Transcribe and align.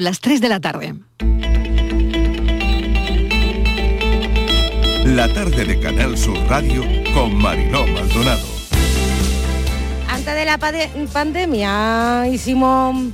Las 0.00 0.20
3 0.20 0.40
de 0.40 0.48
la 0.48 0.60
tarde. 0.60 0.94
La 5.04 5.30
tarde 5.30 5.66
de 5.66 5.78
Canal 5.78 6.16
Sur 6.16 6.38
Radio 6.48 6.82
con 7.12 7.34
Mariló 7.36 7.86
Maldonado. 7.86 8.46
Antes 10.08 10.34
de 10.34 10.44
la 10.46 10.56
pandemia 11.12 12.26
hicimos 12.32 13.12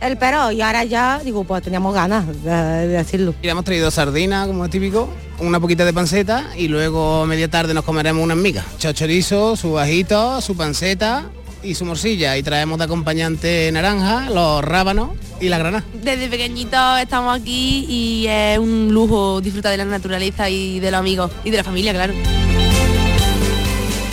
el 0.00 0.16
pero 0.16 0.50
y 0.50 0.60
ahora 0.60 0.82
ya, 0.82 1.20
digo, 1.24 1.44
pues 1.44 1.62
teníamos 1.62 1.94
ganas 1.94 2.26
de, 2.42 2.88
decirlo. 2.88 3.36
Y 3.40 3.48
hemos 3.48 3.64
traído 3.64 3.92
sardina, 3.92 4.48
como 4.48 4.64
es 4.64 4.72
típico, 4.72 5.08
una 5.38 5.60
poquita 5.60 5.84
de 5.84 5.92
panceta 5.92 6.50
y 6.56 6.66
luego 6.66 7.26
media 7.26 7.48
tarde 7.48 7.74
nos 7.74 7.84
comeremos 7.84 8.24
unas 8.24 8.38
migas. 8.38 8.66
Chochorizo, 8.78 9.54
su 9.54 9.74
bajito, 9.74 10.40
su 10.40 10.56
panceta 10.56 11.30
y 11.64 11.74
su 11.74 11.84
morcilla. 11.84 12.36
Y 12.36 12.42
traemos 12.42 12.78
de 12.78 12.84
acompañante 12.84 13.70
naranja, 13.72 14.30
los 14.30 14.62
rábanos 14.62 15.10
y 15.40 15.48
la 15.48 15.58
granada. 15.58 15.84
Desde 15.94 16.28
pequeñitos 16.28 17.00
estamos 17.00 17.38
aquí 17.40 17.86
y 17.88 18.26
es 18.28 18.58
un 18.58 18.90
lujo 18.92 19.40
disfrutar 19.40 19.72
de 19.72 19.78
la 19.78 19.84
naturaleza 19.84 20.48
y 20.50 20.80
de 20.80 20.90
los 20.90 21.00
amigos 21.00 21.30
y 21.44 21.50
de 21.50 21.56
la 21.56 21.64
familia, 21.64 21.92
claro. 21.92 22.14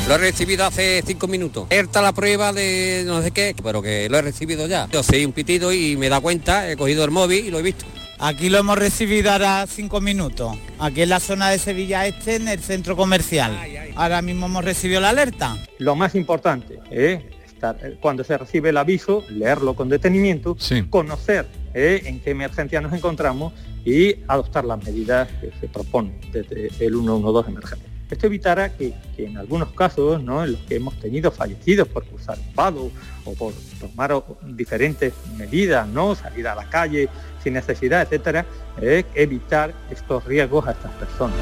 Lo 0.07 0.15
he 0.15 0.17
recibido 0.17 0.65
hace 0.65 1.03
cinco 1.05 1.27
minutos. 1.27 1.67
Erta 1.69 2.01
la 2.01 2.11
prueba 2.11 2.51
de 2.51 3.03
no 3.05 3.21
sé 3.21 3.31
qué, 3.31 3.55
pero 3.63 3.81
que 3.81 4.09
lo 4.09 4.17
he 4.17 4.21
recibido 4.21 4.67
ya. 4.67 4.87
Yo 4.91 5.03
soy 5.03 5.23
un 5.23 5.31
pitido 5.31 5.71
y 5.71 5.95
me 5.95 6.09
da 6.09 6.19
cuenta, 6.19 6.69
he 6.69 6.75
cogido 6.75 7.05
el 7.05 7.11
móvil 7.11 7.45
y 7.45 7.51
lo 7.51 7.59
he 7.59 7.61
visto. 7.61 7.85
Aquí 8.19 8.49
lo 8.49 8.59
hemos 8.59 8.77
recibido 8.77 9.31
ahora 9.31 9.65
cinco 9.67 9.99
minutos. 9.99 10.55
Aquí 10.79 11.01
en 11.01 11.09
la 11.09 11.19
zona 11.19 11.49
de 11.49 11.57
Sevilla 11.57 12.05
Este, 12.05 12.35
en 12.35 12.47
el 12.47 12.59
centro 12.59 12.95
comercial. 12.95 13.57
Ahora 13.95 14.21
mismo 14.21 14.45
hemos 14.45 14.63
recibido 14.63 15.01
la 15.01 15.09
alerta. 15.09 15.57
Lo 15.79 15.95
más 15.95 16.13
importante 16.13 16.79
es 16.91 17.21
eh, 17.63 17.97
cuando 17.99 18.23
se 18.23 18.37
recibe 18.37 18.69
el 18.69 18.77
aviso, 18.77 19.23
leerlo 19.29 19.75
con 19.75 19.89
detenimiento, 19.89 20.57
conocer 20.89 21.45
eh, 21.73 22.01
en 22.05 22.19
qué 22.19 22.31
emergencia 22.31 22.81
nos 22.81 22.93
encontramos 22.93 23.53
y 23.85 24.15
adoptar 24.27 24.65
las 24.65 24.83
medidas 24.83 25.29
que 25.39 25.51
se 25.59 25.67
proponen 25.67 26.19
desde 26.31 26.67
el 26.85 26.93
112 26.93 27.49
emergencia. 27.49 27.91
Esto 28.09 28.27
evitará 28.27 28.75
que, 28.75 28.93
en 29.17 29.37
algunos 29.37 29.71
casos, 29.71 30.21
¿no? 30.21 30.43
en 30.43 30.51
los 30.51 30.61
que 30.61 30.75
hemos 30.75 30.99
tenido 30.99 31.31
fallecidos 31.31 31.87
por 31.87 32.05
cruzar 32.05 32.37
un 32.37 32.53
vado 32.53 32.91
o 33.23 33.33
por 33.35 33.53
tomar 33.79 34.21
diferentes 34.43 35.13
medidas, 35.37 35.87
¿no? 35.87 36.13
salir 36.13 36.45
a 36.47 36.55
la 36.55 36.69
calle 36.69 37.07
sin 37.41 37.53
necesidad, 37.53 38.01
etcétera, 38.01 38.45
eh, 38.81 39.05
evitar 39.15 39.73
estos 39.89 40.25
riesgos 40.25 40.67
a 40.67 40.71
estas 40.71 40.91
personas. 40.93 41.37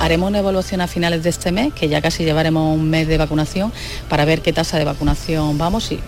Haremos 0.00 0.28
una 0.28 0.38
evaluación 0.38 0.80
a 0.80 0.86
finales 0.86 1.24
de 1.24 1.30
este 1.30 1.50
mes, 1.50 1.72
que 1.74 1.88
ya 1.88 2.00
casi 2.00 2.24
llevaremos 2.24 2.76
un 2.76 2.88
mes 2.88 3.08
de 3.08 3.18
vacunación, 3.18 3.72
para 4.08 4.24
ver 4.24 4.42
qué 4.42 4.52
tasa 4.52 4.78
de 4.78 4.84
vacunación 4.84 5.58
vamos 5.58 5.90
y 5.90 5.98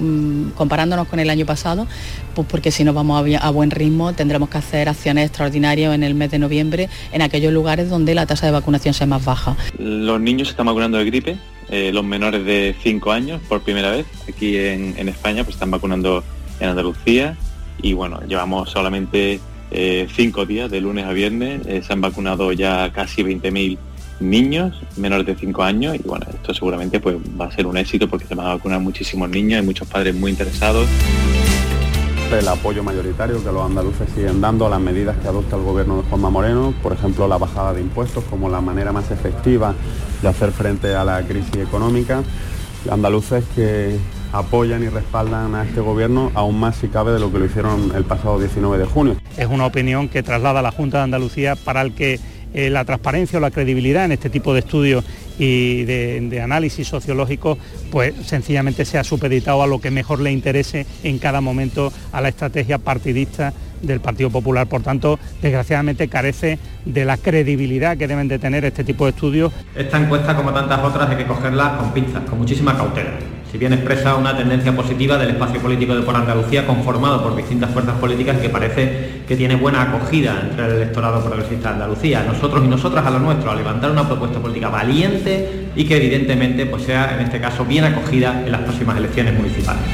mm, 0.00 0.52
comparándonos 0.52 1.06
con 1.08 1.20
el 1.20 1.28
año 1.28 1.44
pasado, 1.44 1.86
pues 2.34 2.48
porque 2.48 2.70
si 2.70 2.84
no 2.84 2.94
vamos 2.94 3.22
a, 3.38 3.50
buen 3.50 3.70
ritmo 3.70 4.14
tendremos 4.14 4.48
que 4.48 4.58
hacer 4.58 4.88
acciones 4.88 5.26
extraordinarias 5.26 5.94
en 5.94 6.02
el 6.02 6.14
mes 6.14 6.30
de 6.30 6.38
noviembre 6.38 6.88
en 7.12 7.20
aquellos 7.20 7.52
lugares 7.52 7.90
donde 7.90 8.14
la 8.14 8.24
tasa 8.24 8.46
de 8.46 8.52
vacunación 8.52 8.94
sea 8.94 9.06
más 9.06 9.24
baja. 9.24 9.56
Los 9.78 10.20
niños 10.20 10.48
se 10.48 10.52
están 10.52 10.66
vacunando 10.66 10.96
de 10.96 11.04
gripe, 11.04 11.36
eh, 11.68 11.90
los 11.92 12.02
menores 12.02 12.46
de 12.46 12.74
5 12.82 13.12
años 13.12 13.42
por 13.46 13.60
primera 13.60 13.90
vez 13.90 14.06
aquí 14.26 14.56
en, 14.56 14.94
en 14.96 15.08
España 15.10 15.44
pues 15.44 15.56
están 15.56 15.70
vacunando 15.70 16.24
en 16.60 16.70
Andalucía 16.70 17.36
y 17.82 17.92
bueno, 17.92 18.20
llevamos 18.26 18.70
solamente 18.70 19.38
eh, 19.70 20.06
cinco 20.14 20.46
días, 20.46 20.70
de 20.70 20.80
lunes 20.80 21.04
a 21.04 21.12
viernes, 21.12 21.62
eh, 21.66 21.82
se 21.82 21.92
han 21.92 22.00
vacunado 22.00 22.52
ya 22.52 22.92
casi 22.92 23.22
20.000 23.22 23.78
niños 24.20 24.80
menores 24.96 25.26
de 25.26 25.34
5 25.34 25.62
años 25.62 25.96
y 25.96 26.02
bueno, 26.06 26.26
esto 26.32 26.54
seguramente 26.54 27.00
pues 27.00 27.16
va 27.38 27.46
a 27.46 27.52
ser 27.52 27.66
un 27.66 27.76
éxito 27.76 28.08
porque 28.08 28.26
se 28.26 28.34
van 28.34 28.46
a 28.46 28.54
vacunar 28.54 28.80
muchísimos 28.80 29.28
niños, 29.28 29.60
hay 29.60 29.66
muchos 29.66 29.88
padres 29.88 30.14
muy 30.14 30.30
interesados. 30.30 30.88
El 32.32 32.48
apoyo 32.48 32.82
mayoritario 32.82 33.42
que 33.44 33.52
los 33.52 33.64
andaluces 33.64 34.08
siguen 34.14 34.40
dando 34.40 34.66
a 34.66 34.70
las 34.70 34.80
medidas 34.80 35.16
que 35.18 35.28
adopta 35.28 35.56
el 35.56 35.62
gobierno 35.62 35.98
de 35.98 36.02
Juanma 36.08 36.30
Moreno, 36.30 36.74
por 36.82 36.92
ejemplo 36.92 37.28
la 37.28 37.38
bajada 37.38 37.74
de 37.74 37.80
impuestos 37.80 38.24
como 38.24 38.48
la 38.48 38.60
manera 38.60 38.92
más 38.92 39.10
efectiva 39.10 39.74
de 40.20 40.28
hacer 40.28 40.50
frente 40.50 40.94
a 40.94 41.04
la 41.04 41.22
crisis 41.22 41.56
económica. 41.56 42.22
Andaluces 42.90 43.44
que 43.54 43.98
apoyan 44.34 44.82
y 44.82 44.88
respaldan 44.88 45.54
a 45.54 45.64
este 45.64 45.80
gobierno 45.80 46.32
aún 46.34 46.58
más 46.58 46.76
si 46.76 46.88
cabe 46.88 47.12
de 47.12 47.20
lo 47.20 47.32
que 47.32 47.38
lo 47.38 47.44
hicieron 47.44 47.92
el 47.94 48.04
pasado 48.04 48.38
19 48.38 48.78
de 48.78 48.84
junio. 48.84 49.16
Es 49.36 49.46
una 49.46 49.64
opinión 49.64 50.08
que 50.08 50.22
traslada 50.22 50.60
la 50.60 50.72
Junta 50.72 50.98
de 50.98 51.04
Andalucía 51.04 51.54
para 51.54 51.82
el 51.82 51.94
que 51.94 52.18
eh, 52.52 52.70
la 52.70 52.84
transparencia 52.84 53.38
o 53.38 53.40
la 53.40 53.50
credibilidad 53.50 54.04
en 54.04 54.12
este 54.12 54.30
tipo 54.30 54.52
de 54.52 54.60
estudios 54.60 55.04
y 55.38 55.84
de, 55.84 56.40
análisis 56.40 56.86
sociológico, 56.86 57.58
pues 57.90 58.14
sencillamente 58.24 58.84
sea 58.84 59.02
supeditado 59.02 59.62
a 59.62 59.66
lo 59.66 59.80
que 59.80 59.90
mejor 59.90 60.20
le 60.20 60.30
interese 60.30 60.86
en 61.02 61.18
cada 61.18 61.40
momento 61.40 61.92
a 62.12 62.20
la 62.20 62.28
estrategia 62.28 62.78
partidista 62.78 63.52
del 63.82 64.00
Partido 64.00 64.30
Popular. 64.30 64.68
Por 64.68 64.82
tanto, 64.82 65.18
desgraciadamente 65.42 66.08
carece 66.08 66.58
de 66.84 67.04
la 67.04 67.16
credibilidad 67.16 67.96
que 67.96 68.06
deben 68.06 68.28
de 68.28 68.38
tener 68.38 68.64
este 68.64 68.84
tipo 68.84 69.04
de 69.04 69.10
estudios. 69.10 69.52
Esta 69.74 69.98
encuesta, 69.98 70.36
como 70.36 70.52
tantas 70.52 70.82
otras, 70.84 71.10
hay 71.10 71.16
que 71.16 71.26
cogerla 71.26 71.76
con 71.78 71.92
pinzas, 71.92 72.22
con 72.28 72.38
muchísima 72.38 72.76
cautela 72.76 73.10
si 73.54 73.58
bien 73.58 73.72
expresa 73.72 74.16
una 74.16 74.36
tendencia 74.36 74.74
positiva 74.74 75.16
del 75.16 75.30
espacio 75.30 75.60
político 75.60 75.94
de 75.94 76.02
por 76.02 76.16
Andalucía 76.16 76.66
conformado 76.66 77.22
por 77.22 77.36
distintas 77.36 77.70
fuerzas 77.70 77.96
políticas 78.00 78.36
que 78.38 78.48
parece 78.48 79.22
que 79.28 79.36
tiene 79.36 79.54
buena 79.54 79.82
acogida 79.82 80.40
entre 80.42 80.66
el 80.66 80.72
electorado 80.72 81.24
progresista 81.24 81.68
de 81.68 81.74
Andalucía. 81.74 82.24
Nosotros 82.24 82.64
y 82.64 82.66
nosotras 82.66 83.06
a 83.06 83.10
lo 83.10 83.20
nuestro, 83.20 83.52
a 83.52 83.54
levantar 83.54 83.92
una 83.92 84.08
propuesta 84.08 84.40
política 84.40 84.70
valiente 84.70 85.68
y 85.76 85.84
que 85.84 85.98
evidentemente 85.98 86.66
pues, 86.66 86.82
sea 86.82 87.14
en 87.14 87.26
este 87.26 87.40
caso 87.40 87.64
bien 87.64 87.84
acogida 87.84 88.42
en 88.44 88.50
las 88.50 88.62
próximas 88.62 88.96
elecciones 88.96 89.34
municipales. 89.34 89.84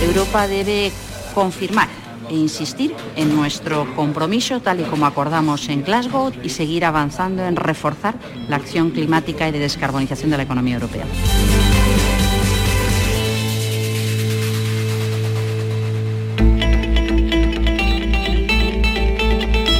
Europa 0.00 0.46
debe 0.46 0.92
confirmar 1.34 1.88
e 2.30 2.34
insistir 2.34 2.94
en 3.16 3.34
nuestro 3.34 3.92
compromiso 3.96 4.60
tal 4.60 4.80
y 4.80 4.84
como 4.84 5.06
acordamos 5.06 5.68
en 5.68 5.82
Glasgow 5.82 6.32
y 6.44 6.50
seguir 6.50 6.84
avanzando 6.84 7.44
en 7.44 7.56
reforzar 7.56 8.14
la 8.48 8.54
acción 8.56 8.90
climática 8.90 9.48
y 9.48 9.52
de 9.52 9.58
descarbonización 9.58 10.30
de 10.30 10.36
la 10.36 10.42
economía 10.44 10.74
europea. 10.74 11.04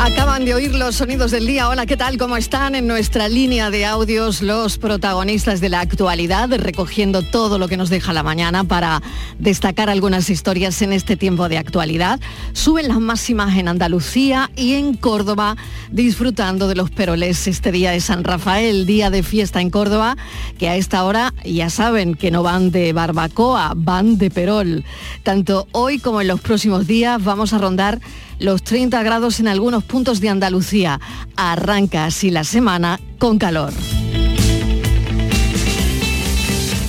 Acaban 0.00 0.44
de 0.44 0.54
oír 0.54 0.76
los 0.76 0.94
sonidos 0.94 1.32
del 1.32 1.44
día. 1.44 1.68
Hola, 1.68 1.84
¿qué 1.84 1.96
tal? 1.96 2.18
¿Cómo 2.18 2.36
están? 2.36 2.76
En 2.76 2.86
nuestra 2.86 3.28
línea 3.28 3.68
de 3.68 3.84
audios 3.84 4.42
los 4.42 4.78
protagonistas 4.78 5.60
de 5.60 5.68
la 5.68 5.80
actualidad, 5.80 6.48
recogiendo 6.56 7.22
todo 7.22 7.58
lo 7.58 7.66
que 7.66 7.76
nos 7.76 7.90
deja 7.90 8.12
la 8.12 8.22
mañana 8.22 8.62
para 8.62 9.02
destacar 9.40 9.90
algunas 9.90 10.30
historias 10.30 10.80
en 10.82 10.92
este 10.92 11.16
tiempo 11.16 11.48
de 11.48 11.58
actualidad. 11.58 12.20
Suben 12.52 12.86
las 12.86 13.00
máximas 13.00 13.56
en 13.56 13.66
Andalucía 13.66 14.52
y 14.54 14.74
en 14.74 14.94
Córdoba, 14.94 15.56
disfrutando 15.90 16.68
de 16.68 16.76
los 16.76 16.90
peroles 16.90 17.48
este 17.48 17.72
día 17.72 17.90
de 17.90 18.00
San 18.00 18.22
Rafael, 18.22 18.86
día 18.86 19.10
de 19.10 19.24
fiesta 19.24 19.60
en 19.60 19.70
Córdoba, 19.70 20.16
que 20.58 20.68
a 20.68 20.76
esta 20.76 21.02
hora 21.02 21.34
ya 21.44 21.70
saben 21.70 22.14
que 22.14 22.30
no 22.30 22.44
van 22.44 22.70
de 22.70 22.92
barbacoa, 22.92 23.72
van 23.74 24.16
de 24.16 24.30
perol. 24.30 24.84
Tanto 25.24 25.66
hoy 25.72 25.98
como 25.98 26.20
en 26.20 26.28
los 26.28 26.40
próximos 26.40 26.86
días 26.86 27.22
vamos 27.22 27.52
a 27.52 27.58
rondar 27.58 28.00
los 28.38 28.62
30 28.62 29.02
grados 29.02 29.40
en 29.40 29.48
algunos 29.48 29.84
puntos 29.84 30.20
de 30.20 30.28
Andalucía. 30.28 31.00
Arranca 31.36 32.06
así 32.06 32.30
la 32.30 32.44
semana 32.44 33.00
con 33.18 33.38
calor. 33.38 33.72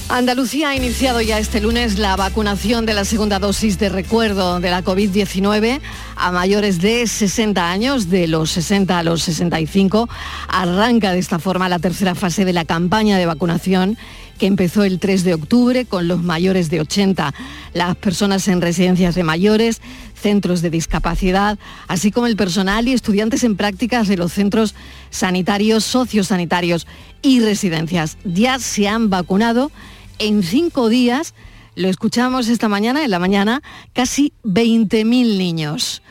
Andalucía 0.09 0.69
ha 0.69 0.75
iniciado 0.75 1.21
ya 1.21 1.37
este 1.37 1.61
lunes 1.61 1.99
la 1.99 2.15
vacunación 2.15 2.87
de 2.87 2.95
la 2.95 3.05
segunda 3.05 3.37
dosis 3.37 3.77
de 3.77 3.89
recuerdo 3.89 4.59
de 4.59 4.71
la 4.71 4.83
COVID-19 4.83 5.81
a 6.15 6.31
mayores 6.31 6.81
de 6.81 7.05
60 7.05 7.69
años, 7.71 8.09
de 8.09 8.27
los 8.27 8.49
60 8.49 8.97
a 8.97 9.03
los 9.03 9.21
65. 9.21 10.09
Arranca 10.47 11.11
de 11.11 11.19
esta 11.19 11.37
forma 11.37 11.69
la 11.69 11.77
tercera 11.77 12.15
fase 12.15 12.43
de 12.43 12.53
la 12.53 12.65
campaña 12.65 13.19
de 13.19 13.27
vacunación 13.27 13.99
que 14.39 14.47
empezó 14.47 14.83
el 14.83 14.99
3 14.99 15.23
de 15.25 15.35
octubre 15.35 15.85
con 15.85 16.07
los 16.07 16.23
mayores 16.23 16.71
de 16.71 16.79
80, 16.79 17.33
las 17.73 17.95
personas 17.97 18.47
en 18.47 18.61
residencias 18.61 19.13
de 19.13 19.23
mayores, 19.23 19.81
centros 20.19 20.61
de 20.61 20.69
discapacidad, 20.69 21.57
así 21.87 22.11
como 22.11 22.27
el 22.27 22.35
personal 22.35 22.87
y 22.87 22.93
estudiantes 22.93 23.43
en 23.43 23.55
prácticas 23.55 24.07
de 24.07 24.17
los 24.17 24.33
centros 24.33 24.75
sanitarios, 25.09 25.83
sociosanitarios 25.83 26.87
y 27.21 27.39
residencias. 27.39 28.17
Ya 28.23 28.59
se 28.59 28.87
han 28.87 29.09
vacunado 29.09 29.71
en 30.19 30.43
cinco 30.43 30.89
días, 30.89 31.33
lo 31.75 31.87
escuchamos 31.87 32.49
esta 32.49 32.67
mañana, 32.67 33.03
en 33.03 33.11
la 33.11 33.19
mañana, 33.19 33.61
casi 33.93 34.33
20.000 34.43 35.37
niños. 35.37 36.01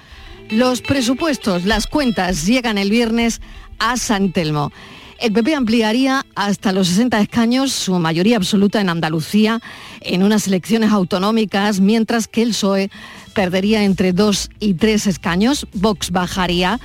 Los 0.50 0.80
presupuestos, 0.80 1.64
las 1.64 1.86
cuentas 1.86 2.46
llegan 2.46 2.78
el 2.78 2.90
viernes 2.90 3.42
a 3.78 3.96
San 3.98 4.32
Telmo. 4.32 4.72
El 5.20 5.32
PP 5.32 5.56
ampliaría 5.56 6.24
hasta 6.36 6.72
los 6.72 6.88
60 6.88 7.20
escaños, 7.20 7.72
su 7.72 7.98
mayoría 7.98 8.36
absoluta 8.36 8.80
en 8.80 8.88
Andalucía, 8.88 9.60
en 10.00 10.22
unas 10.22 10.46
elecciones 10.46 10.92
autonómicas, 10.92 11.80
mientras 11.80 12.28
que 12.28 12.42
el 12.42 12.50
PSOE 12.50 12.90
perdería 13.38 13.84
entre 13.84 14.12
dos 14.12 14.50
y 14.58 14.74
tres 14.74 15.06
escaños. 15.06 15.68
Vox 15.72 16.10
bajaría 16.10 16.80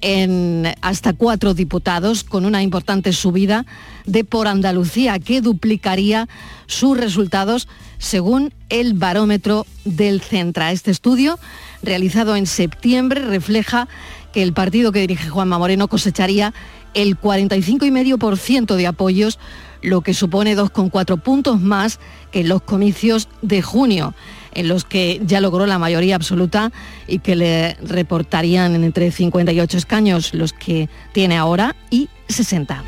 en 0.00 0.66
hasta 0.80 1.12
cuatro 1.12 1.52
diputados 1.52 2.24
con 2.24 2.46
una 2.46 2.62
importante 2.62 3.12
subida 3.12 3.66
de 4.06 4.24
por 4.24 4.48
Andalucía 4.48 5.18
que 5.18 5.42
duplicaría 5.42 6.26
sus 6.66 6.96
resultados 6.96 7.68
según 7.98 8.54
el 8.70 8.94
barómetro 8.94 9.66
del 9.84 10.22
Centra. 10.22 10.72
Este 10.72 10.90
estudio, 10.90 11.38
realizado 11.82 12.36
en 12.36 12.46
septiembre, 12.46 13.20
refleja 13.20 13.86
que 14.32 14.42
el 14.42 14.54
partido 14.54 14.92
que 14.92 15.00
dirige 15.00 15.28
Juanma 15.28 15.58
Moreno 15.58 15.88
cosecharía 15.88 16.54
el 16.94 17.20
45,5% 17.20 18.76
de 18.76 18.86
apoyos, 18.86 19.38
lo 19.82 20.00
que 20.00 20.14
supone 20.14 20.56
2,4 20.56 21.20
puntos 21.20 21.60
más 21.60 22.00
que 22.32 22.40
en 22.40 22.48
los 22.48 22.62
comicios 22.62 23.28
de 23.42 23.60
junio 23.60 24.14
en 24.52 24.68
los 24.68 24.84
que 24.84 25.20
ya 25.24 25.40
logró 25.40 25.66
la 25.66 25.78
mayoría 25.78 26.16
absoluta 26.16 26.72
y 27.06 27.20
que 27.20 27.36
le 27.36 27.76
reportarían 27.82 28.74
entre 28.82 29.10
58 29.10 29.78
escaños 29.78 30.34
los 30.34 30.52
que 30.52 30.88
tiene 31.12 31.36
ahora 31.36 31.76
y 31.90 32.08
60. 32.28 32.82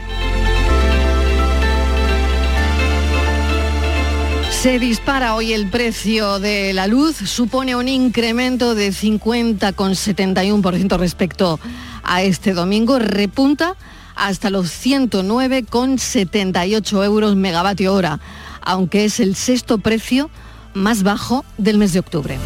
Se 4.51 4.79
dispara 4.79 5.35
hoy 5.37 5.55
el 5.55 5.71
precio 5.71 6.39
de 6.39 6.75
la 6.75 6.87
luz, 6.87 7.17
supone 7.17 7.75
un 7.77 7.89
incremento 7.89 8.75
de 8.75 8.91
50,71% 8.91 10.99
respecto 10.99 11.59
a 12.03 12.23
este 12.23 12.53
domingo, 12.53 12.99
repunta 12.99 13.77
hasta 14.17 14.51
los 14.51 14.67
109,78 14.85 17.05
euros 17.07 17.37
megavatio 17.37 17.95
hora, 17.95 18.21
aunque 18.61 19.07
es 19.07 19.19
el 19.19 19.35
sexto 19.35 19.79
precio 19.79 20.29
más 20.75 21.03
bajo 21.03 21.45
del 21.59 21.79
mes 21.79 21.93
de 21.93 22.01
octubre. 22.01 22.39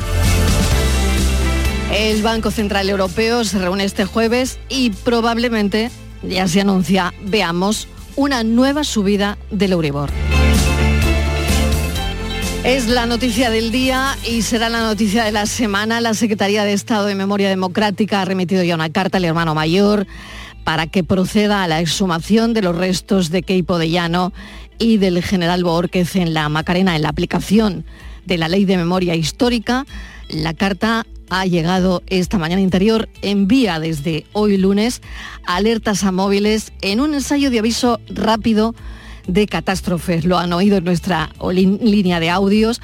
El 1.93 2.23
Banco 2.23 2.51
Central 2.51 2.91
Europeo 2.91 3.45
se 3.45 3.59
reúne 3.59 3.85
este 3.85 4.05
jueves 4.05 4.59
y 4.69 4.91
probablemente 4.91 5.91
ya 6.23 6.49
se 6.49 6.61
anuncia, 6.61 7.15
veamos, 7.23 7.89
una 8.17 8.43
nueva 8.43 8.85
subida 8.85 9.39
del 9.51 9.73
Euribor. 9.73 10.11
Es 12.65 12.89
la 12.89 13.05
noticia 13.05 13.51
del 13.51 13.71
día 13.71 14.17
y 14.27 14.43
será 14.43 14.71
la 14.71 14.81
noticia 14.81 15.25
de 15.25 15.33
la 15.33 15.45
semana. 15.45 16.01
La 16.01 16.15
Secretaría 16.15 16.65
de 16.65 16.73
Estado 16.73 17.07
de 17.07 17.15
Memoria 17.15 17.51
Democrática 17.51 18.23
ha 18.23 18.25
remitido 18.25 18.65
ya 18.65 18.75
una 18.75 18.91
carta 18.91 19.19
al 19.19 19.25
hermano 19.27 19.55
mayor 19.55 20.07
para 20.65 20.87
que 20.87 21.05
proceda 21.05 21.63
a 21.63 21.69
la 21.69 21.81
exhumación 21.81 22.55
de 22.55 22.63
los 22.63 22.75
restos 22.75 23.31
de 23.31 23.43
Keipo 23.43 23.79
de 23.79 23.91
Llano 23.91 24.33
y 24.79 24.97
del 24.97 25.23
general 25.23 25.63
Borquez 25.63 26.17
en 26.17 26.33
la 26.33 26.49
Macarena 26.49 26.97
en 26.97 27.03
la 27.03 27.11
aplicación 27.11 27.85
de 28.27 28.39
la 28.39 28.49
Ley 28.49 28.65
de 28.65 28.77
Memoria 28.77 29.15
Histórica. 29.15 29.87
La 30.29 30.55
carta 30.55 31.07
ha 31.31 31.47
llegado 31.47 32.03
esta 32.07 32.39
mañana 32.39 32.61
interior, 32.61 33.09
envía 33.23 33.81
desde 33.81 34.27
hoy 34.33 34.57
lunes 34.57 35.03
alertas 35.47 36.05
a 36.05 36.13
móviles 36.13 36.73
en 36.81 37.01
un 37.01 37.15
ensayo 37.15 37.51
de 37.51 37.59
aviso 37.59 38.01
rápido 38.09 38.75
de 39.27 39.47
catástrofes. 39.47 40.25
Lo 40.25 40.39
han 40.39 40.53
oído 40.53 40.77
en 40.77 40.85
nuestra 40.85 41.31
línea 41.51 42.21
de 42.21 42.31
audios. 42.31 42.81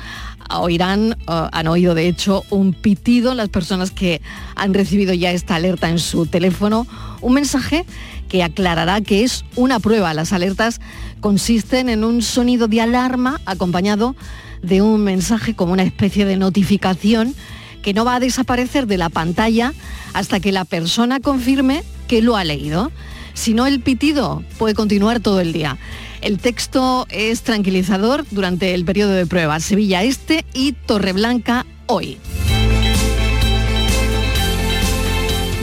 Oirán, 0.53 1.13
eh, 1.13 1.49
han 1.53 1.67
oído 1.69 1.95
de 1.95 2.09
hecho 2.09 2.45
un 2.51 2.73
pitido 2.73 3.35
las 3.35 3.49
personas 3.51 3.91
que 3.91 4.21
han 4.57 4.75
recibido 4.75 5.15
ya 5.15 5.31
esta 5.31 5.55
alerta 5.55 5.89
en 5.89 5.99
su 5.99 6.27
teléfono, 6.27 6.87
un 7.21 7.35
mensaje 7.35 7.85
que 8.29 8.43
aclarará 8.43 9.01
que 9.01 9.23
es 9.23 9.45
una 9.55 9.81
prueba. 9.81 10.15
Las 10.15 10.33
alertas 10.33 10.81
consisten 11.21 11.89
en 11.89 12.05
un 12.05 12.23
sonido 12.23 12.69
de 12.69 12.81
alarma 12.81 13.41
acompañado 13.45 14.17
un 14.63 15.03
mensaje 15.03 15.55
como 15.55 15.73
una 15.73 15.83
especie 15.83 16.25
de 16.25 16.37
notificación 16.37 17.35
que 17.83 17.95
no 17.95 18.05
va 18.05 18.17
a 18.17 18.21
desaparecer 18.21 18.87
de 18.87 18.99
la 18.99 19.09
pantalla 19.09 19.73
hasta 20.13 20.41
que 20.41 20.53
la 20.53 20.65
persona 20.65 21.21
confirme 21.21 21.83
que 22.09 22.23
lo 22.23 22.37
ha 22.37 22.45
leído. 22.45 22.93
Si 23.35 23.55
no, 23.55 23.67
el 23.67 23.81
pitido 23.81 24.43
puede 24.59 24.75
continuar 24.75 25.21
todo 25.21 25.41
el 25.41 25.53
día. 25.53 25.79
El 26.21 26.39
texto 26.39 27.07
es 27.09 27.43
tranquilizador 27.43 28.27
durante 28.31 28.75
el 28.75 28.85
periodo 28.85 29.13
de 29.13 29.27
prueba. 29.27 29.61
Sevilla 29.61 30.03
Este 30.03 30.45
y 30.53 30.73
Torreblanca 30.73 31.65
hoy. 31.87 32.19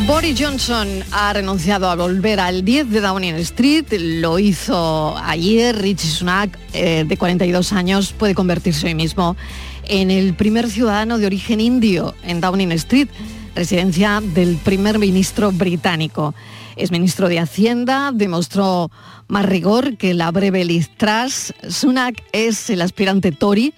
Boris 0.07 0.39
Johnson 0.39 1.03
ha 1.11 1.33
renunciado 1.33 1.89
a 1.89 1.95
volver 1.95 2.39
al 2.39 2.63
10 2.63 2.91
de 2.91 3.01
Downing 3.01 3.35
Street, 3.35 3.87
lo 3.91 4.39
hizo 4.39 5.17
ayer. 5.17 5.75
Richie 5.75 6.09
Sunak, 6.09 6.57
eh, 6.71 7.03
de 7.05 7.17
42 7.17 7.73
años, 7.73 8.13
puede 8.13 8.33
convertirse 8.33 8.87
hoy 8.87 8.95
mismo 8.95 9.35
en 9.83 10.09
el 10.09 10.33
primer 10.33 10.69
ciudadano 10.69 11.17
de 11.17 11.25
origen 11.25 11.59
indio 11.59 12.15
en 12.23 12.39
Downing 12.39 12.71
Street, 12.71 13.09
residencia 13.53 14.21
del 14.23 14.55
primer 14.55 14.97
ministro 14.97 15.51
británico. 15.51 16.33
Es 16.77 16.89
ministro 16.89 17.27
de 17.27 17.39
Hacienda, 17.39 18.11
demostró 18.13 18.89
más 19.27 19.45
rigor 19.45 19.97
que 19.97 20.13
la 20.13 20.31
breve 20.31 20.63
Liz 20.63 20.89
Truss. 20.95 21.53
Sunak 21.67 22.23
es 22.31 22.69
el 22.69 22.81
aspirante 22.81 23.33
Tory 23.33 23.73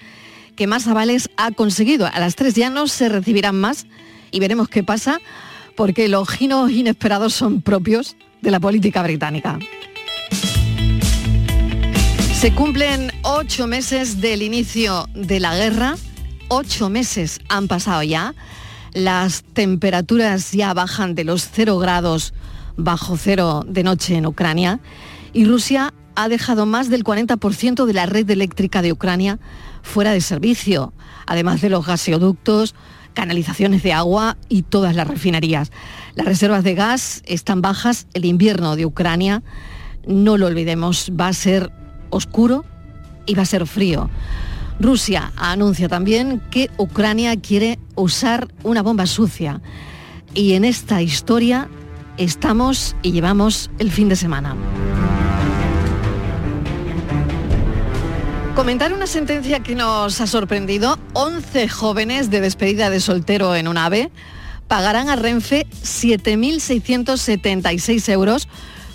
que 0.55 0.67
más 0.67 0.85
avales 0.85 1.31
ha 1.37 1.49
conseguido. 1.49 2.05
A 2.05 2.19
las 2.19 2.35
tres 2.35 2.53
ya 2.53 2.69
no 2.69 2.87
se 2.87 3.09
recibirán 3.09 3.59
más 3.59 3.87
y 4.29 4.39
veremos 4.39 4.69
qué 4.69 4.83
pasa 4.83 5.19
porque 5.79 6.09
los 6.09 6.27
giros 6.27 6.69
inesperados 6.71 7.33
son 7.33 7.61
propios 7.61 8.17
de 8.41 8.51
la 8.51 8.59
política 8.59 9.01
británica. 9.01 9.57
Se 12.33 12.53
cumplen 12.53 13.13
ocho 13.21 13.65
meses 13.65 14.19
del 14.19 14.41
inicio 14.41 15.07
de 15.15 15.39
la 15.39 15.55
guerra, 15.55 15.95
ocho 16.49 16.89
meses 16.89 17.39
han 17.47 17.69
pasado 17.69 18.03
ya, 18.03 18.35
las 18.91 19.43
temperaturas 19.53 20.51
ya 20.51 20.73
bajan 20.73 21.15
de 21.15 21.23
los 21.23 21.47
cero 21.49 21.77
grados 21.77 22.33
bajo 22.75 23.15
cero 23.15 23.63
de 23.65 23.83
noche 23.83 24.17
en 24.17 24.25
Ucrania. 24.25 24.81
Y 25.31 25.45
Rusia 25.45 25.93
ha 26.15 26.27
dejado 26.27 26.65
más 26.65 26.89
del 26.89 27.05
40% 27.05 27.85
de 27.85 27.93
la 27.93 28.05
red 28.05 28.29
eléctrica 28.29 28.81
de 28.81 28.91
Ucrania 28.91 29.39
fuera 29.81 30.11
de 30.11 30.19
servicio, 30.19 30.91
además 31.25 31.61
de 31.61 31.69
los 31.69 31.85
gasoductos, 31.85 32.75
canalizaciones 33.13 33.83
de 33.83 33.93
agua 33.93 34.37
y 34.47 34.63
todas 34.63 34.95
las 34.95 35.07
refinerías. 35.07 35.71
Las 36.15 36.25
reservas 36.25 36.63
de 36.63 36.75
gas 36.75 37.21
están 37.25 37.61
bajas, 37.61 38.07
el 38.13 38.25
invierno 38.25 38.75
de 38.75 38.85
Ucrania, 38.85 39.43
no 40.07 40.37
lo 40.37 40.47
olvidemos, 40.47 41.11
va 41.19 41.27
a 41.27 41.33
ser 41.33 41.71
oscuro 42.09 42.65
y 43.25 43.35
va 43.35 43.43
a 43.43 43.45
ser 43.45 43.67
frío. 43.67 44.09
Rusia 44.79 45.33
anuncia 45.35 45.89
también 45.89 46.41
que 46.51 46.69
Ucrania 46.77 47.39
quiere 47.39 47.79
usar 47.95 48.47
una 48.63 48.81
bomba 48.81 49.05
sucia. 49.05 49.61
Y 50.33 50.53
en 50.53 50.63
esta 50.63 51.01
historia 51.01 51.67
estamos 52.17 52.95
y 53.01 53.11
llevamos 53.11 53.69
el 53.79 53.91
fin 53.91 54.09
de 54.09 54.15
semana. 54.15 54.55
Comentar 58.59 58.91
una 58.91 59.07
sentencia 59.07 59.61
que 59.61 59.73
nos 59.73 60.19
ha 60.19 60.27
sorprendido. 60.27 60.99
11 61.13 61.69
jóvenes 61.69 62.29
de 62.29 62.41
despedida 62.41 62.89
de 62.89 62.99
soltero 62.99 63.55
en 63.55 63.69
un 63.69 63.77
AVE 63.77 64.11
pagarán 64.67 65.07
a 65.07 65.15
Renfe 65.15 65.65
7.676 65.81 68.11
euros 68.11 68.49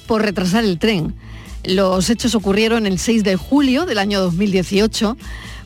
por 0.06 0.20
retrasar 0.20 0.64
el 0.64 0.78
tren. 0.78 1.14
Los 1.64 2.10
hechos 2.10 2.34
ocurrieron 2.34 2.86
el 2.86 2.98
6 2.98 3.24
de 3.24 3.36
julio 3.36 3.86
del 3.86 3.96
año 3.96 4.20
2018, 4.20 5.16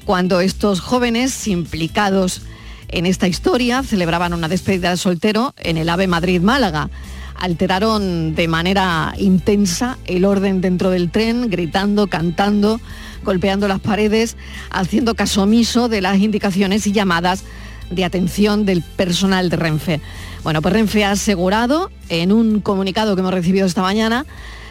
cuando 0.04 0.40
estos 0.40 0.78
jóvenes 0.78 1.48
implicados 1.48 2.42
en 2.86 3.04
esta 3.04 3.26
historia 3.26 3.82
celebraban 3.82 4.32
una 4.32 4.46
despedida 4.46 4.90
de 4.90 4.96
soltero 4.96 5.56
en 5.56 5.76
el 5.76 5.88
AVE 5.88 6.06
Madrid-Málaga. 6.06 6.88
Alteraron 7.34 8.36
de 8.36 8.46
manera 8.46 9.12
intensa 9.18 9.98
el 10.04 10.24
orden 10.24 10.60
dentro 10.60 10.90
del 10.90 11.10
tren, 11.10 11.50
gritando, 11.50 12.06
cantando, 12.06 12.78
golpeando 13.24 13.68
las 13.68 13.80
paredes, 13.80 14.36
haciendo 14.70 15.14
caso 15.14 15.42
omiso 15.42 15.88
de 15.88 16.00
las 16.00 16.18
indicaciones 16.18 16.86
y 16.86 16.92
llamadas 16.92 17.44
de 17.90 18.04
atención 18.04 18.64
del 18.64 18.82
personal 18.82 19.48
de 19.50 19.56
Renfe. 19.56 20.00
Bueno, 20.42 20.62
pues 20.62 20.74
Renfe 20.74 21.04
ha 21.04 21.12
asegurado 21.12 21.90
en 22.08 22.32
un 22.32 22.60
comunicado 22.60 23.14
que 23.14 23.20
hemos 23.20 23.34
recibido 23.34 23.66
esta 23.66 23.82
mañana 23.82 24.26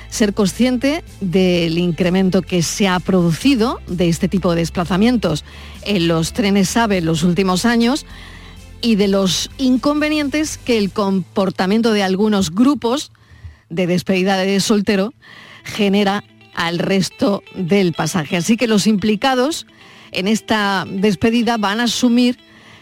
ser 0.09 0.33
consciente 0.33 1.03
del 1.19 1.77
incremento 1.77 2.41
que 2.41 2.63
se 2.63 2.87
ha 2.87 2.99
producido 2.99 3.79
de 3.87 4.07
este 4.07 4.27
tipo 4.27 4.51
de 4.51 4.61
desplazamientos 4.61 5.43
en 5.83 6.07
los 6.07 6.33
trenes 6.33 6.75
AVE 6.77 6.99
en 6.99 7.05
los 7.05 7.23
últimos 7.23 7.65
años 7.65 8.05
y 8.81 8.95
de 8.95 9.07
los 9.07 9.49
inconvenientes 9.57 10.57
que 10.57 10.77
el 10.77 10.91
comportamiento 10.91 11.91
de 11.91 12.03
algunos 12.03 12.51
grupos 12.51 13.11
de 13.69 13.87
despedida 13.87 14.37
de 14.37 14.59
soltero 14.59 15.13
genera 15.63 16.23
al 16.57 16.79
resto 16.79 17.43
del 17.55 17.93
pasaje. 17.93 18.35
Así 18.35 18.57
que 18.57 18.67
los 18.67 18.87
implicados 18.87 19.65
en 20.11 20.27
esta 20.27 20.85
despedida 20.89 21.55
van 21.57 21.79
a 21.79 21.83
asumir 21.83 22.37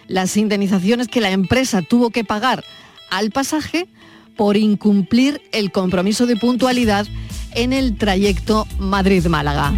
las 0.08 0.38
indemnizaciones 0.38 1.08
que 1.08 1.22
la 1.22 1.30
empresa 1.30 1.82
tuvo 1.84 2.10
que 2.10 2.24
pagar 2.24 2.64
al 3.12 3.30
pasaje 3.32 3.88
por 4.36 4.58
incumplir 4.58 5.42
el 5.52 5.72
compromiso 5.72 6.26
de 6.26 6.38
puntualidad 6.38 7.06
en 7.54 7.74
el 7.74 7.98
trayecto 7.98 8.68
Madrid-Málaga. 8.80 9.74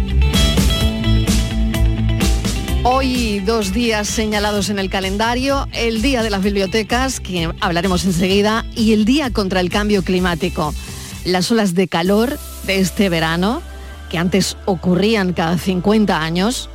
Hoy 2.84 3.40
dos 3.40 3.72
días 3.72 4.06
señalados 4.08 4.70
en 4.70 4.78
el 4.78 4.88
calendario, 4.88 5.66
el 5.72 6.02
Día 6.02 6.22
de 6.22 6.30
las 6.30 6.42
Bibliotecas, 6.42 7.18
que 7.18 7.50
hablaremos 7.60 8.04
enseguida, 8.04 8.64
y 8.76 8.92
el 8.92 9.04
Día 9.04 9.32
contra 9.32 9.60
el 9.60 9.70
Cambio 9.70 10.02
Climático. 10.04 10.72
Las 11.24 11.50
olas 11.50 11.74
de 11.74 11.88
calor 11.88 12.38
de 12.64 12.78
este 12.78 13.08
verano, 13.08 13.60
que 14.08 14.18
antes 14.18 14.56
ocurrían 14.64 15.32
cada 15.32 15.58
50 15.58 16.20
años, 16.20 16.68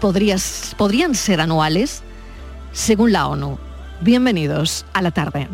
podrías, 0.00 0.74
podrían 0.76 1.14
ser 1.14 1.40
anuales, 1.40 2.02
según 2.72 3.12
la 3.12 3.28
ONU. 3.28 3.58
Bienvenidos 4.00 4.84
a 4.92 5.02
la 5.02 5.10
tarde. 5.10 5.48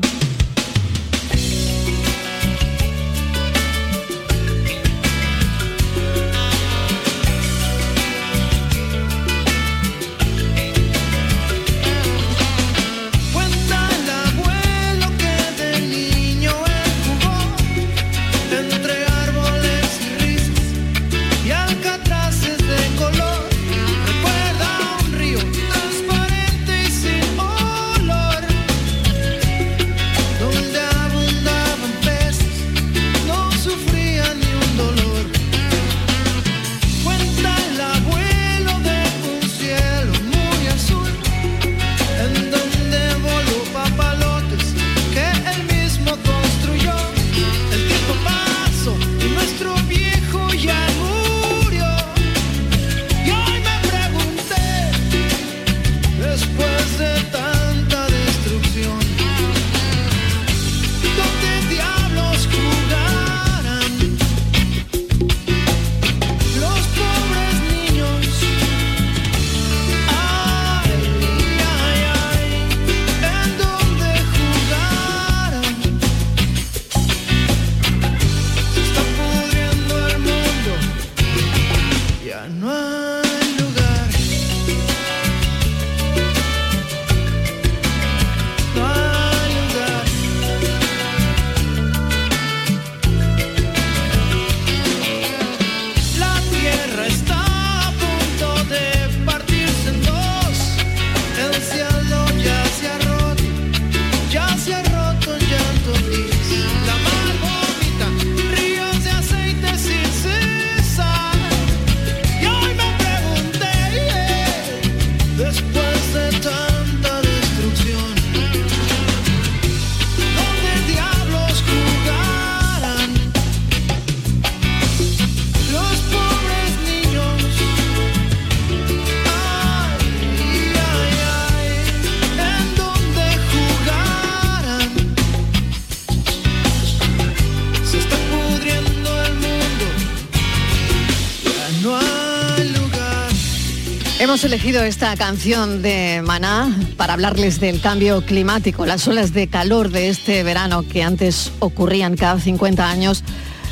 Hemos 144.37 144.45
elegido 144.45 144.83
esta 144.85 145.17
canción 145.17 145.81
de 145.81 146.21
Maná 146.23 146.71
para 146.99 147.15
hablarles 147.15 147.59
del 147.59 147.81
cambio 147.81 148.21
climático. 148.21 148.85
Las 148.85 149.09
olas 149.09 149.33
de 149.33 149.49
calor 149.49 149.89
de 149.89 150.11
este 150.11 150.43
verano 150.43 150.85
que 150.87 151.03
antes 151.03 151.53
ocurrían 151.59 152.19
cada 152.19 152.39
50 152.39 152.87
años 152.87 153.25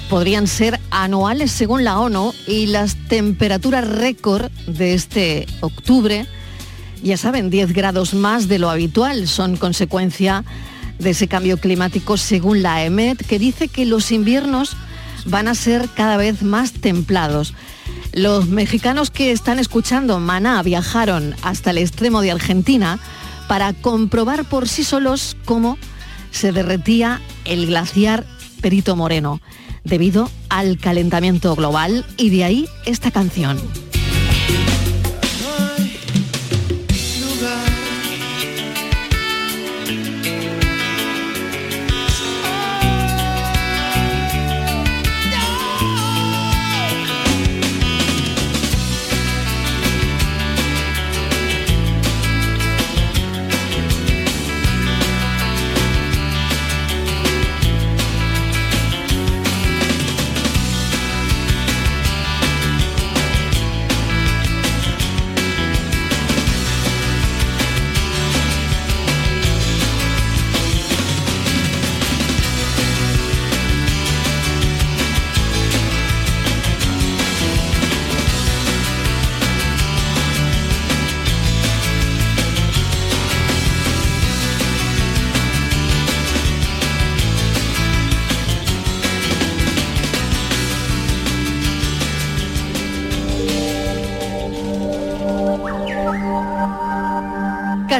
podrían 0.08 0.46
ser 0.46 0.80
anuales 0.90 1.50
según 1.50 1.84
la 1.84 2.00
ONU 2.00 2.32
y 2.46 2.64
las 2.64 2.96
temperaturas 2.96 3.86
récord 3.86 4.50
de 4.66 4.94
este 4.94 5.46
octubre, 5.60 6.26
ya 7.02 7.18
saben, 7.18 7.50
10 7.50 7.74
grados 7.74 8.14
más 8.14 8.48
de 8.48 8.58
lo 8.58 8.70
habitual, 8.70 9.28
son 9.28 9.58
consecuencia 9.58 10.46
de 10.98 11.10
ese 11.10 11.28
cambio 11.28 11.58
climático 11.58 12.16
según 12.16 12.62
la 12.62 12.82
EMET, 12.82 13.22
que 13.26 13.38
dice 13.38 13.68
que 13.68 13.84
los 13.84 14.10
inviernos 14.10 14.78
van 15.26 15.46
a 15.46 15.54
ser 15.54 15.90
cada 15.94 16.16
vez 16.16 16.42
más 16.42 16.72
templados. 16.72 17.52
Los 18.14 18.46
mexicanos 18.46 19.10
que 19.10 19.32
están 19.32 19.58
escuchando 19.58 20.20
Maná 20.20 20.62
viajaron 20.62 21.34
hasta 21.42 21.70
el 21.70 21.78
extremo 21.78 22.20
de 22.20 22.30
Argentina 22.30 23.00
para 23.48 23.72
comprobar 23.72 24.44
por 24.44 24.68
sí 24.68 24.84
solos 24.84 25.36
cómo 25.44 25.78
se 26.30 26.52
derretía 26.52 27.20
el 27.44 27.66
glaciar 27.66 28.24
Perito 28.60 28.94
Moreno 28.94 29.40
debido 29.82 30.30
al 30.48 30.78
calentamiento 30.78 31.56
global 31.56 32.06
y 32.16 32.30
de 32.30 32.44
ahí 32.44 32.68
esta 32.86 33.10
canción. 33.10 33.58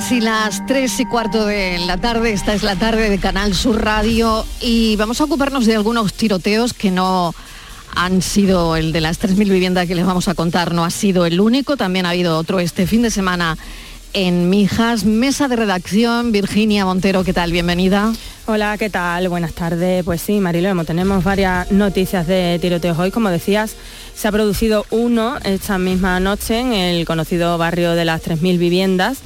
Casi 0.04 0.20
las 0.20 0.66
3 0.66 1.00
y 1.00 1.06
cuarto 1.06 1.46
de 1.46 1.78
la 1.78 1.96
tarde, 1.96 2.34
esta 2.34 2.52
es 2.52 2.62
la 2.62 2.76
tarde 2.76 3.08
de 3.08 3.18
Canal 3.18 3.54
Sur 3.54 3.82
Radio 3.82 4.44
y 4.61 4.96
vamos 4.96 5.18
a 5.23 5.25
ocuparnos 5.25 5.64
de 5.64 5.76
algunos 5.76 6.12
tiroteos 6.12 6.75
que 6.75 6.90
no 6.90 7.34
han 7.96 8.20
sido 8.20 8.76
el 8.76 8.92
de 8.92 9.00
las 9.00 9.18
3.000 9.18 9.49
viviendas 9.49 9.88
que 9.88 9.94
les 9.94 10.04
vamos 10.04 10.28
a 10.28 10.34
contar, 10.34 10.75
no 10.75 10.84
ha 10.84 10.90
sido 10.90 11.25
el 11.25 11.40
único, 11.40 11.78
también 11.78 12.04
ha 12.04 12.11
habido 12.11 12.37
otro 12.37 12.61
este 12.61 12.87
fin 12.87 13.00
de 13.00 13.11
semana 13.11 13.56
en 14.12 14.50
Mijas. 14.50 15.06
Mesa 15.06 15.49
de 15.49 15.56
redacción, 15.56 16.32
Virginia 16.32 16.84
Montero, 16.84 17.25
¿qué 17.25 17.32
tal? 17.32 17.50
Bienvenida. 17.50 18.12
Hola, 18.44 18.76
¿qué 18.76 18.90
tal? 18.90 19.30
Buenas 19.30 19.54
tardes. 19.54 20.04
Pues 20.04 20.20
sí, 20.20 20.38
Marilemo, 20.38 20.84
tenemos 20.84 21.25
varias 21.25 21.73
noticias 21.73 22.26
de 22.26 22.58
tiroteos 22.61 22.99
hoy. 22.99 23.11
Como 23.11 23.30
decías, 23.30 23.75
se 24.14 24.28
ha 24.28 24.32
producido 24.32 24.84
uno 24.90 25.38
esta 25.44 25.78
misma 25.78 26.20
noche 26.20 26.61
en 26.61 26.75
el 26.75 27.06
conocido 27.06 27.56
barrio 27.56 27.92
de 27.92 28.04
las 28.04 28.23
3.000 28.23 28.58
viviendas 28.58 29.23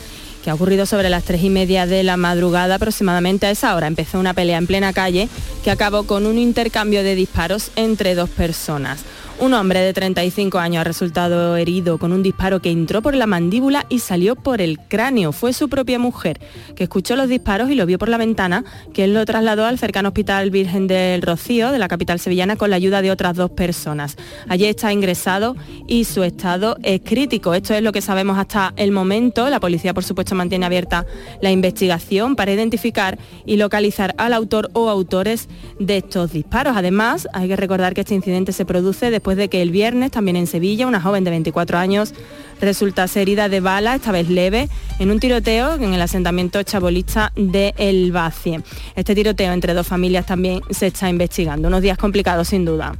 que 0.48 0.52
ha 0.52 0.54
ocurrido 0.54 0.86
sobre 0.86 1.10
las 1.10 1.24
tres 1.24 1.42
y 1.42 1.50
media 1.50 1.84
de 1.84 2.02
la 2.02 2.16
madrugada 2.16 2.76
aproximadamente 2.76 3.44
a 3.44 3.50
esa 3.50 3.74
hora. 3.76 3.86
Empezó 3.86 4.18
una 4.18 4.32
pelea 4.32 4.56
en 4.56 4.66
plena 4.66 4.94
calle 4.94 5.28
que 5.62 5.70
acabó 5.70 6.04
con 6.04 6.24
un 6.24 6.38
intercambio 6.38 7.02
de 7.02 7.14
disparos 7.14 7.70
entre 7.76 8.14
dos 8.14 8.30
personas. 8.30 9.00
Un 9.40 9.54
hombre 9.54 9.80
de 9.80 9.92
35 9.92 10.58
años 10.58 10.80
ha 10.80 10.84
resultado 10.84 11.56
herido 11.56 11.98
con 11.98 12.12
un 12.12 12.22
disparo 12.22 12.60
que 12.60 12.70
entró 12.70 13.02
por 13.02 13.14
la 13.14 13.26
mandíbula 13.26 13.86
y 13.88 14.00
salió 14.00 14.34
por 14.34 14.60
el 14.60 14.78
cráneo. 14.80 15.32
Fue 15.32 15.52
su 15.52 15.68
propia 15.68 15.98
mujer 15.98 16.40
que 16.74 16.84
escuchó 16.84 17.14
los 17.14 17.28
disparos 17.28 17.70
y 17.70 17.74
lo 17.74 17.86
vio 17.86 17.98
por 17.98 18.08
la 18.08 18.18
ventana, 18.18 18.64
él 19.04 19.14
lo 19.14 19.24
trasladó 19.24 19.64
al 19.64 19.78
cercano 19.78 20.08
Hospital 20.08 20.50
Virgen 20.50 20.86
del 20.86 21.22
Rocío 21.22 21.70
de 21.70 21.78
la 21.78 21.88
capital 21.88 22.18
sevillana 22.18 22.56
con 22.56 22.70
la 22.70 22.76
ayuda 22.76 23.02
de 23.02 23.10
otras 23.10 23.36
dos 23.36 23.50
personas. 23.50 24.16
Allí 24.48 24.66
está 24.66 24.92
ingresado 24.92 25.56
y 25.86 26.04
su 26.04 26.24
estado 26.24 26.76
es 26.82 27.00
crítico. 27.04 27.54
Esto 27.54 27.74
es 27.74 27.82
lo 27.82 27.92
que 27.92 28.00
sabemos 28.00 28.38
hasta 28.38 28.72
el 28.76 28.90
momento. 28.90 29.48
La 29.48 29.60
policía, 29.60 29.94
por 29.94 30.04
supuesto, 30.04 30.34
mantiene 30.34 30.66
abierta 30.66 31.06
la 31.40 31.50
investigación 31.50 32.36
para 32.36 32.52
identificar 32.52 33.18
y 33.46 33.56
localizar 33.56 34.14
al 34.18 34.32
autor 34.32 34.70
o 34.72 34.90
autores 34.90 35.48
de 35.78 35.98
estos 35.98 36.32
disparos. 36.32 36.76
Además, 36.76 37.28
hay 37.32 37.48
que 37.48 37.56
recordar 37.56 37.94
que 37.94 38.00
este 38.00 38.14
incidente 38.14 38.52
se 38.52 38.64
produce 38.64 39.10
después 39.10 39.27
de 39.36 39.48
que 39.48 39.62
el 39.62 39.70
viernes, 39.70 40.10
también 40.10 40.36
en 40.36 40.46
Sevilla, 40.46 40.86
una 40.86 41.00
joven 41.00 41.24
de 41.24 41.30
24 41.30 41.78
años 41.78 42.14
resultase 42.60 43.22
herida 43.22 43.48
de 43.48 43.60
bala, 43.60 43.94
esta 43.94 44.12
vez 44.12 44.28
leve, 44.28 44.68
en 44.98 45.10
un 45.10 45.20
tiroteo 45.20 45.74
en 45.74 45.94
el 45.94 46.00
asentamiento 46.00 46.62
chabolista 46.62 47.32
de 47.36 47.74
El 47.78 48.12
Bacie. 48.12 48.62
Este 48.96 49.14
tiroteo 49.14 49.52
entre 49.52 49.74
dos 49.74 49.86
familias 49.86 50.26
también 50.26 50.60
se 50.70 50.88
está 50.88 51.08
investigando. 51.08 51.68
Unos 51.68 51.82
días 51.82 51.98
complicados 51.98 52.48
sin 52.48 52.64
duda. 52.64 52.96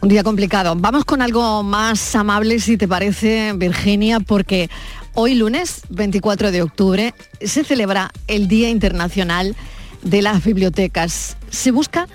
Un 0.00 0.08
día 0.08 0.22
complicado. 0.22 0.74
Vamos 0.76 1.04
con 1.04 1.22
algo 1.22 1.62
más 1.62 2.14
amable, 2.14 2.60
si 2.60 2.76
te 2.76 2.86
parece, 2.86 3.52
Virginia, 3.54 4.20
porque 4.20 4.68
hoy 5.14 5.34
lunes, 5.34 5.82
24 5.88 6.52
de 6.52 6.62
octubre, 6.62 7.14
se 7.40 7.64
celebra 7.64 8.12
el 8.26 8.46
Día 8.46 8.68
Internacional 8.68 9.56
de 10.02 10.22
las 10.22 10.44
Bibliotecas. 10.44 11.36
Se 11.50 11.70
busca 11.70 12.08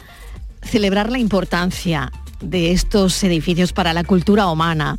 celebrar 0.61 1.11
la 1.11 1.17
importancia 1.17 2.11
de 2.41 2.71
estos 2.71 3.23
edificios 3.23 3.73
para 3.73 3.93
la 3.93 4.03
cultura 4.03 4.47
humana, 4.47 4.97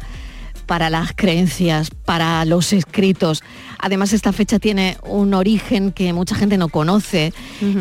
para 0.67 0.91
las 0.91 1.13
creencias, 1.15 1.91
para 1.91 2.45
los 2.45 2.73
escritos. 2.73 3.43
Además, 3.79 4.13
esta 4.13 4.33
fecha 4.33 4.59
tiene 4.59 4.97
un 5.07 5.35
origen 5.35 5.93
que 5.93 6.13
mucha 6.13 6.35
gente 6.35 6.57
no 6.57 6.69
conoce 6.69 7.33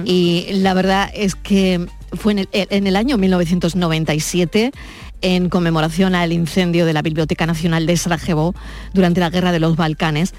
y 0.05 0.47
la 0.51 0.73
verdad 0.73 1.09
es 1.13 1.35
que 1.35 1.85
fue 2.13 2.33
en 2.33 2.39
el, 2.39 2.49
en 2.51 2.87
el 2.87 2.95
año 2.95 3.17
1997 3.17 4.71
en 5.21 5.49
conmemoración 5.49 6.15
al 6.15 6.33
incendio 6.33 6.85
de 6.85 6.93
la 6.93 7.01
Biblioteca 7.01 7.45
Nacional 7.45 7.85
de 7.85 7.95
Sarajevo 7.95 8.55
durante 8.93 9.19
la 9.19 9.29
Guerra 9.29 9.51
de 9.51 9.59
los 9.59 9.75
Balcanes, 9.75 10.33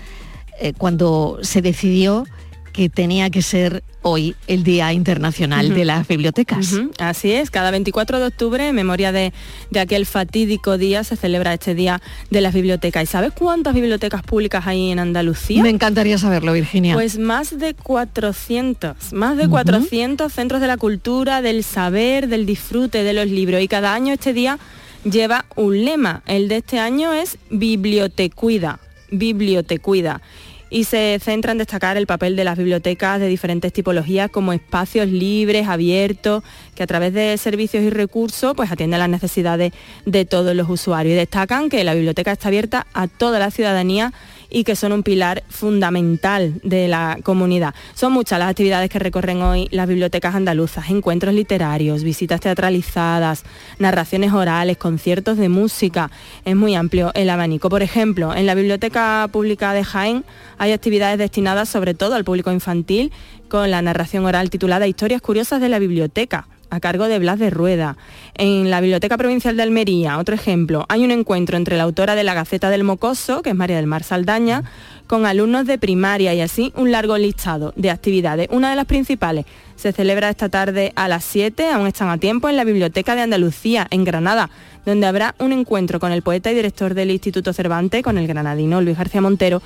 eh, 0.60 0.72
cuando 0.76 1.38
se 1.42 1.62
decidió 1.62 2.24
que 2.72 2.88
tenía 2.88 3.30
que 3.30 3.42
ser 3.42 3.82
hoy 4.02 4.34
el 4.46 4.64
Día 4.64 4.92
Internacional 4.92 5.74
de 5.74 5.84
las 5.84 6.08
Bibliotecas. 6.08 6.74
Así 6.98 7.32
es, 7.32 7.50
cada 7.50 7.70
24 7.70 8.18
de 8.18 8.26
octubre, 8.26 8.68
en 8.68 8.74
memoria 8.74 9.12
de, 9.12 9.32
de 9.70 9.80
aquel 9.80 10.06
fatídico 10.06 10.78
día, 10.78 11.04
se 11.04 11.16
celebra 11.16 11.54
este 11.54 11.74
Día 11.74 12.00
de 12.30 12.40
las 12.40 12.52
Bibliotecas. 12.52 13.04
¿Y 13.04 13.06
sabes 13.06 13.32
cuántas 13.32 13.74
bibliotecas 13.74 14.22
públicas 14.22 14.66
hay 14.66 14.90
en 14.90 14.98
Andalucía? 14.98 15.62
Me 15.62 15.70
encantaría 15.70 16.18
saberlo, 16.18 16.52
Virginia. 16.52 16.94
Pues 16.94 17.18
más 17.18 17.58
de 17.58 17.74
400, 17.74 19.12
más 19.12 19.36
de 19.36 19.48
400 19.48 20.32
centros 20.32 20.60
de 20.60 20.66
la 20.66 20.76
cultura, 20.76 21.42
del 21.42 21.62
saber, 21.62 22.28
del 22.28 22.46
disfrute 22.46 23.04
de 23.04 23.12
los 23.12 23.26
libros. 23.26 23.60
Y 23.62 23.68
cada 23.68 23.94
año 23.94 24.12
este 24.14 24.32
día 24.32 24.58
lleva 25.04 25.44
un 25.56 25.84
lema. 25.84 26.22
El 26.26 26.48
de 26.48 26.56
este 26.58 26.78
año 26.78 27.12
es 27.12 27.38
Bibliotecuida, 27.50 28.80
Bibliotecuida. 29.10 30.22
Y 30.74 30.84
se 30.84 31.18
centra 31.22 31.52
en 31.52 31.58
destacar 31.58 31.98
el 31.98 32.06
papel 32.06 32.34
de 32.34 32.44
las 32.44 32.56
bibliotecas 32.56 33.20
de 33.20 33.28
diferentes 33.28 33.74
tipologías 33.74 34.30
como 34.30 34.54
espacios 34.54 35.06
libres, 35.06 35.68
abiertos, 35.68 36.42
que 36.74 36.82
a 36.82 36.86
través 36.86 37.12
de 37.12 37.36
servicios 37.36 37.82
y 37.84 37.90
recursos 37.90 38.54
pues 38.56 38.72
atienden 38.72 39.00
las 39.00 39.10
necesidades 39.10 39.74
de 40.06 40.24
todos 40.24 40.56
los 40.56 40.70
usuarios. 40.70 41.12
Y 41.12 41.16
destacan 41.16 41.68
que 41.68 41.84
la 41.84 41.92
biblioteca 41.92 42.32
está 42.32 42.48
abierta 42.48 42.86
a 42.94 43.06
toda 43.06 43.38
la 43.38 43.50
ciudadanía 43.50 44.14
y 44.52 44.64
que 44.64 44.76
son 44.76 44.92
un 44.92 45.02
pilar 45.02 45.42
fundamental 45.48 46.60
de 46.62 46.86
la 46.86 47.18
comunidad. 47.22 47.74
Son 47.94 48.12
muchas 48.12 48.38
las 48.38 48.50
actividades 48.50 48.90
que 48.90 48.98
recorren 48.98 49.42
hoy 49.42 49.68
las 49.70 49.88
bibliotecas 49.88 50.34
andaluzas, 50.34 50.90
encuentros 50.90 51.34
literarios, 51.34 52.04
visitas 52.04 52.40
teatralizadas, 52.40 53.44
narraciones 53.78 54.32
orales, 54.32 54.76
conciertos 54.76 55.38
de 55.38 55.48
música. 55.48 56.10
Es 56.44 56.54
muy 56.54 56.74
amplio 56.74 57.10
el 57.14 57.30
abanico. 57.30 57.68
Por 57.70 57.82
ejemplo, 57.82 58.34
en 58.34 58.46
la 58.46 58.54
Biblioteca 58.54 59.28
Pública 59.32 59.72
de 59.72 59.84
Jaén 59.84 60.24
hay 60.58 60.72
actividades 60.72 61.18
destinadas 61.18 61.68
sobre 61.68 61.94
todo 61.94 62.14
al 62.14 62.24
público 62.24 62.52
infantil 62.52 63.10
con 63.48 63.70
la 63.70 63.82
narración 63.82 64.24
oral 64.24 64.50
titulada 64.50 64.86
Historias 64.86 65.22
curiosas 65.22 65.60
de 65.60 65.68
la 65.68 65.78
biblioteca 65.78 66.46
a 66.72 66.80
cargo 66.80 67.06
de 67.06 67.18
Blas 67.18 67.38
de 67.38 67.50
Rueda. 67.50 67.98
En 68.34 68.70
la 68.70 68.80
Biblioteca 68.80 69.18
Provincial 69.18 69.56
de 69.56 69.62
Almería, 69.62 70.18
otro 70.18 70.34
ejemplo, 70.34 70.86
hay 70.88 71.04
un 71.04 71.10
encuentro 71.10 71.58
entre 71.58 71.76
la 71.76 71.82
autora 71.82 72.14
de 72.14 72.24
la 72.24 72.32
Gaceta 72.32 72.70
del 72.70 72.82
Mocoso, 72.82 73.42
que 73.42 73.50
es 73.50 73.56
María 73.56 73.76
del 73.76 73.86
Mar 73.86 74.02
Saldaña, 74.04 74.64
con 75.06 75.26
alumnos 75.26 75.66
de 75.66 75.76
primaria 75.76 76.32
y 76.32 76.40
así 76.40 76.72
un 76.74 76.90
largo 76.90 77.18
listado 77.18 77.74
de 77.76 77.90
actividades. 77.90 78.48
Una 78.50 78.70
de 78.70 78.76
las 78.76 78.86
principales 78.86 79.44
se 79.76 79.92
celebra 79.92 80.30
esta 80.30 80.48
tarde 80.48 80.94
a 80.96 81.08
las 81.08 81.24
7, 81.24 81.68
aún 81.68 81.86
están 81.86 82.08
a 82.08 82.16
tiempo, 82.16 82.48
en 82.48 82.56
la 82.56 82.64
Biblioteca 82.64 83.14
de 83.14 83.20
Andalucía, 83.20 83.86
en 83.90 84.04
Granada, 84.04 84.48
donde 84.86 85.06
habrá 85.06 85.34
un 85.40 85.52
encuentro 85.52 86.00
con 86.00 86.10
el 86.10 86.22
poeta 86.22 86.50
y 86.50 86.54
director 86.54 86.94
del 86.94 87.10
Instituto 87.10 87.52
Cervantes, 87.52 88.02
con 88.02 88.16
el 88.16 88.26
granadino 88.26 88.80
Luis 88.80 88.96
García 88.96 89.20
Montero, 89.20 89.60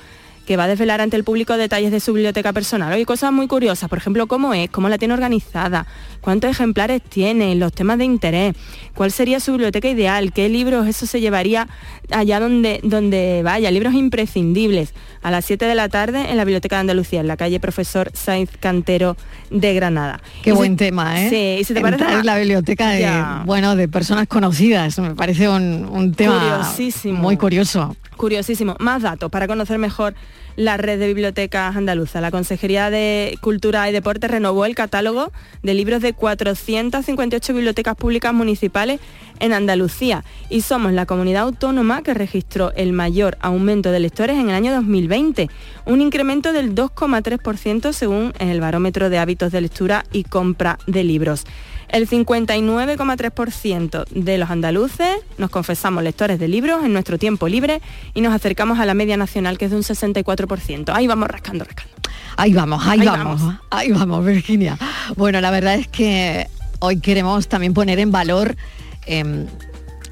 que 0.47 0.57
va 0.57 0.63
a 0.63 0.67
desvelar 0.67 1.01
ante 1.01 1.17
el 1.17 1.23
público 1.25 1.57
detalles 1.57 1.91
de 1.91 1.99
su 1.99 2.13
biblioteca 2.13 2.53
personal. 2.53 2.91
Hay 2.93 3.03
cosas 3.05 3.31
muy 3.33 3.47
curiosas, 3.47 3.89
por 3.89 3.97
ejemplo, 3.99 4.25
cómo 4.27 4.53
es, 4.53 4.69
cómo 4.69 4.87
la 4.89 4.97
tiene 4.97 5.13
organizada, 5.13 5.85
cuántos 6.21 6.49
ejemplares 6.49 7.01
tiene, 7.03 7.53
los 7.55 7.73
temas 7.73 7.97
de 7.97 8.05
interés, 8.05 8.55
cuál 8.95 9.11
sería 9.11 9.39
su 9.41 9.51
biblioteca 9.51 9.89
ideal, 9.89 10.31
qué 10.31 10.47
libros 10.49 10.87
eso 10.87 11.05
se 11.05 11.19
llevaría 11.19 11.67
allá 12.11 12.39
donde, 12.39 12.79
donde 12.83 13.41
vaya, 13.43 13.69
libros 13.71 13.93
imprescindibles. 13.93 14.93
A 15.21 15.31
las 15.31 15.43
7 15.45 15.65
de 15.65 15.75
la 15.75 15.89
tarde 15.89 16.29
en 16.31 16.37
la 16.37 16.45
Biblioteca 16.45 16.77
de 16.77 16.81
Andalucía, 16.81 17.19
en 17.19 17.27
la 17.27 17.35
calle 17.35 17.59
Profesor 17.59 18.09
Sainz 18.13 18.49
Cantero 18.61 19.17
de 19.51 19.73
Granada. 19.73 20.21
Qué 20.43 20.51
Y 20.51 20.53
si- 20.53 20.57
buen 20.57 20.77
tema, 20.77 21.21
¿eh? 21.21 21.29
Sí, 21.29 21.61
y 21.61 21.63
si 21.65 21.73
te 21.73 21.79
Entrar 21.79 21.97
parece... 21.99 22.19
en 22.21 22.25
la 22.25 22.37
biblioteca 22.37 22.89
de, 22.91 23.43
bueno, 23.45 23.75
de 23.75 23.89
personas 23.89 24.27
conocidas. 24.27 24.97
Me 24.99 25.15
parece 25.15 25.49
un, 25.49 25.85
un 25.91 26.13
tema 26.13 26.39
Curiosísimo. 26.39 27.19
muy 27.19 27.35
curioso. 27.35 27.97
Curiosísimo. 28.15 28.75
Más 28.79 29.01
datos 29.01 29.29
para 29.29 29.47
conocer 29.47 29.77
mejor 29.79 30.13
la 30.57 30.75
red 30.75 30.99
de 30.99 31.07
bibliotecas 31.07 31.77
andaluzas. 31.77 32.21
La 32.21 32.31
Consejería 32.31 32.89
de 32.89 33.37
Cultura 33.41 33.87
y 33.87 33.93
Deporte 33.93 34.27
renovó 34.27 34.65
el 34.65 34.75
catálogo 34.75 35.31
de 35.63 35.73
libros 35.75 36.01
de 36.01 36.13
458 36.13 37.53
bibliotecas 37.53 37.95
públicas 37.95 38.33
municipales 38.33 38.99
en 39.39 39.53
Andalucía 39.53 40.25
y 40.49 40.61
somos 40.61 40.91
la 40.93 41.05
comunidad 41.05 41.43
autónoma 41.43 42.01
que 42.01 42.15
registró 42.15 42.73
el 42.75 42.91
mayor 42.91 43.37
aumento 43.39 43.91
de 43.91 43.99
lectores 43.99 44.37
en 44.37 44.49
el 44.49 44.55
año 44.55 44.73
2020, 44.73 45.47
un 45.85 46.01
incremento 46.01 46.51
del 46.51 46.73
2,3% 46.73 47.93
según 47.93 48.33
el 48.39 48.59
barómetro 48.59 49.11
de 49.11 49.19
hábitos 49.19 49.51
de 49.51 49.61
lectura 49.61 50.05
y 50.11 50.23
compra 50.23 50.79
de 50.87 51.03
libros. 51.03 51.45
El 51.89 52.07
59,3% 52.07 54.05
de 54.09 54.37
los 54.37 54.49
andaluces 54.49 55.17
nos 55.37 55.49
confesamos 55.49 56.03
lectores 56.03 56.37
de 56.37 56.47
libros 56.47 56.83
en 56.83 56.91
nuestro 56.91 57.17
tiempo 57.17 57.47
libre 57.47 57.81
y 58.13 58.21
nos 58.21 58.33
acercamos 58.33 58.79
a 58.79 58.85
la 58.85 58.93
media 58.93 59.15
nacional 59.15 59.57
que 59.57 59.65
es 59.65 59.71
de 59.71 59.77
un 59.77 59.83
64%. 59.83 60.91
Ahí 60.93 61.07
vamos 61.07 61.29
rascando, 61.29 61.63
rascando. 61.63 61.93
Ahí 62.35 62.53
vamos, 62.53 62.85
ahí, 62.85 62.99
Ahí 62.99 63.07
vamos, 63.07 63.41
vamos. 63.41 63.55
ahí 63.69 63.91
vamos, 63.91 64.25
Virginia. 64.25 64.77
Bueno, 65.15 65.39
la 65.39 65.49
verdad 65.49 65.75
es 65.75 65.87
que 65.87 66.47
hoy 66.79 66.99
queremos 66.99 67.47
también 67.47 67.73
poner 67.73 67.99
en 67.99 68.11
valor 68.11 68.57
em, 69.05 69.47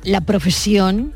la 0.03 0.21
profesión 0.21 1.13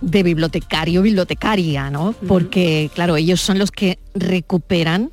de 0.00 0.22
bibliotecario, 0.22 1.02
bibliotecaria, 1.02 1.90
¿no? 1.90 2.14
Porque, 2.26 2.90
claro, 2.94 3.16
ellos 3.16 3.40
son 3.40 3.58
los 3.58 3.70
que 3.70 3.98
recuperan, 4.14 5.10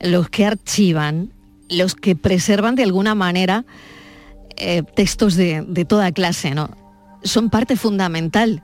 los 0.00 0.28
que 0.28 0.46
archivan, 0.46 1.30
los 1.68 1.94
que 1.94 2.16
preservan 2.16 2.74
de 2.74 2.82
alguna 2.82 3.14
manera 3.14 3.64
eh, 4.58 4.82
textos 4.94 5.34
de, 5.34 5.64
de 5.66 5.84
toda 5.84 6.12
clase, 6.12 6.54
¿no? 6.54 6.70
Son 7.24 7.50
parte 7.50 7.76
fundamental 7.76 8.62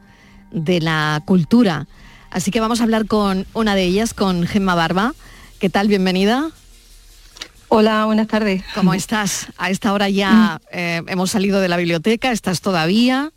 de 0.50 0.80
la 0.80 1.22
cultura. 1.26 1.86
Así 2.30 2.50
que 2.50 2.60
vamos 2.60 2.80
a 2.80 2.84
hablar 2.84 3.06
con 3.06 3.46
una 3.54 3.74
de 3.74 3.84
ellas, 3.84 4.14
con 4.14 4.46
Gemma 4.46 4.74
Barba. 4.74 5.14
¿Qué 5.58 5.70
tal? 5.70 5.88
Bienvenida. 5.88 6.50
Hola, 7.68 8.04
buenas 8.06 8.28
tardes. 8.28 8.62
¿Cómo 8.74 8.94
estás? 8.94 9.48
A 9.56 9.70
esta 9.70 9.92
hora 9.92 10.08
ya 10.08 10.60
eh, 10.72 11.02
hemos 11.08 11.30
salido 11.30 11.60
de 11.60 11.68
la 11.68 11.76
biblioteca, 11.76 12.30
¿estás 12.32 12.60
todavía? 12.60 13.32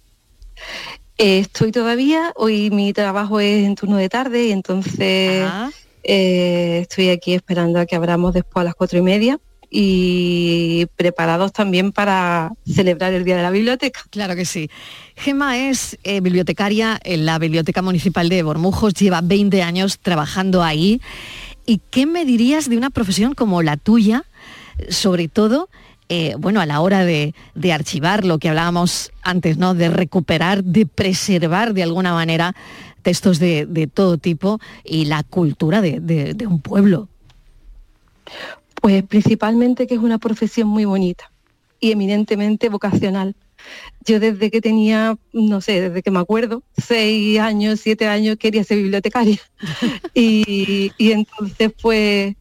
Eh, 1.17 1.39
estoy 1.39 1.71
todavía, 1.71 2.33
hoy 2.35 2.69
mi 2.69 2.93
trabajo 2.93 3.39
es 3.39 3.65
en 3.65 3.75
turno 3.75 3.97
de 3.97 4.09
tarde 4.09 4.45
y 4.45 4.51
entonces 4.51 5.47
Ah. 5.47 5.71
Eh, 6.09 6.79
estoy 6.83 7.09
aquí 7.09 7.33
esperando 7.33 7.79
a 7.79 7.85
que 7.85 7.97
abramos 7.97 8.33
después 8.33 8.61
a 8.61 8.63
las 8.63 8.75
cuatro 8.75 8.97
y 8.97 9.01
media 9.01 9.39
y 9.69 10.85
preparados 10.95 11.51
también 11.51 11.91
para 11.91 12.51
celebrar 12.65 13.13
el 13.13 13.23
Día 13.23 13.37
de 13.37 13.43
la 13.43 13.51
Biblioteca. 13.51 14.01
Claro 14.09 14.35
que 14.35 14.45
sí. 14.45 14.69
Gema 15.15 15.57
es 15.57 15.97
eh, 16.03 16.21
bibliotecaria 16.21 16.99
en 17.03 17.25
la 17.25 17.37
Biblioteca 17.39 17.81
Municipal 17.81 18.29
de 18.29 18.43
Bormujos, 18.43 18.93
lleva 18.93 19.21
20 19.21 19.61
años 19.63 19.99
trabajando 19.99 20.63
ahí. 20.63 21.01
¿Y 21.65 21.81
qué 21.91 22.05
me 22.05 22.23
dirías 22.23 22.69
de 22.69 22.77
una 22.77 22.89
profesión 22.91 23.33
como 23.33 23.61
la 23.61 23.75
tuya, 23.77 24.23
sobre 24.89 25.27
todo, 25.27 25.69
eh, 26.07 26.35
bueno, 26.39 26.61
a 26.61 26.65
la 26.65 26.79
hora 26.79 27.03
de, 27.03 27.33
de 27.55 27.73
archivar 27.73 28.23
lo 28.23 28.37
que 28.39 28.47
hablábamos 28.47 29.11
antes, 29.21 29.57
¿no? 29.57 29.73
De 29.73 29.89
recuperar, 29.89 30.63
de 30.63 30.85
preservar 30.85 31.73
de 31.73 31.83
alguna 31.83 32.13
manera 32.13 32.55
textos 33.01 33.39
de, 33.39 33.65
de 33.65 33.87
todo 33.87 34.17
tipo 34.17 34.59
y 34.85 35.05
la 35.05 35.23
cultura 35.23 35.81
de, 35.81 35.99
de- 35.99 36.33
de 36.33 36.47
un 36.47 36.61
pueblo. 36.61 37.09
Pues 38.87 39.03
principalmente 39.03 39.85
que 39.85 39.95
es 39.95 39.99
una 39.99 40.17
profesión 40.17 40.69
muy 40.69 40.85
bonita 40.85 41.29
y 41.81 41.91
eminentemente 41.91 42.69
vocacional. 42.69 43.35
Yo 44.05 44.21
desde 44.21 44.49
que 44.49 44.61
tenía, 44.61 45.17
no 45.33 45.59
sé, 45.59 45.81
desde 45.81 46.01
que 46.01 46.09
me 46.09 46.19
acuerdo, 46.19 46.63
seis 46.77 47.37
años, 47.37 47.81
siete 47.81 48.07
años, 48.07 48.37
quería 48.37 48.63
ser 48.63 48.77
bibliotecaria. 48.77 49.41
y, 50.13 50.93
y 50.97 51.11
entonces, 51.11 51.73
pues, 51.81 52.37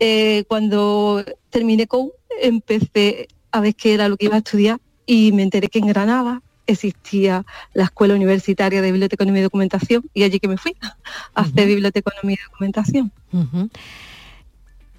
eh, 0.00 0.42
cuando 0.48 1.24
terminé 1.50 1.86
con, 1.86 2.10
empecé 2.42 3.28
a 3.52 3.60
ver 3.60 3.76
qué 3.76 3.94
era 3.94 4.08
lo 4.08 4.16
que 4.16 4.24
iba 4.24 4.34
a 4.34 4.38
estudiar 4.38 4.80
y 5.06 5.30
me 5.30 5.44
enteré 5.44 5.68
que 5.68 5.78
en 5.78 5.86
Granada 5.86 6.42
existía 6.66 7.46
la 7.72 7.84
Escuela 7.84 8.16
Universitaria 8.16 8.82
de 8.82 8.90
Biblioteconomía 8.90 9.42
y 9.42 9.44
Documentación 9.44 10.10
y 10.12 10.24
allí 10.24 10.40
que 10.40 10.48
me 10.48 10.56
fui 10.56 10.74
a 10.82 11.40
hacer 11.42 11.68
biblioteconomía 11.68 12.38
y 12.40 12.50
documentación. 12.50 13.12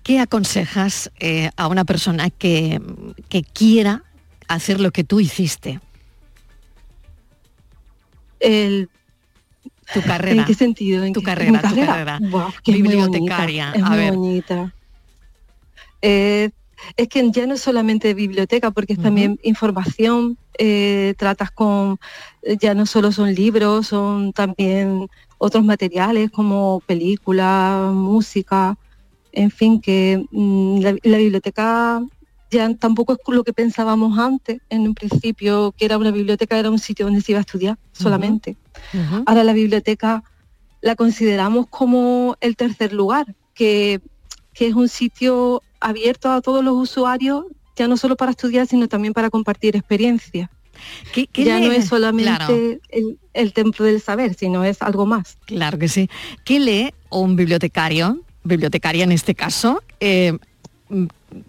¿Qué 0.06 0.20
aconsejas 0.20 1.12
eh, 1.20 1.50
a 1.58 1.68
una 1.68 1.84
persona 1.84 2.30
que, 2.30 2.80
que 3.28 3.42
quiera 3.42 4.04
hacer 4.48 4.80
lo 4.80 4.92
que 4.92 5.04
tú 5.04 5.20
hiciste? 5.20 5.80
El, 8.40 8.88
tu 9.92 10.02
carrera. 10.04 10.42
¿En 10.42 10.46
qué 10.46 10.54
sentido? 10.54 11.04
¿En 11.04 11.12
tu 11.14 11.22
qué- 11.22 11.26
carrera, 11.26 11.60
tu 11.60 11.76
carrera. 11.76 12.20
Buah, 12.22 12.52
que 12.64 12.74
es 12.74 12.78
muy 12.80 12.84
Bibliotecaria, 12.90 13.70
bonita, 13.72 13.80
es 13.80 13.84
a 13.84 13.90
muy 13.90 13.98
ver. 13.98 14.14
bonita. 14.14 14.72
Eh, 16.04 16.50
es 16.98 17.08
que 17.08 17.32
ya 17.32 17.48
no 17.48 17.56
es 17.56 17.62
solamente 17.62 18.14
biblioteca, 18.14 18.70
porque 18.70 18.94
es 18.94 19.02
también 19.02 19.40
información, 19.42 20.38
eh, 20.60 21.16
tratas 21.18 21.50
con, 21.50 21.98
ya 22.62 22.76
no 22.76 22.86
solo 22.86 23.12
son 23.12 23.34
libros, 23.34 23.88
son 23.88 24.34
también 24.34 25.08
otros 25.40 25.64
materiales 25.64 26.30
como 26.30 26.82
películas, 26.86 27.92
música, 27.92 28.76
en 29.36 29.52
fin, 29.52 29.80
que 29.82 30.26
mm, 30.32 30.80
la, 30.80 30.96
la 31.04 31.18
biblioteca 31.18 32.02
ya 32.52 32.74
tampoco 32.76 33.14
es 33.14 33.20
lo 33.28 33.44
que 33.44 33.54
pensábamos 33.54 34.18
antes, 34.18 34.62
en 34.70 34.82
un 34.82 34.94
principio, 34.96 35.74
que 35.78 35.86
era 35.86 35.98
una 35.98 36.12
biblioteca, 36.12 36.58
era 36.58 36.70
un 36.70 36.80
sitio 36.80 37.06
donde 37.06 37.22
se 37.22 37.34
iba 37.34 37.40
a 37.40 37.42
estudiar 37.42 37.78
solamente. 37.92 38.56
Ahora 39.26 39.44
la 39.44 39.54
biblioteca 39.54 40.24
la 40.82 40.96
consideramos 40.96 41.68
como 41.68 42.38
el 42.40 42.56
tercer 42.56 42.94
lugar, 42.94 43.26
que, 43.54 44.00
que 44.54 44.68
es 44.68 44.74
un 44.76 44.88
sitio 44.88 45.62
abierto 45.80 46.32
a 46.32 46.42
todos 46.42 46.64
los 46.64 46.76
usuarios, 46.76 47.46
ya 47.76 47.88
no 47.88 47.98
solo 47.98 48.16
para 48.16 48.32
estudiar, 48.32 48.68
sino 48.68 48.88
también 48.88 49.14
para 49.14 49.30
compartir 49.30 49.76
experiencias. 49.76 50.50
qué 51.14 51.28
ya 51.44 51.60
no 51.60 51.72
es 51.72 51.88
solamente 51.88 52.36
Claro. 52.38 52.80
el, 52.90 53.18
el 53.34 53.54
templo 53.54 53.86
del 53.86 54.00
saber, 54.02 54.34
sino 54.36 54.64
es 54.64 54.82
algo 54.82 55.06
más. 55.06 55.38
Claro 55.46 55.78
que 55.78 55.88
sí. 55.88 56.10
¿Qué 56.46 56.60
lee 56.60 56.94
un 57.10 57.36
bibliotecario, 57.36 58.22
bibliotecaria 58.46 59.04
en 59.04 59.12
este 59.12 59.36
caso, 59.36 59.84
eh, 60.00 60.38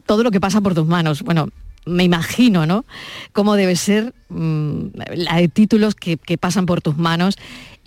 todo 0.05 0.25
lo 0.25 0.33
que 0.33 0.41
pasa 0.41 0.61
por 0.61 0.75
tus 0.75 0.87
manos? 0.87 1.23
Bueno, 1.23 1.49
me 1.85 2.03
imagino, 2.03 2.67
¿no? 2.67 2.85
Cómo 3.33 3.55
debe 3.55 3.77
ser 3.77 4.13
mm, 4.29 4.87
la 5.15 5.37
de 5.37 5.49
títulos 5.49 5.95
que, 5.95 6.17
que 6.17 6.37
pasan 6.37 6.67
por 6.67 6.81
tus 6.81 6.97
manos. 6.97 7.37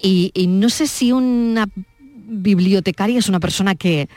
Y, 0.01 0.31
y 0.33 0.47
no 0.47 0.69
sé 0.69 0.87
si 0.87 1.11
una 1.11 1.67
bibliotecaria 1.75 3.19
es 3.19 3.27
una 3.27 3.41
persona 3.41 3.75
que, 3.75 4.07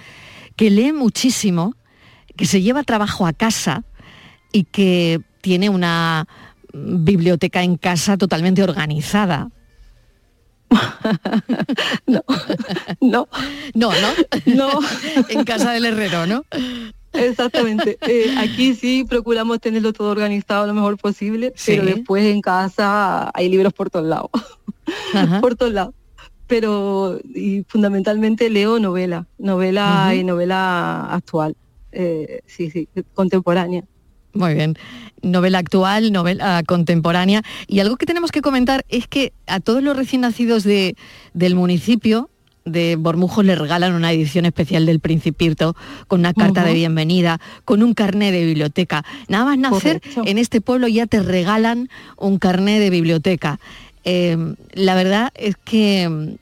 que 0.55 0.71
lee 0.71 0.93
muchísimo, 0.93 1.75
que 2.37 2.47
se 2.47 2.63
lleva 2.63 2.85
trabajo 2.85 3.27
a 3.27 3.33
casa 3.33 3.85
y 4.53 4.65
que 4.65 5.21
tiene 5.41 5.69
una 5.69 6.29
biblioteca 6.73 7.63
en 7.63 7.77
casa 7.77 8.17
totalmente 8.17 8.63
organizada. 8.63 9.51
No, 12.07 12.23
no, 13.01 13.29
no, 13.75 13.91
no, 14.47 14.71
en 15.29 15.45
casa 15.45 15.73
del 15.73 15.85
herrero, 15.87 16.27
¿no? 16.27 16.45
Exactamente. 17.13 17.99
Eh, 18.03 18.35
aquí 18.39 18.75
sí 18.75 19.05
procuramos 19.09 19.61
tenerlo 19.61 19.93
todo 19.93 20.11
organizado 20.11 20.67
lo 20.67 20.75
mejor 20.75 20.97
posible, 20.99 21.53
pero 21.67 21.85
después 21.85 22.25
en 22.25 22.41
casa 22.41 23.31
hay 23.35 23.49
libros 23.49 23.73
por 23.73 23.91
todos 23.91 24.07
lados. 24.07 24.31
por 25.41 25.57
todos 25.57 25.73
lados. 25.73 25.95
Pero 26.47 27.19
y 27.25 27.65
fundamentalmente 27.69 28.51
leo 28.51 28.79
novela, 28.79 29.27
novela 29.39 30.13
y 30.15 30.25
novela 30.25 31.07
actual. 31.13 31.57
Eh, 31.93 32.41
sí, 32.47 32.71
sí, 32.71 32.89
contemporánea. 33.15 33.85
Muy 34.35 34.55
bien. 34.55 34.77
Novela 35.23 35.59
actual, 35.59 36.13
novela 36.13 36.63
contemporánea. 36.67 37.43
Y 37.67 37.81
algo 37.81 37.97
que 37.97 38.07
tenemos 38.07 38.33
que 38.33 38.43
comentar 38.43 38.85
es 38.89 39.07
que 39.07 39.33
a 39.47 39.61
todos 39.61 39.83
los 39.83 39.97
recién 39.97 40.23
nacidos 40.23 40.65
de, 40.65 40.97
del 41.35 41.55
municipio 41.55 42.29
de 42.65 42.97
Bormujos 42.97 43.45
le 43.45 43.57
regalan 43.57 43.95
una 43.95 44.13
edición 44.13 44.47
especial 44.47 44.87
del 44.87 45.01
Principito 45.01 45.75
con 46.07 46.21
una 46.21 46.33
carta 46.33 46.65
de 46.65 46.75
bienvenida, 46.75 47.41
con 47.65 47.83
un 47.83 47.95
carné 47.95 48.31
de 48.31 48.45
biblioteca. 48.45 49.05
Nada 49.29 49.45
más 49.45 49.59
nacer 49.59 50.01
Correcto. 50.01 50.23
en 50.27 50.39
este 50.39 50.61
pueblo 50.61 50.89
ya 50.89 51.07
te 51.07 51.23
regalan 51.23 51.89
un 52.17 52.39
carné 52.39 52.79
de 52.79 52.91
biblioteca. 52.91 53.59
Eh, 54.05 54.55
la 54.73 54.95
verdad 54.95 55.33
es 55.35 55.57
que 55.57 56.37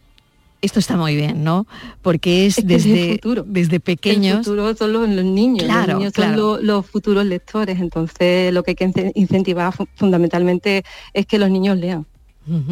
esto 0.63 0.79
está 0.79 0.97
muy 0.97 1.17
bien, 1.17 1.43
¿no? 1.45 1.67
Porque 2.03 2.47
es, 2.47 2.59
Es 2.59 2.65
que 2.65 2.75
es 2.75 2.85
el 2.87 2.93
desde, 2.93 3.13
futuro. 3.15 3.45
desde 3.47 3.77
El 3.77 3.81
pequeños. 3.83 4.39
futuro 4.39 4.75
son 4.77 4.93
los, 4.93 5.09
los 5.09 5.25
niños, 5.25 5.65
Claro, 5.65 5.93
los 5.93 5.99
niños 5.99 6.13
claro. 6.13 6.31
son 6.33 6.41
lo- 6.41 6.63
los 6.63 6.87
futuros 6.87 7.25
lectores, 7.25 7.81
entonces 7.81 8.53
lo 8.53 8.63
que 8.63 8.73
hay 8.73 8.75
que 8.75 8.87
ince- 8.87 9.13
incentivar 9.15 9.73
fu- 9.75 9.89
fundamentalmente 9.97 10.85
es 11.15 11.27
que 11.27 11.39
los 11.39 11.51
niños 11.51 11.79
lean 11.79 12.07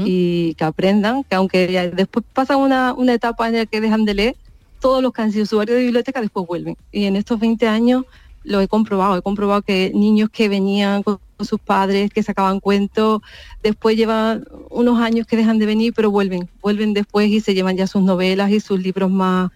y 0.04 0.54
que 0.54 0.64
aprendan, 0.64 1.22
que 1.24 1.36
aunque 1.36 1.70
ya 1.70 1.86
después 1.88 2.24
pasan 2.32 2.58
una, 2.58 2.92
una 2.94 3.14
etapa 3.14 3.46
en 3.48 3.54
la 3.54 3.66
que 3.66 3.80
dejan 3.80 4.04
de 4.04 4.14
leer, 4.14 4.36
todos 4.80 5.02
los 5.02 5.12
que 5.12 5.22
han 5.22 5.30
sido 5.30 5.44
usuarios 5.44 5.76
de 5.76 5.84
biblioteca 5.84 6.20
después 6.20 6.46
vuelven. 6.48 6.76
Y 6.90 7.04
en 7.04 7.14
estos 7.16 7.38
20 7.38 7.68
años 7.68 8.04
lo 8.44 8.60
he 8.60 8.68
comprobado, 8.68 9.16
he 9.16 9.22
comprobado 9.22 9.62
que 9.62 9.92
niños 9.94 10.30
que 10.30 10.48
venían 10.48 11.02
con 11.02 11.18
sus 11.40 11.60
padres, 11.60 12.10
que 12.10 12.22
sacaban 12.22 12.60
cuentos, 12.60 13.20
después 13.62 13.96
llevan 13.96 14.44
unos 14.70 15.00
años 15.00 15.26
que 15.26 15.36
dejan 15.36 15.58
de 15.58 15.66
venir, 15.66 15.92
pero 15.94 16.10
vuelven, 16.10 16.48
vuelven 16.60 16.94
después 16.94 17.28
y 17.28 17.40
se 17.40 17.54
llevan 17.54 17.76
ya 17.76 17.86
sus 17.86 18.02
novelas 18.02 18.50
y 18.50 18.60
sus 18.60 18.80
libros 18.80 19.10
más, 19.10 19.50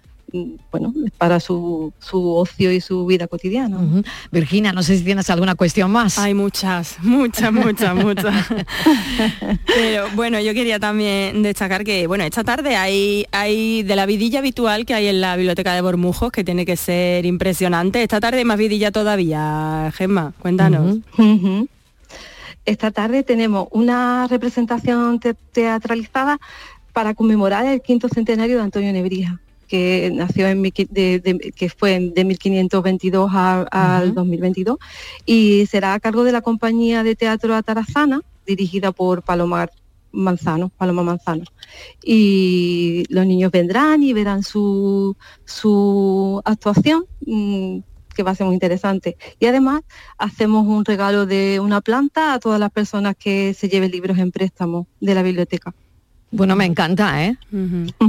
bueno, 0.71 0.95
para 1.19 1.41
su, 1.41 1.93
su 1.99 2.35
ocio 2.35 2.73
y 2.73 2.81
su 2.81 3.05
vida 3.07 3.27
cotidiana. 3.27 3.79
Virginia, 4.31 4.73
no 4.73 4.83
sé 4.83 4.97
si 4.97 5.05
tienes 5.05 5.29
alguna 5.31 5.55
cuestión 5.55 5.91
más. 5.91 6.19
Hay 6.19 6.33
muchas, 6.35 6.97
muchas, 7.03 7.53
muchas, 7.53 7.95
muchas. 7.95 8.47
Pero 9.67 10.07
bueno, 10.15 10.41
yo 10.41 10.55
quería 10.55 10.79
también 10.79 11.43
destacar 11.43 11.85
que, 11.85 12.07
bueno, 12.07 12.25
esta 12.25 12.45
tarde 12.45 12.77
hay, 12.77 13.27
hay 13.33 13.83
de 13.83 13.97
la 13.97 14.07
vidilla 14.07 14.39
habitual 14.39 14.87
que 14.87 14.95
hay 14.95 15.09
en 15.09 15.21
la 15.21 15.37
biblioteca 15.37 15.75
de 15.75 15.81
Bormujos, 15.83 16.33
que 16.33 16.45
tiene 16.45 16.65
que 16.65 16.77
ser 16.77 17.27
impresionante. 17.27 18.03
Esta 18.03 18.21
tarde 18.21 18.39
hay 18.39 18.45
más 18.45 18.59
vidilla 18.59 18.91
todavía, 18.91 19.93
Gemma, 19.95 20.33
cuéntanos. 20.39 20.99
Esta 22.65 22.91
tarde 22.93 23.23
tenemos 23.25 23.67
una 23.73 24.29
representación 24.29 25.19
te- 25.19 25.35
teatralizada 25.35 26.39
para 26.93 27.13
conmemorar 27.15 27.67
el 27.67 27.81
quinto 27.83 28.09
centenario 28.09 28.59
de 28.59 28.63
Antonio 28.63 28.93
Nebrija, 28.93 29.41
que 29.73 30.11
nació 30.13 30.49
en 30.49 30.61
de, 30.63 31.19
de- 31.19 31.53
que 31.57 31.71
fue 31.71 31.99
de 31.99 32.25
1522 32.27 33.31
a- 33.33 33.63
al 33.71 34.13
2022 34.13 34.77
y 35.25 35.65
será 35.65 35.95
a 35.95 36.01
cargo 36.01 36.25
de 36.25 36.33
la 36.33 36.43
compañía 36.43 37.03
de 37.03 37.17
teatro 37.17 37.55
Atarazana, 37.55 38.21
dirigida 38.47 38.93
por 38.93 39.23
Palomar 39.23 39.71
Manzano, 40.13 40.69
Paloma 40.77 41.03
Manzano. 41.05 41.45
Y 42.05 43.05
los 43.09 43.25
niños 43.25 43.51
vendrán 43.51 44.03
y 44.03 44.13
verán 44.13 44.43
su, 44.43 45.17
su 45.47 46.43
actuación, 46.45 47.07
mm, 47.25 47.79
que 48.15 48.23
va 48.23 48.33
a 48.33 48.35
ser 48.35 48.45
muy 48.45 48.53
interesante. 48.55 49.17
Y 49.41 49.47
además 49.47 49.81
hacemos 50.19 50.67
un 50.67 50.85
regalo 50.85 51.25
de 51.25 51.61
una 51.61 51.81
planta 51.81 52.35
a 52.35 52.39
todas 52.41 52.61
las 52.61 52.71
personas 52.71 53.17
que 53.17 53.55
se 53.55 53.71
lleven 53.71 53.91
libros 53.91 54.19
en 54.19 54.33
préstamo 54.33 54.87
de 55.01 55.15
la 55.15 55.23
biblioteca. 55.23 55.75
Bueno, 56.33 56.57
me 56.57 56.65
encanta, 56.65 57.25
¿eh? 57.27 57.37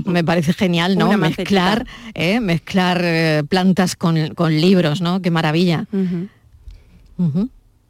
Me 0.06 0.24
parece 0.24 0.54
genial, 0.54 0.98
¿no? 0.98 1.08
Una 1.10 1.18
Mezclar, 1.18 1.86
¿eh? 2.14 2.40
Mezclar 2.40 3.02
eh, 3.04 3.44
plantas 3.48 3.96
con, 3.96 4.34
con 4.34 4.54
libros, 4.60 5.02
¿no? 5.02 5.22
Qué 5.22 5.30
maravilla. 5.30 5.86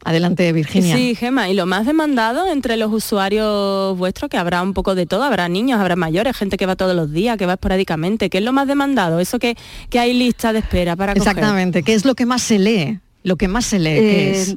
Adelante, 0.06 0.52
Virginia. 0.52 0.94
Sí, 0.96 1.14
Gema, 1.14 1.48
y 1.48 1.54
lo 1.54 1.64
más 1.64 1.86
demandado 1.86 2.52
entre 2.52 2.76
los 2.76 2.92
usuarios 2.92 3.96
vuestros, 3.96 4.28
que 4.28 4.36
habrá 4.36 4.60
un 4.62 4.74
poco 4.74 4.94
de 4.94 5.06
todo, 5.06 5.22
habrá 5.22 5.48
niños, 5.48 5.80
habrá 5.80 5.96
mayores, 5.96 6.36
gente 6.36 6.58
que 6.58 6.66
va 6.66 6.76
todos 6.76 6.94
los 6.94 7.10
días, 7.10 7.38
que 7.38 7.46
va 7.46 7.54
esporádicamente. 7.54 8.28
¿Qué 8.28 8.38
es 8.38 8.44
lo 8.44 8.52
más 8.52 8.68
demandado? 8.68 9.18
Eso 9.18 9.38
que, 9.38 9.56
que 9.88 9.98
hay 9.98 10.12
lista 10.12 10.52
de 10.52 10.58
espera 10.58 10.94
para 10.94 11.14
coger. 11.14 11.28
Exactamente. 11.28 11.82
¿Qué 11.82 11.94
es 11.94 12.04
lo 12.04 12.14
que 12.14 12.26
más 12.26 12.42
se 12.42 12.58
lee? 12.58 12.98
Lo 13.22 13.36
que 13.36 13.48
más 13.48 13.64
se 13.64 13.78
lee, 13.78 13.94
¿qué 13.94 14.28
Eh, 14.28 14.30
es? 14.32 14.56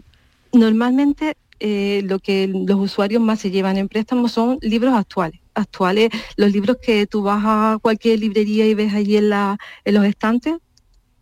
Normalmente 0.51 1.37
eh, 1.61 2.01
lo 2.03 2.19
que 2.19 2.47
los 2.47 2.77
usuarios 2.77 3.21
más 3.21 3.39
se 3.39 3.49
llevan 3.49 3.77
en 3.77 3.87
préstamo 3.87 4.27
son 4.27 4.57
libros 4.61 4.93
actuales. 4.95 5.39
Actuales, 5.57 6.09
los 6.37 6.51
libros 6.51 6.77
que 6.81 7.07
tú 7.07 7.23
vas 7.23 7.41
a 7.45 7.77
cualquier 7.81 8.19
librería 8.19 8.65
y 8.67 8.73
ves 8.73 8.93
allí 8.93 9.17
en, 9.17 9.29
la, 9.29 9.57
en 9.85 9.93
los 9.95 10.05
estantes, 10.05 10.55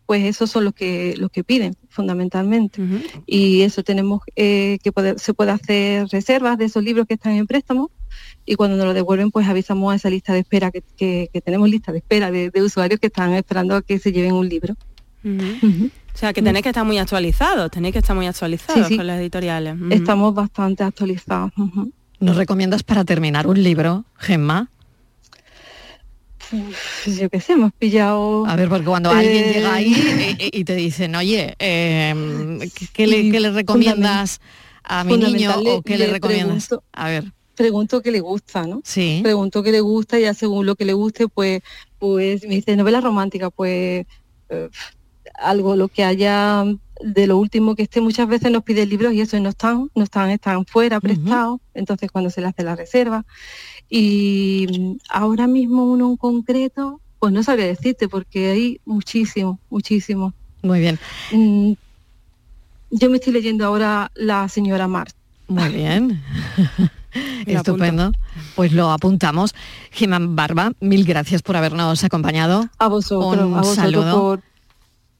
pues 0.06 0.24
esos 0.24 0.50
son 0.50 0.64
los 0.64 0.72
que 0.74 1.14
los 1.16 1.30
que 1.30 1.42
piden 1.42 1.74
fundamentalmente. 1.88 2.80
Y 3.26 3.62
eso 3.62 3.82
tenemos 3.82 4.20
eh, 4.36 4.78
que 4.84 4.92
poder, 4.92 5.18
se 5.18 5.34
puede 5.34 5.50
hacer 5.50 6.06
reservas 6.12 6.58
de 6.58 6.66
esos 6.66 6.84
libros 6.84 7.06
que 7.08 7.14
están 7.14 7.32
en 7.32 7.46
préstamo 7.46 7.90
y 8.44 8.54
cuando 8.54 8.76
nos 8.76 8.86
lo 8.86 8.94
devuelven 8.94 9.30
pues 9.32 9.48
avisamos 9.48 9.92
a 9.92 9.96
esa 9.96 10.08
lista 10.10 10.32
de 10.32 10.40
espera 10.40 10.70
que, 10.70 10.82
que- 10.96 11.28
que 11.32 11.40
tenemos 11.40 11.68
lista 11.68 11.90
de 11.92 11.98
espera 11.98 12.30
de, 12.30 12.50
de 12.50 12.62
usuarios 12.62 13.00
que 13.00 13.08
están 13.08 13.32
esperando 13.32 13.74
a 13.74 13.82
que 13.82 13.98
se 13.98 14.12
lleven 14.12 14.32
un 14.34 14.48
libro. 14.48 14.74
O 15.24 16.18
sea, 16.18 16.32
que 16.32 16.40
tenéis 16.40 16.62
que 16.62 16.68
estar 16.70 16.84
muy 16.84 16.98
actualizados, 16.98 17.70
tenéis 17.70 17.92
que 17.92 17.98
estar 17.98 18.14
muy 18.14 18.26
actualizados 18.26 18.86
Sí, 18.86 18.92
sí. 18.92 18.96
con 18.96 19.06
las 19.08 19.18
editoriales. 19.20 19.74
Estamos 19.90 20.32
bastante 20.34 20.84
actualizados. 20.84 21.52
¿Nos 22.20 22.36
recomiendas 22.36 22.82
para 22.82 23.04
terminar 23.04 23.46
un 23.46 23.62
libro, 23.62 24.04
Gemma? 24.16 24.70
Uf, 26.52 27.06
yo 27.18 27.28
qué 27.28 27.40
sé, 27.40 27.54
hemos 27.54 27.72
pillado... 27.72 28.46
A 28.46 28.56
ver, 28.56 28.68
porque 28.68 28.84
cuando 28.86 29.10
alguien 29.10 29.44
Eh, 29.46 29.52
llega 29.54 29.74
ahí 29.74 30.36
y, 30.52 30.64
te 30.64 30.76
dicen, 30.76 31.14
oye, 31.16 31.54
eh, 31.58 32.58
¿qué- 32.74 32.86
¿qué, 32.92 33.06
le, 33.06 33.30
qué 33.30 33.40
le 33.40 33.50
recomiendas 33.50 34.40
a 34.84 35.02
mi 35.04 35.16
niño 35.18 35.54
o 35.66 35.82
qué 35.82 35.98
le, 35.98 36.06
le 36.06 36.12
recomiendas? 36.12 36.68
pregunto- 36.68 36.84
A 36.92 37.08
ver, 37.08 37.24
pregunto 37.56 38.00
qué 38.00 38.12
le 38.12 38.20
gusta, 38.20 38.66
¿no? 38.66 38.80
Sí. 38.84 39.20
Pregunto 39.22 39.62
qué 39.62 39.72
le 39.72 39.80
gusta 39.80 40.18
y 40.18 40.22
ya 40.22 40.34
según 40.34 40.66
lo 40.66 40.76
que 40.76 40.84
le 40.84 40.92
guste, 40.92 41.26
pues, 41.28 41.62
pues 41.98 42.42
me 42.46 42.54
dice 42.54 42.76
novela 42.76 43.00
romántica, 43.00 43.50
pues 43.50 44.06
eh, 44.48 44.68
algo 45.34 45.74
lo 45.74 45.88
que 45.88 46.04
haya 46.04 46.64
de 47.02 47.26
lo 47.26 47.38
último 47.38 47.74
que 47.74 47.82
esté 47.84 48.00
muchas 48.00 48.28
veces 48.28 48.50
nos 48.50 48.62
pide 48.62 48.86
libros 48.86 49.12
y 49.12 49.20
eso 49.20 49.38
no 49.40 49.48
están, 49.50 49.90
no 49.94 50.04
están, 50.04 50.30
están 50.30 50.64
fuera 50.66 51.00
prestados, 51.00 51.60
entonces 51.74 52.10
cuando 52.10 52.30
se 52.30 52.40
le 52.40 52.48
hace 52.48 52.62
la 52.62 52.76
reserva. 52.76 53.24
Y 53.88 54.66
mm, 54.78 54.92
ahora 55.10 55.46
mismo 55.46 55.84
uno 55.84 56.08
en 56.10 56.16
concreto, 56.16 57.00
pues 57.18 57.32
no 57.32 57.42
sabría 57.42 57.66
decirte 57.66 58.08
porque 58.08 58.50
hay 58.50 58.80
muchísimo, 58.84 59.58
muchísimo. 59.70 60.32
Muy 60.62 60.80
bien. 60.80 60.98
Mm, 61.32 61.72
Yo 62.90 63.10
me 63.10 63.16
estoy 63.16 63.32
leyendo 63.32 63.66
ahora 63.66 64.10
La 64.14 64.48
señora 64.48 64.88
Mar. 64.88 65.08
muy 65.48 65.68
bien. 65.70 66.22
Estupendo. 67.46 68.12
Pues 68.54 68.72
lo 68.72 68.90
apuntamos. 68.90 69.54
Gemma 69.90 70.18
Barba, 70.20 70.72
mil 70.80 71.04
gracias 71.04 71.42
por 71.42 71.56
habernos 71.56 72.04
acompañado. 72.04 72.68
A 72.78 72.88
vosotros, 72.88 73.46
Un 73.46 73.54
a 73.54 73.58
vosotros 73.58 73.74
saludo. 73.76 74.20
por 74.20 74.42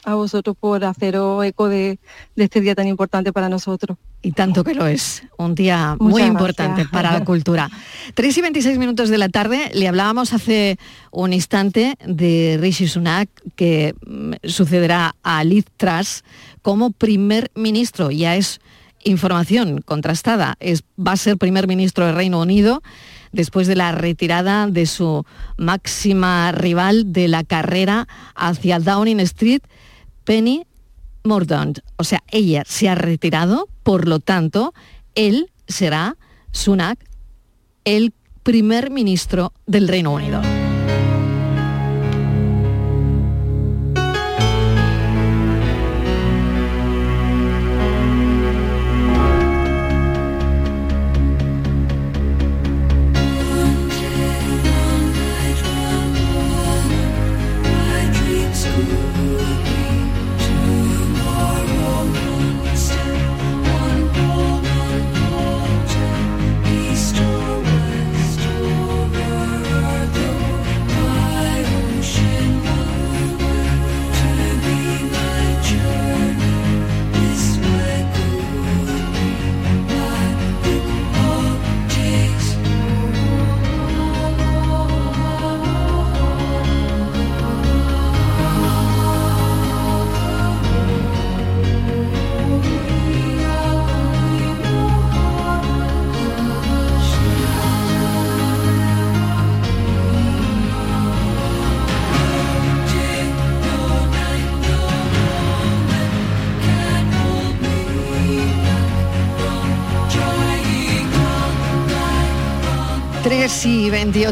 a 0.07 0.14
vosotros 0.14 0.57
por 0.59 0.85
haceros 0.85 1.45
eco 1.45 1.69
de, 1.69 1.99
de 2.37 2.45
este 2.45 2.61
día 2.61 2.75
tan 2.75 2.87
importante 2.87 3.33
para 3.33 3.49
nosotros. 3.49 3.99
Y 4.23 4.33
tanto 4.33 4.64
que 4.64 4.75
lo 4.75 4.87
es. 4.87 5.25
Un 5.37 5.55
día 5.55 5.97
muy 5.99 6.23
importante 6.23 6.83
gracias. 6.83 6.92
para 6.92 7.12
la 7.12 7.25
cultura. 7.25 7.69
3 8.14 8.38
y 8.38 8.40
26 8.40 8.79
minutos 8.79 9.09
de 9.09 9.19
la 9.19 9.29
tarde, 9.29 9.71
le 9.75 9.88
hablábamos 9.88 10.33
hace 10.33 10.79
un 11.11 11.33
instante 11.33 11.97
de 12.07 12.57
Rishi 12.61 12.87
Sunak, 12.87 13.29
que 13.57 13.95
mm, 14.07 14.33
sucederá 14.45 15.16
a 15.23 15.45
Liz 15.45 15.66
Truss 15.77 16.25
como 16.62 16.92
primer 16.92 17.51
ministro. 17.55 18.11
Ya 18.11 18.37
es 18.37 18.61
información 19.03 19.83
contrastada. 19.83 20.57
Es, 20.61 20.83
va 20.99 21.12
a 21.12 21.16
ser 21.16 21.37
primer 21.37 21.66
ministro 21.66 22.07
del 22.07 22.14
Reino 22.14 22.40
Unido 22.40 22.83
después 23.33 23.66
de 23.66 23.77
la 23.77 23.92
retirada 23.92 24.66
de 24.66 24.87
su 24.87 25.25
máxima 25.57 26.53
rival 26.53 27.12
de 27.12 27.29
la 27.29 27.45
carrera 27.45 28.09
hacia 28.35 28.81
Downing 28.81 29.21
Street, 29.21 29.62
Penny 30.27 30.67
Mordaunt. 31.25 31.79
O 31.97 32.05
sea, 32.05 32.23
ella 32.31 32.65
se 32.67 32.91
ha 32.91 32.95
retirado, 32.95 33.69
por 33.83 34.07
lo 34.07 34.21
tanto, 34.21 34.75
él 35.15 35.51
será, 35.67 36.17
Sunak, 36.53 36.99
el 37.85 38.12
primer 38.43 38.91
ministro 38.91 39.53
del 39.67 39.89
Reino 39.89 40.12
Unido. 40.12 40.43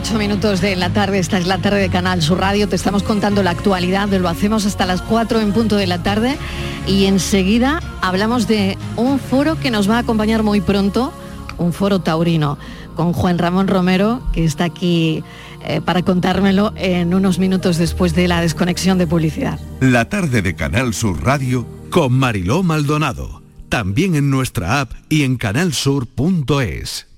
8 0.04 0.18
minutos 0.18 0.60
de 0.60 0.76
la 0.76 0.90
tarde, 0.90 1.18
esta 1.18 1.38
es 1.38 1.46
la 1.46 1.56
tarde 1.56 1.80
de 1.80 1.88
Canal 1.88 2.20
Sur 2.20 2.38
Radio, 2.38 2.68
te 2.68 2.76
estamos 2.76 3.02
contando 3.02 3.42
la 3.42 3.52
actualidad, 3.52 4.06
lo 4.10 4.28
hacemos 4.28 4.66
hasta 4.66 4.84
las 4.84 5.00
4 5.00 5.40
en 5.40 5.54
punto 5.54 5.76
de 5.76 5.86
la 5.86 6.02
tarde. 6.02 6.36
Y 6.86 7.06
enseguida 7.06 7.80
hablamos 8.02 8.46
de 8.46 8.76
un 8.96 9.18
foro 9.18 9.58
que 9.58 9.70
nos 9.70 9.88
va 9.88 9.96
a 9.96 10.00
acompañar 10.00 10.42
muy 10.42 10.60
pronto, 10.60 11.10
un 11.56 11.72
foro 11.72 12.00
taurino, 12.00 12.58
con 12.94 13.14
Juan 13.14 13.38
Ramón 13.38 13.66
Romero, 13.66 14.20
que 14.34 14.44
está 14.44 14.64
aquí 14.64 15.24
eh, 15.64 15.80
para 15.80 16.02
contármelo 16.02 16.74
en 16.76 17.14
unos 17.14 17.38
minutos 17.38 17.78
después 17.78 18.14
de 18.14 18.28
la 18.28 18.42
desconexión 18.42 18.98
de 18.98 19.06
publicidad. 19.06 19.58
La 19.80 20.10
tarde 20.10 20.42
de 20.42 20.54
Canal 20.54 20.92
Sur 20.92 21.24
Radio 21.24 21.66
con 21.88 22.12
Mariló 22.12 22.62
Maldonado, 22.62 23.40
también 23.70 24.16
en 24.16 24.28
nuestra 24.28 24.80
app 24.80 24.92
y 25.08 25.22
en 25.22 25.36
canalsur.es. 25.36 27.13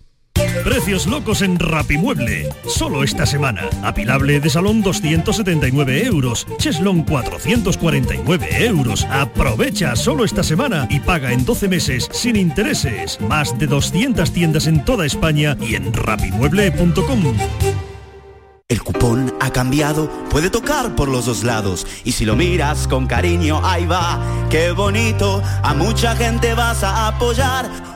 Precios 0.64 1.06
locos 1.06 1.42
en 1.42 1.58
Rapimueble. 1.58 2.48
Solo 2.66 3.02
esta 3.02 3.26
semana. 3.26 3.68
Apilable 3.82 4.40
de 4.40 4.50
salón 4.50 4.82
279 4.82 6.06
euros. 6.06 6.46
Cheslon 6.58 7.02
449 7.02 8.66
euros. 8.66 9.04
Aprovecha 9.10 9.96
solo 9.96 10.24
esta 10.24 10.42
semana 10.42 10.86
y 10.90 11.00
paga 11.00 11.32
en 11.32 11.44
12 11.44 11.68
meses 11.68 12.08
sin 12.12 12.36
intereses. 12.36 13.20
Más 13.20 13.58
de 13.58 13.66
200 13.66 14.32
tiendas 14.32 14.66
en 14.66 14.84
toda 14.84 15.06
España 15.06 15.56
y 15.60 15.74
en 15.74 15.92
rapimueble.com. 15.92 17.36
El 18.68 18.82
cupón 18.82 19.32
ha 19.40 19.50
cambiado, 19.50 20.10
puede 20.28 20.50
tocar 20.50 20.96
por 20.96 21.08
los 21.08 21.26
dos 21.26 21.44
lados. 21.44 21.86
Y 22.02 22.12
si 22.12 22.24
lo 22.24 22.34
miras 22.34 22.88
con 22.88 23.06
cariño, 23.06 23.60
ahí 23.64 23.86
va, 23.86 24.20
qué 24.50 24.72
bonito. 24.72 25.40
A 25.62 25.72
mucha 25.72 26.16
gente 26.16 26.52
vas 26.54 26.82
a 26.82 27.06
apoyar. 27.06 27.95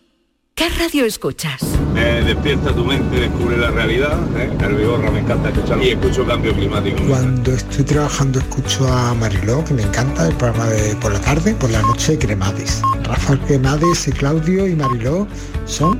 ¿Qué 0.61 0.69
radio 0.69 1.05
escuchas? 1.05 1.59
Despierta 1.95 2.71
tu 2.71 2.85
mente, 2.85 3.19
descubre 3.19 3.57
la 3.57 3.71
realidad. 3.71 4.15
¿eh? 4.37 4.47
El 4.59 4.75
Vigorra 4.75 5.09
me 5.09 5.21
encanta 5.21 5.49
escuchar 5.49 5.81
y 5.81 5.89
escucho 5.89 6.23
cambio 6.23 6.53
climático. 6.53 7.01
Cuando 7.09 7.51
estoy 7.51 7.83
trabajando 7.83 8.37
escucho 8.37 8.87
a 8.87 9.15
Mariló, 9.15 9.65
que 9.65 9.73
me 9.73 9.81
encanta, 9.81 10.27
el 10.27 10.35
programa 10.35 10.67
de 10.67 10.95
por 10.97 11.13
la 11.13 11.19
tarde, 11.19 11.55
por 11.55 11.71
la 11.71 11.81
noche 11.81 12.15
Cremades. 12.19 12.79
Rafael 13.05 13.39
Cremades, 13.39 14.07
y 14.07 14.11
Claudio 14.11 14.67
y 14.67 14.75
Mariló 14.75 15.27
son 15.65 15.99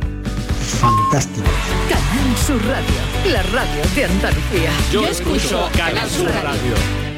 fantásticos. 0.79 1.49
Canal 1.89 2.37
Sur 2.45 2.63
Radio, 2.67 3.33
la 3.33 3.41
radio 3.41 3.81
de 3.95 4.05
Andalucía. 4.05 4.69
Yo 4.91 5.07
escucho 5.07 5.69
Canal 5.75 6.07
Sur 6.07 6.27
Radio. 6.27 7.10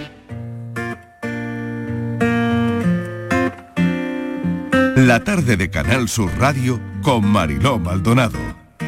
La 5.06 5.20
tarde 5.20 5.58
de 5.58 5.70
Canal 5.70 6.08
Sur 6.08 6.32
Radio 6.40 6.80
con 7.02 7.26
Mariló 7.26 7.78
Maldonado. 7.78 8.40
I 8.80 8.86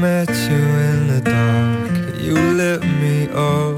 met 0.00 0.30
you 0.48 0.56
in 0.56 1.08
the 1.08 1.20
dark, 1.20 1.90
you 2.16 2.36
lit 2.54 2.84
me 3.00 3.28
up. 3.34 3.76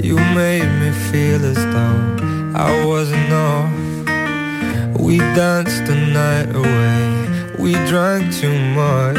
You 0.00 0.14
made 0.32 0.70
me 0.78 0.92
feel 1.10 1.44
as 1.44 1.56
though 1.56 2.16
I 2.54 2.84
wasn't 2.86 3.32
off. 3.32 3.68
We 5.00 5.18
danced 5.34 5.86
the 5.86 5.96
night 5.96 6.54
away, 6.54 7.26
we 7.58 7.72
drank 7.88 8.32
too 8.32 8.56
much. 8.76 9.18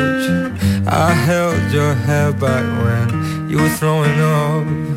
I 0.87 1.11
held 1.11 1.69
your 1.73 1.93
hair 1.93 2.31
back 2.31 2.63
when 2.81 3.09
you 3.49 3.57
were 3.57 3.71
throwing 3.71 4.21
up 4.21 4.96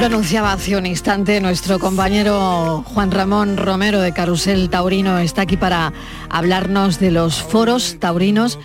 Lo 0.00 0.06
anunciaba 0.06 0.54
hace 0.54 0.78
un 0.78 0.86
instante 0.86 1.42
nuestro 1.42 1.78
compañero 1.78 2.82
Juan 2.86 3.10
Ramón 3.10 3.58
Romero 3.58 4.00
de 4.00 4.14
Carusel 4.14 4.70
Taurino 4.70 5.18
está 5.18 5.42
aquí 5.42 5.58
para 5.58 5.92
hablarnos 6.30 6.98
de 6.98 7.10
los 7.10 7.42
foros 7.42 7.98
taurinos 8.00 8.58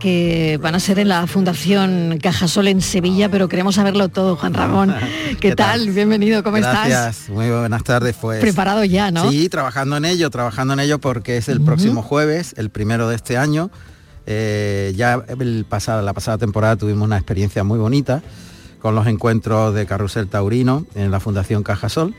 que 0.00 0.58
van 0.60 0.74
a 0.74 0.80
ser 0.80 0.98
en 0.98 1.08
la 1.08 1.28
Fundación 1.28 2.18
Cajasol 2.20 2.66
en 2.66 2.80
Sevilla, 2.80 3.28
pero 3.28 3.48
queremos 3.48 3.76
saberlo 3.76 4.08
todo, 4.08 4.34
Juan 4.34 4.54
Ramón. 4.54 4.92
¿Qué, 5.40 5.54
tal? 5.54 5.90
Bienvenido, 5.90 6.42
¿cómo 6.42 6.56
estás? 6.56 6.88
Gracias, 6.88 7.28
muy 7.28 7.48
buenas 7.48 7.84
tardes. 7.84 8.16
Pues, 8.20 8.40
Preparado 8.40 8.82
ya, 8.82 9.12
¿no? 9.12 9.30
Sí, 9.30 9.48
trabajando 9.48 9.96
en 9.98 10.04
ello, 10.04 10.30
trabajando 10.30 10.74
en 10.74 10.80
ello 10.80 10.98
porque 10.98 11.36
es 11.36 11.48
el 11.48 11.60
próximo 11.60 12.02
jueves, 12.02 12.54
el 12.56 12.70
primero 12.70 13.08
de 13.08 13.14
este 13.14 13.38
año. 13.38 13.70
Eh, 14.26 14.92
ya 14.96 15.22
el 15.28 15.64
pasado, 15.68 16.02
la 16.02 16.12
pasada 16.12 16.38
temporada 16.38 16.74
tuvimos 16.74 17.06
una 17.06 17.18
experiencia 17.18 17.62
muy 17.62 17.78
bonita 17.78 18.20
con 18.86 18.94
los 18.94 19.08
encuentros 19.08 19.74
de 19.74 19.84
Carrusel 19.84 20.28
Taurino 20.28 20.86
en 20.94 21.10
la 21.10 21.18
Fundación 21.18 21.64
Cajasol. 21.64 22.14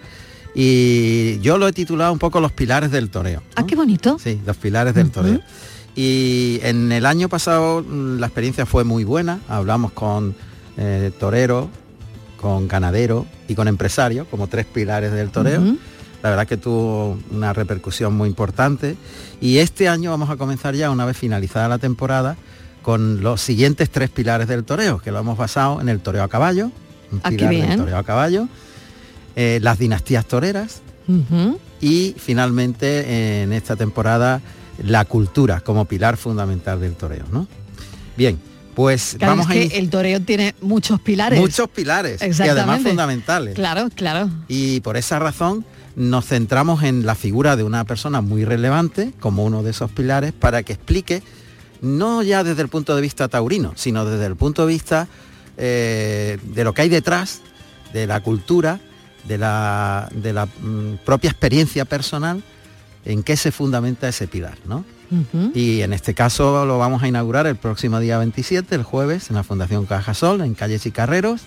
Y 0.53 1.39
yo 1.39 1.58
lo 1.58 1.65
he 1.65 1.71
titulado 1.71 2.12
un 2.12 2.19
poco 2.19 2.41
Los 2.41 2.51
Pilares 2.51 2.91
del 2.91 3.10
Toreo. 3.10 3.41
Ah, 3.56 3.65
qué 3.65 3.77
bonito. 3.77 4.19
Sí, 4.21 4.41
los 4.45 4.58
Pilares 4.58 4.93
del 4.93 5.10
Toreo. 5.10 5.39
Y 5.95 6.60
en 6.63 6.91
el 6.91 7.06
año 7.06 7.30
pasado 7.30 7.82
mm, 7.88 8.19
la 8.19 8.27
experiencia 8.27 8.65
fue 8.65 8.84
muy 8.84 9.06
buena. 9.06 9.39
Hablamos 9.47 9.93
con 9.93 10.36
eh, 10.75 11.10
toreros, 11.17 11.67
con 12.36 12.67
ganaderos 12.67 13.25
y 13.47 13.56
con 13.56 13.69
empresarios, 13.69 14.27
como 14.27 14.47
tres 14.47 14.65
pilares 14.65 15.13
del 15.13 15.30
toreo. 15.30 15.62
La 16.21 16.32
verdad 16.32 16.47
que 16.47 16.58
tuvo 16.58 17.17
una 17.32 17.53
repercusión 17.53 18.13
muy 18.13 18.27
importante. 18.27 18.97
Y 19.39 19.60
este 19.60 19.88
año 19.88 20.12
vamos 20.12 20.30
a 20.30 20.36
comenzar 20.36 20.75
ya, 20.75 20.91
una 20.91 21.06
vez 21.06 21.15
finalizada 21.15 21.69
la 21.69 21.77
temporada, 21.77 22.36
con 22.88 23.21
los 23.21 23.41
siguientes 23.41 23.89
tres 23.89 24.10
pilares 24.10 24.47
del 24.47 24.63
toreo, 24.63 25.00
que 25.00 25.12
lo 25.12 25.19
hemos 25.19 25.38
basado 25.38 25.82
en 25.82 25.89
el 25.89 26.00
toreo 26.00 26.23
a 26.23 26.30
caballo, 26.30 26.71
un 27.12 27.19
qué 27.19 27.32
pilar 27.32 27.54
del 27.54 27.76
toreo 27.80 27.97
a 27.97 28.04
caballo, 28.06 28.47
eh, 29.36 29.60
las 29.62 29.78
dinastías 29.78 30.26
toreras 30.26 30.80
y 31.82 32.15
finalmente 32.17 32.88
eh, 33.02 33.43
en 33.43 33.52
esta 33.52 33.76
temporada 33.76 34.39
la 34.82 35.04
cultura 35.04 35.60
como 35.60 35.84
pilar 35.84 36.15
fundamental 36.15 36.80
del 36.80 36.93
toreo, 36.93 37.26
¿no? 37.30 37.45
Bien, 38.15 38.39
pues 38.73 39.15
Claro, 39.17 39.32
vamos 39.34 39.47
es 39.47 39.50
a 39.50 39.54
que 39.56 39.60
iniciar 39.63 39.84
el 39.84 39.89
toreo 39.89 40.21
tiene 40.21 40.56
muchos 40.62 41.02
pilares. 41.02 41.41
muchos 41.41 41.67
pilares 41.67 42.21
y 42.21 42.23
además 42.23 42.39
Exactamente. 42.39 42.89
fundamentales. 42.89 43.56
Claro, 43.56 43.89
claro. 43.93 44.30
Y 44.47 44.80
por 44.80 44.95
esa 44.95 45.19
razón 45.19 45.65
nos 45.97 46.26
centramos 46.26 46.84
en 46.84 47.06
la 47.06 47.15
figura 47.15 47.58
de 47.58 47.63
una 47.63 47.84
persona 47.84 48.21
muy 48.21 48.45
relevante 48.45 49.12
como 49.19 49.43
uno 49.43 49.62
de 49.62 49.71
esos 49.71 49.91
pilares 49.91 50.32
para 50.32 50.63
que 50.63 50.71
explique, 50.71 51.21
no 51.81 52.23
ya 52.23 52.43
desde 52.43 52.61
el 52.61 52.67
punto 52.67 52.95
de 52.95 53.01
vista 53.01 53.27
taurino, 53.27 53.73
sino 53.75 54.05
desde 54.05 54.25
el 54.25 54.35
punto 54.35 54.65
de 54.65 54.73
vista 54.73 55.07
eh, 55.57 56.37
de 56.43 56.63
lo 56.63 56.73
que 56.73 56.83
hay 56.83 56.89
detrás, 56.89 57.41
de 57.93 58.07
la 58.07 58.21
cultura, 58.21 58.79
de 59.27 59.37
la, 59.37 60.09
de 60.13 60.33
la 60.33 60.45
mm, 60.45 60.99
propia 61.05 61.29
experiencia 61.29 61.85
personal, 61.85 62.43
en 63.05 63.23
qué 63.23 63.37
se 63.37 63.51
fundamenta 63.51 64.07
ese 64.07 64.27
pilar, 64.27 64.57
¿no? 64.65 64.83
Y 65.53 65.83
en 65.83 65.93
este 65.93 66.13
caso 66.13 66.65
lo 66.65 66.77
vamos 66.79 67.01
a 67.01 67.07
inaugurar 67.07 67.47
el 67.47 67.55
próximo 67.55 68.01
día 68.01 68.17
27, 68.17 68.75
el 68.75 68.83
jueves, 68.83 69.29
en 69.29 69.37
la 69.37 69.43
Fundación 69.43 69.85
Cajasol, 69.85 70.41
en 70.41 70.53
Calles 70.53 70.85
y 70.85 70.91
Carreros, 70.91 71.43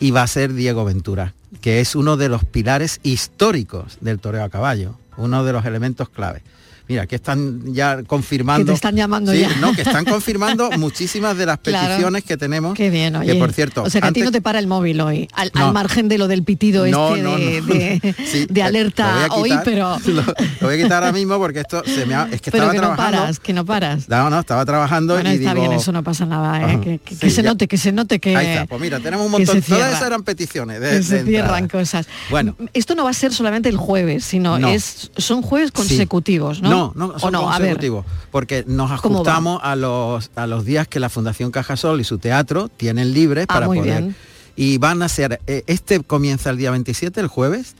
y 0.00 0.10
va 0.10 0.22
a 0.22 0.26
ser 0.26 0.52
Diego 0.52 0.84
Ventura, 0.84 1.32
que 1.60 1.80
es 1.80 1.94
uno 1.94 2.16
de 2.16 2.28
los 2.28 2.44
pilares 2.44 2.98
históricos 3.04 3.98
del 4.00 4.18
toreo 4.18 4.42
a 4.42 4.48
caballo, 4.48 4.98
uno 5.16 5.44
de 5.44 5.52
los 5.52 5.64
elementos 5.64 6.08
clave. 6.08 6.42
Mira, 6.88 7.06
que 7.06 7.16
están 7.16 7.74
ya 7.74 8.02
confirmando. 8.04 8.64
Que 8.66 8.70
te 8.70 8.74
están 8.74 8.94
llamando 8.94 9.32
Sí, 9.32 9.40
ya. 9.40 9.50
No, 9.56 9.72
que 9.72 9.82
están 9.82 10.04
confirmando 10.16 10.70
muchísimas 10.78 11.36
de 11.36 11.46
las 11.46 11.58
Claro. 11.58 11.86
peticiones 11.88 12.22
que 12.24 12.36
tenemos. 12.36 12.74
Qué 12.74 12.90
bien, 12.90 13.16
oye. 13.16 13.32
Que 13.32 13.38
por 13.38 13.52
cierto, 13.52 13.82
o 13.82 13.90
sea 13.90 14.00
que 14.00 14.06
a 14.08 14.12
ti 14.12 14.22
no 14.22 14.30
te 14.30 14.40
para 14.40 14.58
el 14.60 14.66
móvil 14.68 15.00
hoy, 15.00 15.28
al, 15.32 15.50
No. 15.54 15.66
al 15.66 15.72
margen 15.72 16.08
de 16.08 16.18
lo 16.18 16.28
del 16.28 16.44
pitido 16.44 16.86
No, 16.86 17.08
este 17.16 17.22
no, 17.22 17.36
de, 17.36 17.60
no. 17.60 17.66
de- 17.66 18.14
Sí, 18.26 18.46
de 18.48 18.62
alerta 18.62 19.28
hoy, 19.32 19.52
pero, 19.64 19.98
Lo, 20.06 20.22
lo 20.22 20.24
voy 20.60 20.74
a 20.74 20.82
quitar 20.82 21.02
ahora 21.02 21.12
mismo 21.12 21.38
porque 21.38 21.60
esto 21.60 21.82
se 21.84 22.06
me 22.06 22.14
ha, 22.14 22.28
es 22.30 22.40
que 22.40 22.50
pero 22.52 22.64
estaba 22.64 22.72
que 22.72 22.78
no 22.78 22.82
trabajando. 22.94 23.18
paras, 23.18 23.40
que 23.40 23.52
no 23.52 23.64
paras. 23.64 24.08
No, 24.08 24.30
no, 24.30 24.38
estaba 24.40 24.64
trabajando 24.64 25.14
Bueno, 25.14 25.30
y 25.30 25.34
está 25.36 25.54
digo, 25.54 25.62
bien, 25.66 25.72
eso 25.78 25.90
no 25.92 26.02
pasa 26.04 26.24
nada, 26.24 26.72
¿eh? 26.72 26.80
Que, 26.80 26.98
que- 26.98 27.14
Sí, 27.14 27.20
que 27.20 27.30
se 27.30 27.42
ya. 27.42 27.48
note, 27.50 27.66
que 27.68 27.76
se 27.78 27.90
note 27.92 28.20
que, 28.20 28.36
Ahí 28.36 28.46
está, 28.46 28.66
pues 28.66 28.80
mira, 28.80 29.00
tenemos 29.00 29.26
un 29.26 29.32
montón. 29.32 29.60
Todas 29.60 29.92
esas 29.94 30.06
eran 30.06 30.22
peticiones 30.22 30.80
de, 30.80 30.90
que 30.90 31.02
se 31.02 31.24
cierran 31.24 31.66
cosas. 31.68 32.06
Bueno. 32.30 32.54
Esto 32.74 32.94
no 32.94 33.04
va 33.04 33.10
a 33.10 33.14
ser 33.14 33.32
solamente 33.32 33.68
el 33.68 33.76
jueves, 33.76 34.24
sino 34.24 34.58
No. 34.58 34.68
es 34.68 35.10
son 35.16 35.42
jueves 35.42 35.72
consecutivos, 35.72 36.62
¿no? 36.62 36.75
No, 36.76 36.92
no, 37.08 37.14
¿O 37.14 37.18
son 37.18 37.32
no? 37.32 37.42
Consecutivos, 37.42 38.04
porque 38.30 38.64
nos 38.66 38.90
ajustamos 38.90 39.60
a 39.62 39.76
los, 39.76 40.30
a 40.36 40.46
los 40.46 40.64
días 40.64 40.86
que 40.88 41.00
la 41.00 41.08
Fundación 41.08 41.50
Cajasol 41.50 42.00
y 42.00 42.04
su 42.04 42.18
teatro 42.18 42.68
tienen 42.68 43.12
libres 43.12 43.46
Ah, 43.48 43.54
para 43.54 43.66
poder. 43.66 43.82
bien. 44.02 44.16
Y 44.58 44.78
van 44.78 45.02
a 45.02 45.08
ser, 45.10 45.40
eh, 45.46 45.64
este 45.66 46.00
comienza 46.00 46.48
el 46.48 46.56
día 46.56 46.70
27, 46.70 47.20
el 47.20 47.26
jueves, 47.26 47.74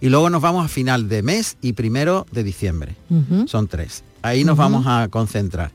y 0.00 0.08
luego 0.08 0.30
nos 0.30 0.42
vamos 0.42 0.64
a 0.64 0.68
final 0.68 1.08
de 1.08 1.22
mes 1.22 1.56
y 1.62 1.74
primero 1.74 2.26
de 2.32 2.42
diciembre. 2.42 2.96
Son 3.46 3.68
tres. 3.68 4.02
Ahí 4.22 4.42
nos 4.44 4.56
vamos 4.56 4.84
a 4.88 5.06
concentrar. 5.08 5.70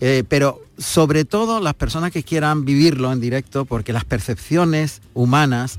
Eh, 0.00 0.24
pero 0.28 0.60
sobre 0.76 1.24
todo 1.24 1.60
las 1.60 1.74
personas 1.74 2.10
que 2.10 2.22
quieran 2.24 2.64
vivirlo 2.64 3.12
en 3.12 3.20
directo, 3.20 3.64
porque 3.64 3.92
las 3.92 4.04
percepciones 4.04 5.00
humanas 5.14 5.78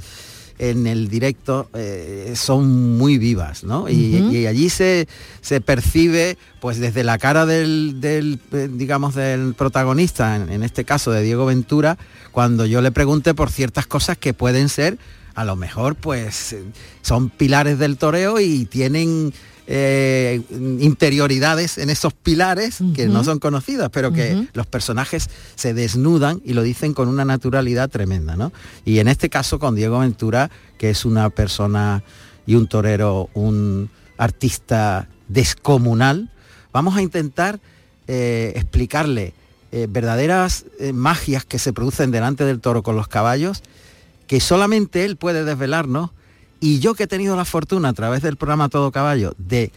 en 0.59 0.87
el 0.87 1.07
directo 1.07 1.69
eh, 1.73 2.33
son 2.35 2.97
muy 2.97 3.17
vivas, 3.17 3.63
¿no? 3.63 3.89
Y, 3.89 4.45
allí 4.47 4.69
se, 4.69 5.07
se 5.41 5.61
percibe, 5.61 6.37
pues 6.59 6.79
desde 6.79 7.03
la 7.03 7.17
cara 7.17 7.45
del, 7.45 7.99
del, 8.01 8.39
eh, 8.51 8.69
digamos, 8.71 9.15
del 9.15 9.53
protagonista, 9.53 10.35
en, 10.35 10.49
en 10.49 10.63
este 10.63 10.85
caso 10.85 11.11
de 11.11 11.21
Diego 11.21 11.45
Ventura, 11.45 11.97
cuando 12.31 12.65
yo 12.65 12.81
le 12.81 12.91
pregunté 12.91 13.33
por 13.33 13.51
ciertas 13.51 13.87
cosas 13.87 14.17
que 14.17 14.33
pueden 14.33 14.69
ser, 14.69 14.97
a 15.35 15.45
lo 15.45 15.55
mejor, 15.55 15.95
pues 15.95 16.55
son 17.01 17.29
pilares 17.29 17.77
del 17.77 17.97
toreo 17.97 18.39
y 18.39 18.65
tienen 18.65 19.33
eh, 19.67 20.41
interioridades 20.49 21.77
en 21.77 21.89
esos 21.89 22.13
pilares 22.13 22.79
que 22.95 23.07
no 23.07 23.23
son 23.23 23.39
conocidas, 23.39 23.89
pero 23.91 24.11
que 24.11 24.47
los 24.53 24.65
personajes 24.65 25.29
se 25.55 25.73
desnudan 25.73 26.41
y 26.43 26.53
lo 26.53 26.63
dicen 26.63 26.93
con 26.93 27.09
una 27.09 27.25
naturalidad 27.25 27.89
tremenda, 27.89 28.35
¿no? 28.35 28.51
Y 28.85 28.99
en 28.99 29.07
este 29.07 29.29
caso 29.29 29.59
con 29.59 29.75
Diego 29.75 29.99
Ventura, 29.99 30.49
que 30.77 30.89
es 30.89 31.05
una 31.05 31.29
persona 31.29 32.03
y 32.45 32.55
un 32.55 32.67
torero, 32.67 33.29
un 33.33 33.89
artista 34.17 35.07
descomunal, 35.27 36.31
vamos 36.71 36.95
a 36.95 37.01
intentar 37.01 37.59
eh, 38.07 38.53
explicarle 38.55 39.33
eh, 39.73 39.87
verdaderas 39.89 40.65
eh, 40.79 40.93
magias 40.93 41.43
que 41.43 41.59
se 41.59 41.73
producen 41.73 42.09
delante 42.09 42.45
del 42.45 42.61
toro 42.61 42.83
con 42.83 42.95
los 42.95 43.09
caballos, 43.09 43.63
que 44.25 44.39
solamente 44.39 45.03
él 45.03 45.17
puede 45.17 45.43
desvelarnos, 45.43 46.11
y 46.59 46.79
yo 46.79 46.95
que 46.95 47.03
he 47.03 47.07
tenido 47.07 47.35
la 47.35 47.45
fortuna 47.45 47.89
a 47.89 47.93
través 47.93 48.21
del 48.21 48.35
programa 48.35 48.69
Todo 48.69 48.91
Caballo 48.91 49.33
de 49.37 49.71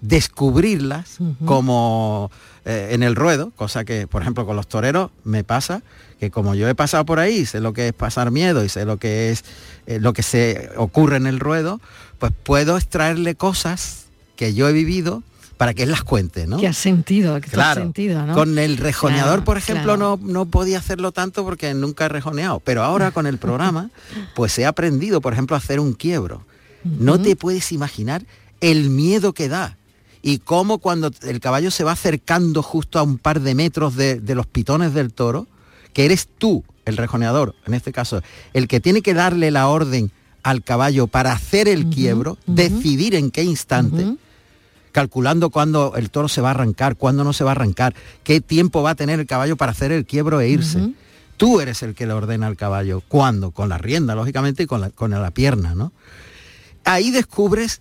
descubrirlas 0.00 1.18
como 1.44 2.30
eh, 2.64 2.90
en 2.92 3.02
el 3.02 3.16
ruedo, 3.16 3.50
cosa 3.56 3.84
que, 3.84 4.06
por 4.06 4.22
ejemplo, 4.22 4.46
con 4.46 4.54
los 4.54 4.68
toreros 4.68 5.10
me 5.24 5.42
pasa, 5.42 5.82
que 6.20 6.30
como 6.30 6.54
yo 6.54 6.68
he 6.68 6.74
pasado 6.74 7.04
por 7.04 7.18
ahí, 7.18 7.46
sé 7.46 7.60
lo 7.60 7.72
que 7.72 7.88
es 7.88 7.92
pasar 7.92 8.30
miedo 8.30 8.64
y 8.64 8.68
sé 8.68 8.84
lo 8.84 8.98
que 8.98 9.30
es 9.30 9.44
eh, 9.86 9.98
lo 9.98 10.12
que 10.12 10.22
se 10.22 10.70
ocurre 10.76 11.16
en 11.16 11.26
el 11.26 11.40
ruedo, 11.40 11.80
pues 12.18 12.32
puedo 12.42 12.76
extraerle 12.76 13.34
cosas 13.34 14.06
que 14.36 14.54
yo 14.54 14.68
he 14.68 14.72
vivido 14.72 15.22
para 15.58 15.74
que 15.74 15.82
él 15.82 15.90
las 15.90 16.02
cuente, 16.04 16.46
¿no? 16.46 16.56
Que 16.56 16.68
has 16.68 16.78
sentido, 16.78 17.38
que 17.40 17.50
Claro, 17.50 17.82
sentido, 17.82 18.24
¿no? 18.24 18.32
con 18.32 18.58
el 18.58 18.78
rejoneador, 18.78 19.26
Claro, 19.28 19.44
por 19.44 19.58
ejemplo, 19.58 19.96
claro. 19.96 20.18
no, 20.22 20.26
no 20.32 20.46
podía 20.46 20.78
hacerlo 20.78 21.12
tanto 21.12 21.44
porque 21.44 21.74
nunca 21.74 22.06
he 22.06 22.08
rejoneado, 22.08 22.60
pero 22.60 22.82
ahora 22.82 23.10
con 23.10 23.26
el 23.26 23.38
programa, 23.38 23.90
pues 24.34 24.58
he 24.58 24.64
aprendido, 24.64 25.20
por 25.20 25.32
ejemplo, 25.34 25.56
a 25.56 25.58
hacer 25.58 25.80
un 25.80 25.92
quiebro. 25.92 26.42
No 26.84 27.20
te 27.20 27.36
puedes 27.36 27.72
imaginar 27.72 28.24
el 28.60 28.88
miedo 28.88 29.34
que 29.34 29.48
da 29.48 29.76
y 30.22 30.38
cómo 30.38 30.78
cuando 30.78 31.10
el 31.22 31.40
caballo 31.40 31.70
se 31.70 31.84
va 31.84 31.92
acercando 31.92 32.62
justo 32.62 32.98
a 32.98 33.02
un 33.02 33.18
par 33.18 33.40
de 33.40 33.54
metros 33.54 33.96
de, 33.96 34.20
de 34.20 34.34
los 34.34 34.46
pitones 34.46 34.94
del 34.94 35.12
toro, 35.12 35.48
que 35.92 36.04
eres 36.04 36.28
tú, 36.38 36.64
el 36.84 36.96
rejoneador, 36.96 37.56
en 37.66 37.74
este 37.74 37.92
caso, 37.92 38.22
el 38.54 38.68
que 38.68 38.80
tiene 38.80 39.02
que 39.02 39.12
darle 39.12 39.50
la 39.50 39.66
orden 39.68 40.10
al 40.44 40.62
caballo 40.62 41.08
para 41.08 41.32
hacer 41.32 41.68
el 41.68 41.86
quiebro, 41.86 42.38
decidir 42.46 43.14
en 43.16 43.30
qué 43.30 43.42
instante, 43.42 44.16
calculando 45.02 45.50
cuándo 45.50 45.92
el 45.96 46.10
toro 46.10 46.26
se 46.26 46.40
va 46.40 46.48
a 46.48 46.50
arrancar, 46.50 46.96
cuándo 46.96 47.22
no 47.22 47.32
se 47.32 47.44
va 47.44 47.50
a 47.50 47.52
arrancar, 47.52 47.94
qué 48.24 48.40
tiempo 48.40 48.82
va 48.82 48.90
a 48.90 48.94
tener 48.96 49.20
el 49.20 49.26
caballo 49.26 49.56
para 49.56 49.70
hacer 49.70 49.92
el 49.92 50.04
quiebro 50.04 50.40
e 50.40 50.48
irse. 50.48 50.80
Tú 51.36 51.60
eres 51.60 51.84
el 51.84 51.94
que 51.94 52.04
le 52.04 52.14
ordena 52.14 52.48
al 52.48 52.56
caballo. 52.56 53.00
¿Cuándo? 53.06 53.52
Con 53.52 53.68
la 53.68 53.78
rienda, 53.78 54.16
lógicamente, 54.16 54.64
y 54.64 54.66
con 54.66 54.80
la, 54.80 54.90
con 54.90 55.12
la 55.12 55.30
pierna, 55.30 55.76
¿no? 55.76 55.92
Ahí 56.84 57.12
descubres 57.12 57.80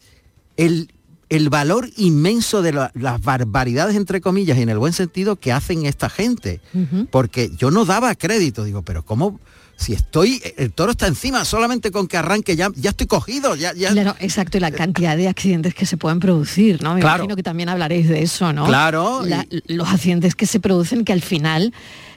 el, 0.57 0.91
el 1.30 1.49
valor 1.49 1.89
inmenso 1.97 2.61
de 2.61 2.74
la- 2.74 2.91
las 2.93 3.20
barbaridades, 3.20 3.95
entre 3.95 4.22
comillas, 4.22 4.55
y 4.59 4.61
en 4.61 4.70
el 4.70 4.78
buen 4.78 4.93
sentido, 4.93 5.38
que 5.38 5.51
hacen 5.51 5.88
esta 5.88 6.09
gente. 6.11 6.61
Porque 7.09 7.49
yo 7.57 7.72
no 7.72 7.84
daba 7.86 8.13
crédito, 8.13 8.63
digo, 8.63 8.84
pero 8.84 9.03
¿cómo? 9.03 9.39
Si 9.80 9.94
estoy, 9.94 10.42
el 10.58 10.72
toro 10.74 10.92
está 10.92 11.06
encima, 11.06 11.46
solamente 11.46 11.92
con 11.92 12.08
que 12.08 12.18
arranque 12.18 12.56
ya, 12.56 12.70
ya 12.76 12.90
estoy 12.90 13.06
cogido, 13.06 13.56
ya, 13.56 13.74
ya. 13.74 13.92
Claro, 13.92 14.16
exacto, 14.20 14.58
y 14.58 14.60
la 14.60 14.72
cantidad 14.72 15.16
de 15.16 15.28
accidentes 15.28 15.76
que 15.76 15.86
se 15.86 15.98
pueden 15.98 16.20
producir, 16.20 16.82
¿no? 16.82 16.96
Me 16.96 17.02
Claro. 17.02 17.18
imagino 17.24 17.36
que 17.36 17.44
también 17.44 17.70
hablaréis 17.70 18.10
de 18.10 18.24
eso, 18.24 18.52
¿no? 18.54 18.66
Claro, 18.66 19.22
La- 19.24 19.46
los 19.68 19.88
accidentes 19.90 20.34
que 20.34 20.48
se 20.48 20.60
producen 20.60 21.06
que 21.06 21.14
al 21.14 21.22
final 21.22 21.74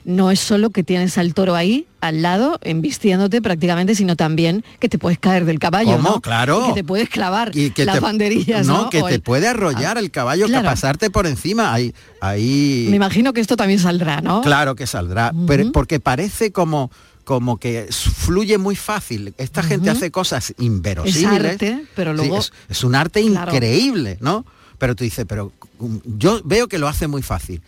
no 0.06 0.30
es 0.30 0.40
solo 0.40 0.70
que 0.70 0.82
tienes 0.82 1.18
al 1.18 1.34
toro 1.34 1.54
ahí, 1.54 1.86
al 2.00 2.22
lado, 2.22 2.58
embistiéndote 2.62 3.42
prácticamente, 3.42 3.94
sino 3.94 4.16
también 4.16 4.64
que 4.78 4.88
te 4.88 4.98
puedes 4.98 5.18
caer 5.18 5.44
del 5.44 5.58
caballo, 5.58 5.96
¿Cómo? 5.98 6.08
¿no? 6.12 6.20
Claro. 6.22 6.62
Y 6.64 6.68
que 6.68 6.72
te 6.80 6.84
puedes 6.84 7.10
clavar 7.10 7.50
y 7.54 7.72
que 7.72 7.84
las 7.84 7.96
te, 7.96 8.00
banderillas, 8.00 8.66
¿no? 8.66 8.88
que 8.88 9.02
O 9.02 9.06
te 9.08 9.16
el- 9.16 9.20
puede 9.20 9.46
arrollar 9.48 9.98
el 9.98 10.10
caballo, 10.10 10.46
Claro. 10.46 10.62
que 10.62 10.68
pasarte 10.70 11.10
por 11.10 11.26
encima. 11.26 11.74
Ahí, 11.74 11.92
ahí 12.22 12.86
Me 12.88 12.96
imagino 12.96 13.34
que 13.34 13.42
esto 13.42 13.56
también 13.56 13.78
saldrá, 13.78 14.22
¿no? 14.22 14.40
Claro 14.40 14.74
que 14.74 14.86
saldrá, 14.86 15.34
pero 15.46 15.70
porque 15.72 16.00
parece 16.00 16.50
como 16.52 16.90
como 17.24 17.58
que 17.58 17.88
fluye 17.90 18.58
muy 18.58 18.76
fácil. 18.76 19.34
Esta 19.38 19.62
gente 19.62 19.90
hace 19.90 20.10
cosas 20.10 20.50
Es 20.50 20.56
inverosímiles. 20.58 21.52
arte, 21.52 21.84
pero 21.94 22.12
Sí, 22.12 22.16
luego... 22.16 22.38
es, 22.38 22.52
es 22.68 22.84
un 22.84 22.94
arte 22.94 23.22
Claro. 23.24 23.52
increíble, 23.54 24.18
¿no? 24.20 24.44
Pero 24.78 24.94
tú 24.96 25.04
dices, 25.04 25.26
pero 25.28 25.52
um, 25.78 26.00
yo 26.04 26.40
veo 26.44 26.66
que 26.68 26.78
lo 26.78 26.88
hace 26.88 27.06
muy 27.06 27.22
fácil. 27.22 27.62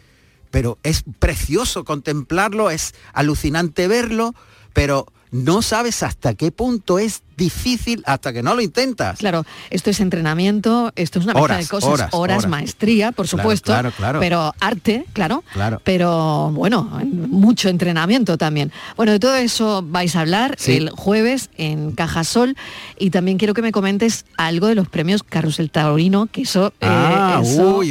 Pero 0.50 0.78
es 0.82 1.04
precioso 1.18 1.84
contemplarlo, 1.84 2.70
es 2.70 2.94
alucinante 3.12 3.88
verlo, 3.88 4.34
pero 4.72 5.06
no 5.32 5.62
sabes 5.62 6.02
hasta 6.02 6.34
qué 6.34 6.50
punto 6.52 6.98
es 6.98 7.22
difícil 7.38 8.02
hasta 8.06 8.30
que 8.32 8.42
no 8.42 8.54
lo 8.54 8.60
intentas. 8.60 9.18
Claro, 9.18 9.44
esto 9.70 9.88
es 9.90 9.98
entrenamiento, 10.00 10.92
esto 10.94 11.18
es 11.18 11.24
una 11.24 11.32
mezcla 11.34 11.56
de 11.56 11.66
cosas, 11.66 11.90
horas, 11.90 12.08
horas. 12.12 12.46
maestría, 12.46 13.10
por 13.10 13.26
supuesto, 13.26 13.72
claro, 13.72 13.90
claro. 13.96 14.20
pero 14.20 14.54
arte, 14.60 15.06
claro, 15.14 15.42
Claro. 15.54 15.80
pero 15.82 16.50
bueno, 16.52 17.00
mucho 17.02 17.68
entrenamiento 17.70 18.36
también. 18.38 18.70
Bueno, 18.96 19.12
de 19.12 19.18
todo 19.18 19.34
eso 19.36 19.82
vais 19.84 20.14
a 20.14 20.20
hablar 20.20 20.54
Sí. 20.58 20.76
el 20.76 20.90
jueves 20.90 21.48
en 21.56 21.92
Cajasol 21.92 22.54
y 22.98 23.08
también 23.10 23.38
quiero 23.38 23.54
que 23.54 23.62
me 23.62 23.72
comentes 23.72 24.26
algo 24.36 24.66
de 24.68 24.74
los 24.74 24.88
premios 24.88 25.22
Carrusel 25.22 25.70
Taurino, 25.70 26.26
que 26.30 26.42
eso, 26.42 26.74
eso, 26.80 27.82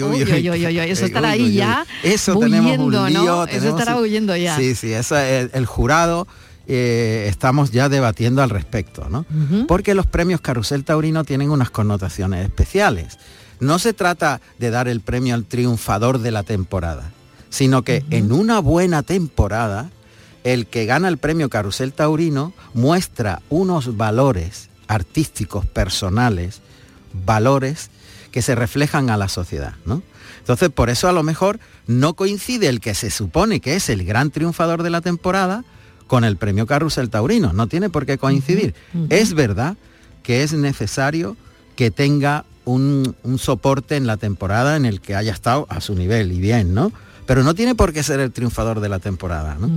estará 1.05 1.29
ahí 1.31 1.53
ya 1.53 1.85
Eso 2.03 2.37
tenemos 2.37 2.77
un 2.77 2.85
bulliendo, 2.85 3.09
lío, 3.09 3.23
¿no? 3.23 3.43
Eso 3.45 3.57
tenemos 3.59 3.79
estará 3.79 3.99
huyendo 3.99 4.35
ya. 4.35 4.55
Sí, 4.57 4.75
sí, 4.75 4.93
eso 4.93 5.17
es 5.17 5.49
el 5.53 5.65
jurado. 5.65 6.27
Eh, 6.67 7.25
estamos 7.27 7.71
ya 7.71 7.89
debatiendo 7.89 8.41
al 8.43 8.49
respecto, 8.49 9.09
¿no? 9.09 9.25
Porque 9.67 9.95
los 9.95 10.05
premios 10.05 10.41
Carusel 10.41 10.83
Taurino 10.83 11.23
tienen 11.23 11.49
unas 11.49 11.69
connotaciones 11.69 12.45
especiales. 12.45 13.17
No 13.59 13.79
se 13.79 13.93
trata 13.93 14.41
de 14.59 14.69
dar 14.69 14.87
el 14.87 15.01
premio 15.01 15.35
al 15.35 15.45
triunfador 15.45 16.19
de 16.19 16.31
la 16.31 16.43
temporada, 16.43 17.11
sino 17.49 17.83
que 17.83 18.03
en 18.09 18.31
una 18.31 18.59
buena 18.59 19.03
temporada, 19.03 19.89
el 20.43 20.65
que 20.67 20.85
gana 20.85 21.07
el 21.07 21.17
premio 21.17 21.49
Carusel 21.49 21.93
Taurino 21.93 22.53
muestra 22.73 23.41
unos 23.49 23.97
valores 23.97 24.69
artísticos, 24.87 25.65
personales, 25.65 26.61
valores 27.25 27.89
que 28.31 28.41
se 28.41 28.55
reflejan 28.55 29.09
a 29.09 29.17
la 29.17 29.27
sociedad, 29.27 29.73
¿no? 29.85 30.01
Entonces, 30.39 30.69
por 30.69 30.89
eso 30.89 31.07
a 31.07 31.11
lo 31.11 31.21
mejor 31.21 31.59
no 31.85 32.15
coincide 32.15 32.67
el 32.67 32.79
que 32.79 32.95
se 32.95 33.11
supone 33.11 33.59
que 33.59 33.75
es 33.75 33.89
el 33.89 34.05
gran 34.05 34.31
triunfador 34.31 34.81
de 34.83 34.89
la 34.89 35.01
temporada 35.01 35.63
con 36.11 36.25
el 36.25 36.35
premio 36.35 36.67
Carrusel 36.67 37.09
Taurino, 37.09 37.53
no 37.53 37.67
tiene 37.67 37.89
por 37.89 38.05
qué 38.05 38.17
coincidir. 38.17 38.75
Es 39.07 39.33
verdad 39.33 39.77
que 40.23 40.43
es 40.43 40.51
necesario 40.51 41.37
que 41.77 41.89
tenga 41.89 42.43
un, 42.65 43.15
un 43.23 43.39
soporte 43.39 43.95
en 43.95 44.07
la 44.07 44.17
temporada 44.17 44.75
en 44.75 44.85
el 44.85 44.99
que 44.99 45.15
haya 45.15 45.31
estado 45.31 45.67
a 45.69 45.79
su 45.79 45.95
nivel 45.95 46.33
y 46.33 46.41
bien, 46.41 46.73
¿no? 46.73 46.91
Pero 47.25 47.43
no 47.43 47.55
tiene 47.55 47.75
por 47.75 47.93
qué 47.93 48.03
ser 48.03 48.19
el 48.19 48.33
triunfador 48.33 48.81
de 48.81 48.89
la 48.89 48.99
temporada, 48.99 49.55
¿no? 49.57 49.71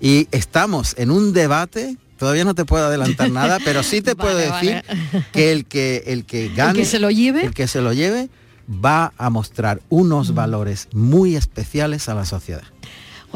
Y 0.00 0.26
estamos 0.32 0.96
en 0.98 1.12
un 1.12 1.32
debate, 1.32 1.96
todavía 2.18 2.44
no 2.44 2.56
te 2.56 2.64
puedo 2.64 2.84
adelantar 2.84 3.30
nada, 3.30 3.58
pero 3.64 3.84
sí 3.84 4.02
te 4.02 4.16
puedo 4.16 4.36
decir 4.36 4.82
vale. 4.88 5.24
que 5.32 5.52
el 5.52 5.66
que 5.66 6.02
el 6.08 6.24
que 6.24 6.48
gane, 6.56 6.80
que 6.80 6.84
se 6.84 6.98
lo 6.98 7.12
lleve. 7.12 7.44
el 7.44 7.54
que 7.54 7.68
se 7.68 7.80
lo 7.80 7.92
lleve 7.92 8.28
va 8.68 9.12
a 9.18 9.30
mostrar 9.30 9.80
unos 9.88 10.34
valores 10.34 10.88
muy 10.90 11.36
especiales 11.36 12.08
a 12.08 12.16
la 12.16 12.24
sociedad. 12.24 12.64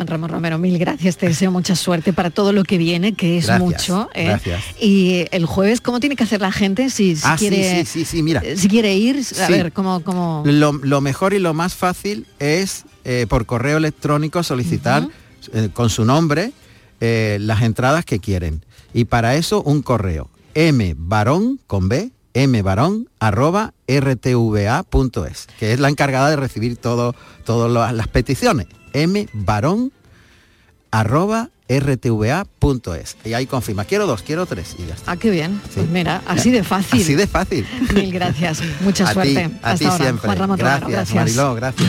Juan 0.01 0.09
Ramón 0.09 0.31
Romero, 0.31 0.57
mil 0.57 0.79
gracias, 0.79 1.19
te 1.19 1.27
deseo 1.29 1.51
mucha 1.51 1.77
suerte 1.77 2.15
para 2.15 2.31
todo 2.31 2.55
lo 2.55 2.65
que 2.65 2.79
viene, 2.79 3.13
que 3.13 3.37
es 3.37 3.45
Gracias, 3.49 3.61
mucho. 3.69 4.09
¿eh? 4.15 4.25
gracias. 4.29 4.65
Y 4.81 5.27
el 5.31 5.45
jueves, 5.45 5.83
¿cómo 5.83 6.01
tiene 6.01 6.17
que 6.17 6.25
hacer 6.25 6.41
la 6.41 6.53
gente 6.53 6.89
si, 6.89 7.17
si 7.17 7.23
Ah, 7.27 7.37
quiere, 7.39 7.85
sí, 7.85 7.85
sí, 7.85 8.05
sí, 8.07 8.23
mira. 8.23 8.43
si 8.57 8.67
quiere 8.67 8.95
ir? 8.97 9.23
A 9.45 9.49
ver, 9.51 9.73
¿cómo, 9.73 10.03
cómo... 10.03 10.43
Lo, 10.47 10.73
lo 10.73 11.03
mejor 11.03 11.35
y 11.35 11.39
lo 11.39 11.53
más 11.53 11.75
fácil 11.75 12.27
es 12.39 12.87
eh, 13.05 13.27
por 13.29 13.45
correo 13.45 13.77
electrónico 13.77 14.43
solicitar 14.43 15.07
eh, 15.53 15.69
con 15.71 15.91
su 15.91 16.07
nombre 16.07 16.53
las 17.01 17.61
entradas 17.61 18.07
que 18.07 18.21
quieren. 18.21 18.65
Y 18.95 19.05
para 19.05 19.35
eso 19.35 19.63
un 19.63 19.83
correo 19.83 20.31
mbarón 20.55 21.61
con 21.67 21.91
b 21.91 22.11
mbarón 22.35 23.11
arroba 23.19 23.75
rtva.es, 23.87 25.47
que 25.59 25.75
es 25.75 25.81
la 25.81 25.91
encargada 25.91 26.31
de 26.31 26.37
recibir 26.37 26.79
todo, 26.79 27.15
todas 27.45 27.93
las 27.93 28.09
peticiones. 28.09 28.67
Mbarón 29.35 29.93
arroba 30.91 31.51
rtva.es. 31.69 33.17
Y 33.25 33.33
ahí 33.35 33.47
confirma, 33.47 33.85
quiero 33.85 34.07
dos, 34.07 34.23
quiero 34.23 34.45
tres 34.47 34.75
y 34.79 34.87
ya 34.87 34.95
está. 34.95 35.13
Ah, 35.13 35.17
qué 35.17 35.31
bien. 35.31 35.61
Pues 35.75 35.89
mira, 35.89 36.21
así 36.27 36.51
de 36.51 36.65
fácil. 36.65 37.01
Así 37.01 37.15
de 37.15 37.27
fácil. 37.29 37.67
Mil 37.95 38.13
gracias. 38.13 38.61
Mucha 38.81 39.05
a 39.05 39.09
ti, 39.09 39.15
suerte. 39.15 39.45
a 39.63 39.71
Hasta 39.71 39.77
ti 39.79 39.85
ahora. 39.85 40.05
siempre. 40.05 40.27
Juan 40.27 40.39
Ramón 40.39 40.59
Romero, 40.59 40.79
gracias, 40.89 40.91
gracias. 41.15 41.17
Mariló, 41.37 41.55
gracias. 41.55 41.89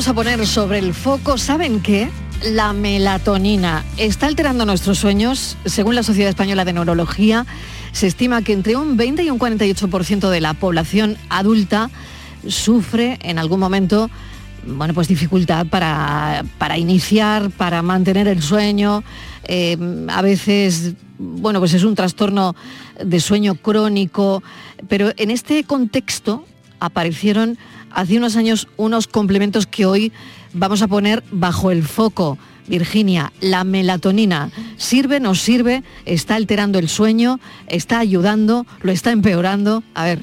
Vamos 0.00 0.08
a 0.08 0.14
poner 0.14 0.46
sobre 0.46 0.78
el 0.78 0.94
foco, 0.94 1.36
¿saben 1.36 1.80
qué? 1.80 2.08
La 2.42 2.72
melatonina 2.72 3.84
está 3.98 4.28
alterando 4.28 4.64
nuestros 4.64 4.96
sueños. 4.96 5.58
Según 5.66 5.94
la 5.94 6.02
Sociedad 6.02 6.30
Española 6.30 6.64
de 6.64 6.72
Neurología, 6.72 7.44
se 7.92 8.06
estima 8.06 8.40
que 8.40 8.54
entre 8.54 8.76
un 8.76 8.96
20 8.96 9.22
y 9.24 9.28
un 9.28 9.38
48% 9.38 10.30
de 10.30 10.40
la 10.40 10.54
población 10.54 11.18
adulta 11.28 11.90
sufre 12.48 13.18
en 13.20 13.38
algún 13.38 13.60
momento 13.60 14.08
bueno, 14.66 14.94
pues 14.94 15.06
dificultad 15.06 15.66
para, 15.66 16.46
para 16.56 16.78
iniciar, 16.78 17.50
para 17.50 17.82
mantener 17.82 18.26
el 18.26 18.42
sueño. 18.42 19.04
Eh, 19.44 19.76
a 20.08 20.22
veces, 20.22 20.94
bueno, 21.18 21.58
pues 21.58 21.74
es 21.74 21.84
un 21.84 21.94
trastorno 21.94 22.56
de 23.04 23.20
sueño 23.20 23.54
crónico, 23.54 24.42
pero 24.88 25.12
en 25.18 25.30
este 25.30 25.62
contexto 25.64 26.46
aparecieron 26.78 27.58
hace 27.90 28.16
unos 28.16 28.36
años 28.36 28.68
unos 28.76 29.06
complementos 29.06 29.66
que 29.66 29.86
hoy 29.86 30.12
vamos 30.52 30.82
a 30.82 30.88
poner 30.88 31.22
bajo 31.30 31.70
el 31.70 31.82
foco. 31.82 32.38
Virginia, 32.68 33.32
la 33.40 33.64
melatonina, 33.64 34.50
¿sirve, 34.76 35.18
no 35.18 35.34
sirve? 35.34 35.82
¿Está 36.06 36.36
alterando 36.36 36.78
el 36.78 36.88
sueño? 36.88 37.40
¿Está 37.66 37.98
ayudando? 37.98 38.64
¿Lo 38.82 38.92
está 38.92 39.10
empeorando? 39.10 39.82
A 39.94 40.04
ver. 40.04 40.20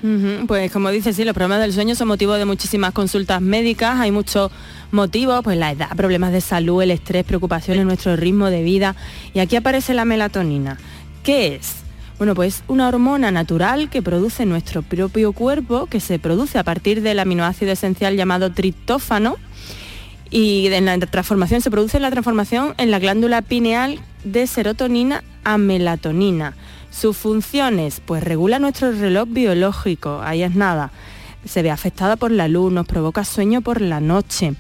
Pues 0.47 0.72
como 0.72 0.89
dices, 0.89 1.18
sí, 1.18 1.26
los 1.26 1.34
problemas 1.34 1.59
del 1.59 1.74
sueño 1.74 1.93
son 1.93 2.07
motivo 2.07 2.34
de 2.36 2.45
muchísimas 2.45 2.93
consultas 2.93 3.41
médicas, 3.41 3.99
hay 3.99 4.11
muchos 4.11 4.49
motivos, 4.91 5.41
pues 5.43 5.57
la 5.57 5.74
edad, 5.74 5.89
problemas 5.97 6.32
de 6.32 6.39
salud, 6.39 6.82
el 6.82 6.91
estrés, 6.91 7.26
preocupaciones, 7.26 7.86
nuestro 7.86 8.15
ritmo 8.15 8.49
de 8.49 8.63
vida. 8.63 8.95
Y 9.34 9.39
aquí 9.39 9.57
aparece 9.57 9.93
la 9.93 10.05
melatonina. 10.05 10.78
¿Qué 11.24 11.55
es? 11.55 11.86
Bueno, 12.18 12.34
pues 12.34 12.63
una 12.68 12.88
hormona 12.88 13.30
natural 13.30 13.91
que 13.91 14.01
produce 14.01 14.47
nuestro 14.47 14.82
propio 14.82 15.34
cuerpo, 15.34 15.86
que 15.86 15.99
se 15.99 16.18
produce 16.18 16.57
a 16.57 16.63
partir 16.63 17.03
del 17.03 17.20
aminoácido 17.20 17.72
esencial 17.72 18.15
llamado 18.15 18.51
triptófano, 18.51 19.36
y 20.32 20.68
en 20.68 20.86
la 20.86 20.97
transformación 20.97 21.61
se 21.61 21.70
produce 21.70 21.99
la 21.99 22.09
transformación 22.09 22.74
en 22.80 22.89
la 22.89 22.97
glándula 22.97 23.43
pineal 23.43 23.99
de 24.24 24.47
serotonina 24.47 25.24
a 25.43 25.59
melatonina. 25.59 26.55
Sus 26.89 27.15
funciones, 27.15 28.01
pues 28.03 28.24
regula 28.24 28.57
nuestro 28.57 28.91
reloj 28.91 29.28
biológico, 29.30 30.20
ahí 30.24 30.41
es 30.41 30.55
nada. 30.55 30.91
Se 31.45 31.61
ve 31.61 31.70
afectada 31.70 32.15
por 32.15 32.32
la 32.32 32.47
luz, 32.47 32.74
nos 32.74 32.88
provoca 32.88 33.24
sueño 33.24 33.61
por 33.61 33.80
la 33.80 34.01
noche. 34.01 34.55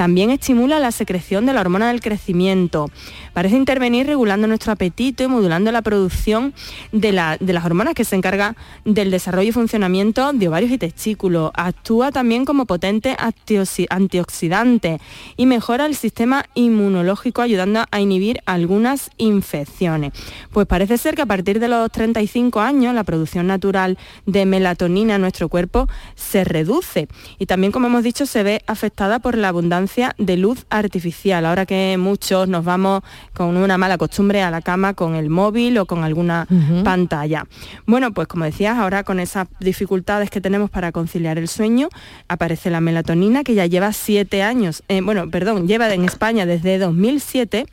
También 0.00 0.30
estimula 0.30 0.78
la 0.80 0.92
secreción 0.92 1.44
de 1.44 1.52
la 1.52 1.60
hormona 1.60 1.88
del 1.88 2.00
crecimiento. 2.00 2.86
Parece 3.34 3.56
intervenir 3.56 4.06
regulando 4.06 4.46
nuestro 4.46 4.72
apetito 4.72 5.22
y 5.22 5.26
modulando 5.28 5.70
la 5.72 5.82
producción 5.82 6.54
de, 6.90 7.12
la- 7.12 7.36
de 7.38 7.52
las 7.52 7.66
hormonas 7.66 7.92
que 7.92 8.06
se 8.06 8.16
encarga 8.16 8.56
del 8.86 9.10
desarrollo 9.10 9.50
y 9.50 9.52
funcionamiento 9.52 10.32
de 10.32 10.48
ovarios 10.48 10.70
y 10.72 10.78
testículos. 10.78 11.50
Actúa 11.52 12.12
también 12.12 12.46
como 12.46 12.64
potente 12.64 13.14
antioxi- 13.18 13.88
antioxidante 13.90 15.02
y 15.36 15.44
mejora 15.44 15.84
el 15.84 15.94
sistema 15.94 16.46
inmunológico 16.54 17.42
ayudando 17.42 17.84
a 17.90 18.00
inhibir 18.00 18.40
algunas 18.46 19.10
infecciones. 19.18 20.12
Pues 20.50 20.66
parece 20.66 20.96
ser 20.96 21.14
que 21.14 21.20
a 21.22 21.26
partir 21.26 21.60
de 21.60 21.68
los 21.68 21.92
35 21.92 22.58
años 22.60 22.94
la 22.94 23.04
producción 23.04 23.46
natural 23.46 23.98
de 24.24 24.46
melatonina 24.46 25.16
en 25.16 25.20
nuestro 25.20 25.50
cuerpo 25.50 25.88
se 26.14 26.44
reduce 26.44 27.06
y 27.38 27.44
también 27.44 27.70
como 27.70 27.88
hemos 27.88 28.02
dicho 28.02 28.24
se 28.24 28.42
ve 28.42 28.62
afectada 28.66 29.18
por 29.18 29.36
la 29.36 29.48
abundancia 29.48 29.89
de 30.18 30.36
luz 30.36 30.66
artificial. 30.70 31.44
Ahora 31.44 31.66
que 31.66 31.96
muchos 31.98 32.48
nos 32.48 32.64
vamos 32.64 33.02
con 33.34 33.56
una 33.56 33.76
mala 33.76 33.98
costumbre 33.98 34.42
a 34.42 34.50
la 34.50 34.62
cama 34.62 34.94
con 34.94 35.14
el 35.14 35.30
móvil 35.30 35.78
o 35.78 35.86
con 35.86 36.04
alguna 36.04 36.46
pantalla. 36.84 37.46
Bueno, 37.86 38.12
pues 38.12 38.28
como 38.28 38.44
decías, 38.44 38.78
ahora 38.78 39.02
con 39.02 39.18
esas 39.18 39.48
dificultades 39.58 40.30
que 40.30 40.40
tenemos 40.40 40.70
para 40.70 40.92
conciliar 40.92 41.38
el 41.38 41.48
sueño, 41.48 41.88
aparece 42.28 42.70
la 42.70 42.80
melatonina 42.80 43.42
que 43.42 43.54
ya 43.54 43.66
lleva 43.66 43.92
siete 43.92 44.42
años, 44.42 44.82
eh, 44.88 45.00
bueno, 45.00 45.28
perdón, 45.28 45.66
lleva 45.66 45.92
en 45.92 46.04
España 46.04 46.46
desde 46.46 46.78
2007 46.78 47.66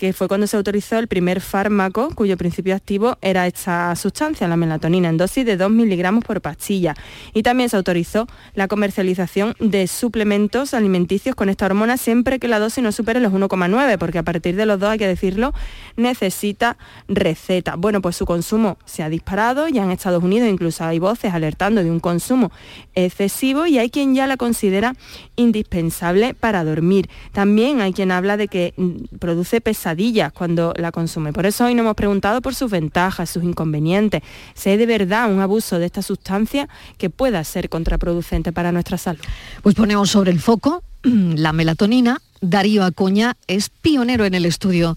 que 0.00 0.14
fue 0.14 0.28
cuando 0.28 0.46
se 0.46 0.56
autorizó 0.56 0.98
el 0.98 1.08
primer 1.08 1.42
fármaco 1.42 2.08
cuyo 2.14 2.38
principio 2.38 2.74
activo 2.74 3.18
era 3.20 3.46
esta 3.46 3.94
sustancia, 3.96 4.48
la 4.48 4.56
melatonina, 4.56 5.10
en 5.10 5.18
dosis 5.18 5.44
de 5.44 5.58
2 5.58 5.70
miligramos 5.70 6.24
por 6.24 6.40
pastilla. 6.40 6.94
Y 7.34 7.42
también 7.42 7.68
se 7.68 7.76
autorizó 7.76 8.26
la 8.54 8.66
comercialización 8.66 9.54
de 9.60 9.86
suplementos 9.86 10.72
alimenticios 10.72 11.36
con 11.36 11.50
esta 11.50 11.66
hormona 11.66 11.98
siempre 11.98 12.38
que 12.38 12.48
la 12.48 12.58
dosis 12.58 12.82
no 12.82 12.92
supere 12.92 13.20
los 13.20 13.30
1,9, 13.30 13.98
porque 13.98 14.16
a 14.16 14.22
partir 14.22 14.56
de 14.56 14.64
los 14.64 14.80
dos, 14.80 14.88
hay 14.88 14.96
que 14.96 15.06
decirlo, 15.06 15.52
necesita 15.96 16.78
receta. 17.06 17.76
Bueno, 17.76 18.00
pues 18.00 18.16
su 18.16 18.24
consumo 18.24 18.78
se 18.86 19.02
ha 19.02 19.10
disparado, 19.10 19.68
ya 19.68 19.84
en 19.84 19.90
Estados 19.90 20.24
Unidos 20.24 20.48
incluso 20.48 20.82
hay 20.82 20.98
voces 20.98 21.34
alertando 21.34 21.84
de 21.84 21.90
un 21.90 22.00
consumo 22.00 22.52
excesivo 22.94 23.66
y 23.66 23.78
hay 23.78 23.90
quien 23.90 24.14
ya 24.14 24.26
la 24.26 24.38
considera 24.38 24.94
indispensable 25.36 26.32
para 26.32 26.64
dormir. 26.64 27.10
También 27.32 27.82
hay 27.82 27.92
quien 27.92 28.10
habla 28.12 28.38
de 28.38 28.48
que 28.48 28.72
mm, 28.78 29.18
produce 29.18 29.60
pesadillas 29.60 29.89
cuando 30.32 30.72
la 30.76 30.92
consume. 30.92 31.32
Por 31.32 31.46
eso 31.46 31.64
hoy 31.64 31.74
nos 31.74 31.84
hemos 31.84 31.94
preguntado 31.94 32.40
por 32.40 32.54
sus 32.54 32.70
ventajas, 32.70 33.30
sus 33.30 33.44
inconvenientes. 33.44 34.22
Si 34.54 34.76
de 34.76 34.86
verdad 34.86 35.32
un 35.32 35.40
abuso 35.40 35.78
de 35.78 35.86
esta 35.86 36.02
sustancia 36.02 36.68
que 36.98 37.10
pueda 37.10 37.42
ser 37.44 37.68
contraproducente 37.68 38.52
para 38.52 38.72
nuestra 38.72 38.98
salud. 38.98 39.20
Pues 39.62 39.74
ponemos 39.74 40.10
sobre 40.10 40.30
el 40.30 40.40
foco 40.40 40.82
la 41.02 41.52
melatonina. 41.52 42.20
Darío 42.40 42.84
Acuña 42.84 43.36
es 43.46 43.68
pionero 43.68 44.24
en 44.24 44.34
el 44.34 44.46
estudio 44.46 44.96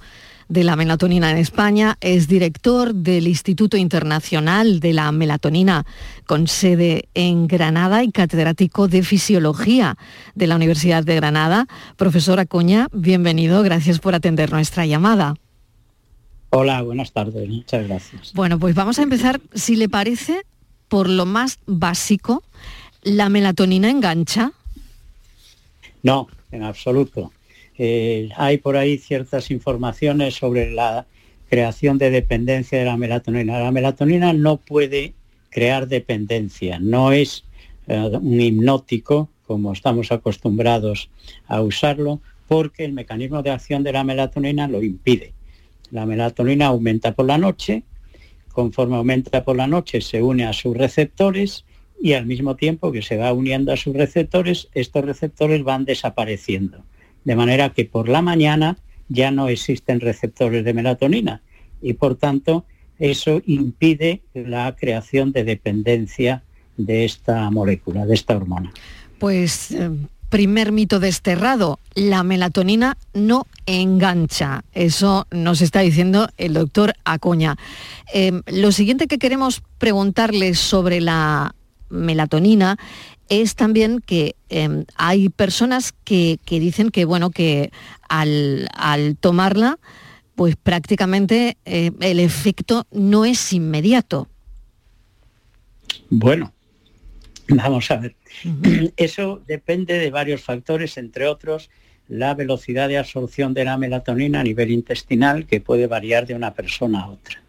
de 0.53 0.63
la 0.63 0.75
melatonina 0.75 1.31
en 1.31 1.37
España, 1.37 1.97
es 1.99 2.27
director 2.27 2.93
del 2.93 3.27
Instituto 3.27 3.75
Internacional 3.75 4.79
de 4.79 4.93
la 4.93 5.11
Melatonina 5.11 5.83
con 6.27 6.47
sede 6.47 7.09
en 7.15 7.47
Granada 7.47 8.03
y 8.03 8.11
catedrático 8.11 8.87
de 8.87 9.01
Fisiología 9.01 9.97
de 10.35 10.45
la 10.45 10.55
Universidad 10.55 11.03
de 11.03 11.15
Granada. 11.15 11.67
Profesor 11.97 12.39
Acuña, 12.39 12.87
bienvenido, 12.93 13.63
gracias 13.63 13.97
por 13.97 14.13
atender 14.13 14.51
nuestra 14.51 14.85
llamada. 14.85 15.33
Hola, 16.51 16.83
buenas 16.83 17.11
tardes, 17.11 17.49
muchas 17.49 17.87
gracias. 17.87 18.31
Bueno, 18.33 18.59
pues 18.59 18.75
vamos 18.75 18.99
a 18.99 19.01
empezar, 19.01 19.41
si 19.55 19.75
le 19.75 19.89
parece, 19.89 20.43
por 20.87 21.09
lo 21.09 21.25
más 21.25 21.57
básico. 21.65 22.43
¿La 23.01 23.27
melatonina 23.27 23.89
engancha? 23.89 24.51
No, 26.03 26.27
en 26.51 26.61
absoluto. 26.61 27.31
Eh, 27.77 28.29
hay 28.35 28.57
por 28.57 28.77
ahí 28.77 28.97
ciertas 28.97 29.51
informaciones 29.51 30.35
sobre 30.35 30.71
la 30.71 31.05
creación 31.49 31.97
de 31.97 32.09
dependencia 32.09 32.79
de 32.79 32.85
la 32.85 32.97
melatonina. 32.97 33.59
La 33.59 33.71
melatonina 33.71 34.33
no 34.33 34.57
puede 34.57 35.13
crear 35.49 35.87
dependencia, 35.87 36.79
no 36.79 37.11
es 37.11 37.45
eh, 37.87 38.11
un 38.21 38.41
hipnótico 38.41 39.29
como 39.45 39.73
estamos 39.73 40.11
acostumbrados 40.11 41.09
a 41.47 41.61
usarlo, 41.61 42.21
porque 42.47 42.85
el 42.85 42.93
mecanismo 42.93 43.43
de 43.43 43.51
acción 43.51 43.83
de 43.83 43.91
la 43.91 44.03
melatonina 44.03 44.67
lo 44.67 44.81
impide. 44.81 45.33
La 45.91 46.05
melatonina 46.05 46.67
aumenta 46.67 47.13
por 47.13 47.25
la 47.25 47.37
noche, 47.37 47.83
conforme 48.51 48.95
aumenta 48.95 49.43
por 49.43 49.55
la 49.55 49.67
noche 49.67 50.01
se 50.01 50.21
une 50.21 50.45
a 50.45 50.53
sus 50.53 50.75
receptores 50.75 51.65
y 52.01 52.13
al 52.13 52.25
mismo 52.25 52.55
tiempo 52.55 52.91
que 52.91 53.01
se 53.01 53.17
va 53.17 53.31
uniendo 53.33 53.71
a 53.71 53.77
sus 53.77 53.95
receptores, 53.95 54.69
estos 54.73 55.05
receptores 55.05 55.63
van 55.63 55.85
desapareciendo. 55.85 56.83
De 57.25 57.35
manera 57.35 57.69
que 57.69 57.85
por 57.85 58.09
la 58.09 58.21
mañana 58.21 58.77
ya 59.09 59.31
no 59.31 59.47
existen 59.47 59.99
receptores 59.99 60.65
de 60.65 60.73
melatonina 60.73 61.41
y 61.81 61.93
por 61.93 62.15
tanto 62.15 62.65
eso 62.99 63.41
impide 63.45 64.21
la 64.33 64.75
creación 64.75 65.31
de 65.31 65.43
dependencia 65.43 66.43
de 66.77 67.05
esta 67.05 67.49
molécula, 67.51 68.05
de 68.05 68.13
esta 68.13 68.35
hormona. 68.35 68.71
Pues 69.19 69.71
eh, 69.71 69.89
primer 70.29 70.71
mito 70.71 70.99
desterrado, 70.99 71.79
la 71.93 72.23
melatonina 72.23 72.97
no 73.13 73.45
engancha. 73.65 74.63
Eso 74.73 75.27
nos 75.31 75.61
está 75.61 75.81
diciendo 75.81 76.27
el 76.37 76.53
doctor 76.53 76.93
Acuña. 77.03 77.55
Eh, 78.13 78.41
lo 78.47 78.71
siguiente 78.71 79.07
que 79.07 79.19
queremos 79.19 79.61
preguntarle 79.77 80.55
sobre 80.55 81.01
la 81.01 81.55
melatonina 81.89 82.77
es 83.29 83.55
también 83.55 83.99
que 83.99 84.35
eh, 84.49 84.85
hay 84.95 85.29
personas 85.29 85.93
que, 86.03 86.39
que 86.45 86.59
dicen 86.59 86.89
que 86.89 87.05
bueno 87.05 87.29
que 87.29 87.71
al, 88.09 88.67
al 88.75 89.17
tomarla 89.17 89.79
pues 90.35 90.55
prácticamente 90.55 91.57
eh, 91.65 91.91
el 91.99 92.19
efecto 92.19 92.87
no 92.91 93.25
es 93.25 93.53
inmediato. 93.53 94.27
Bueno, 96.09 96.53
vamos 97.47 97.91
a 97.91 97.97
ver. 97.97 98.15
Eso 98.97 99.41
depende 99.47 99.99
de 99.99 100.09
varios 100.09 100.41
factores, 100.41 100.97
entre 100.97 101.27
otros 101.27 101.69
la 102.07 102.33
velocidad 102.33 102.89
de 102.89 102.97
absorción 102.97 103.53
de 103.53 103.65
la 103.65 103.77
melatonina 103.77 104.41
a 104.41 104.43
nivel 104.43 104.71
intestinal, 104.71 105.45
que 105.45 105.61
puede 105.61 105.87
variar 105.87 106.27
de 106.27 106.35
una 106.35 106.53
persona 106.53 107.01
a 107.01 107.09
otra. 107.09 107.41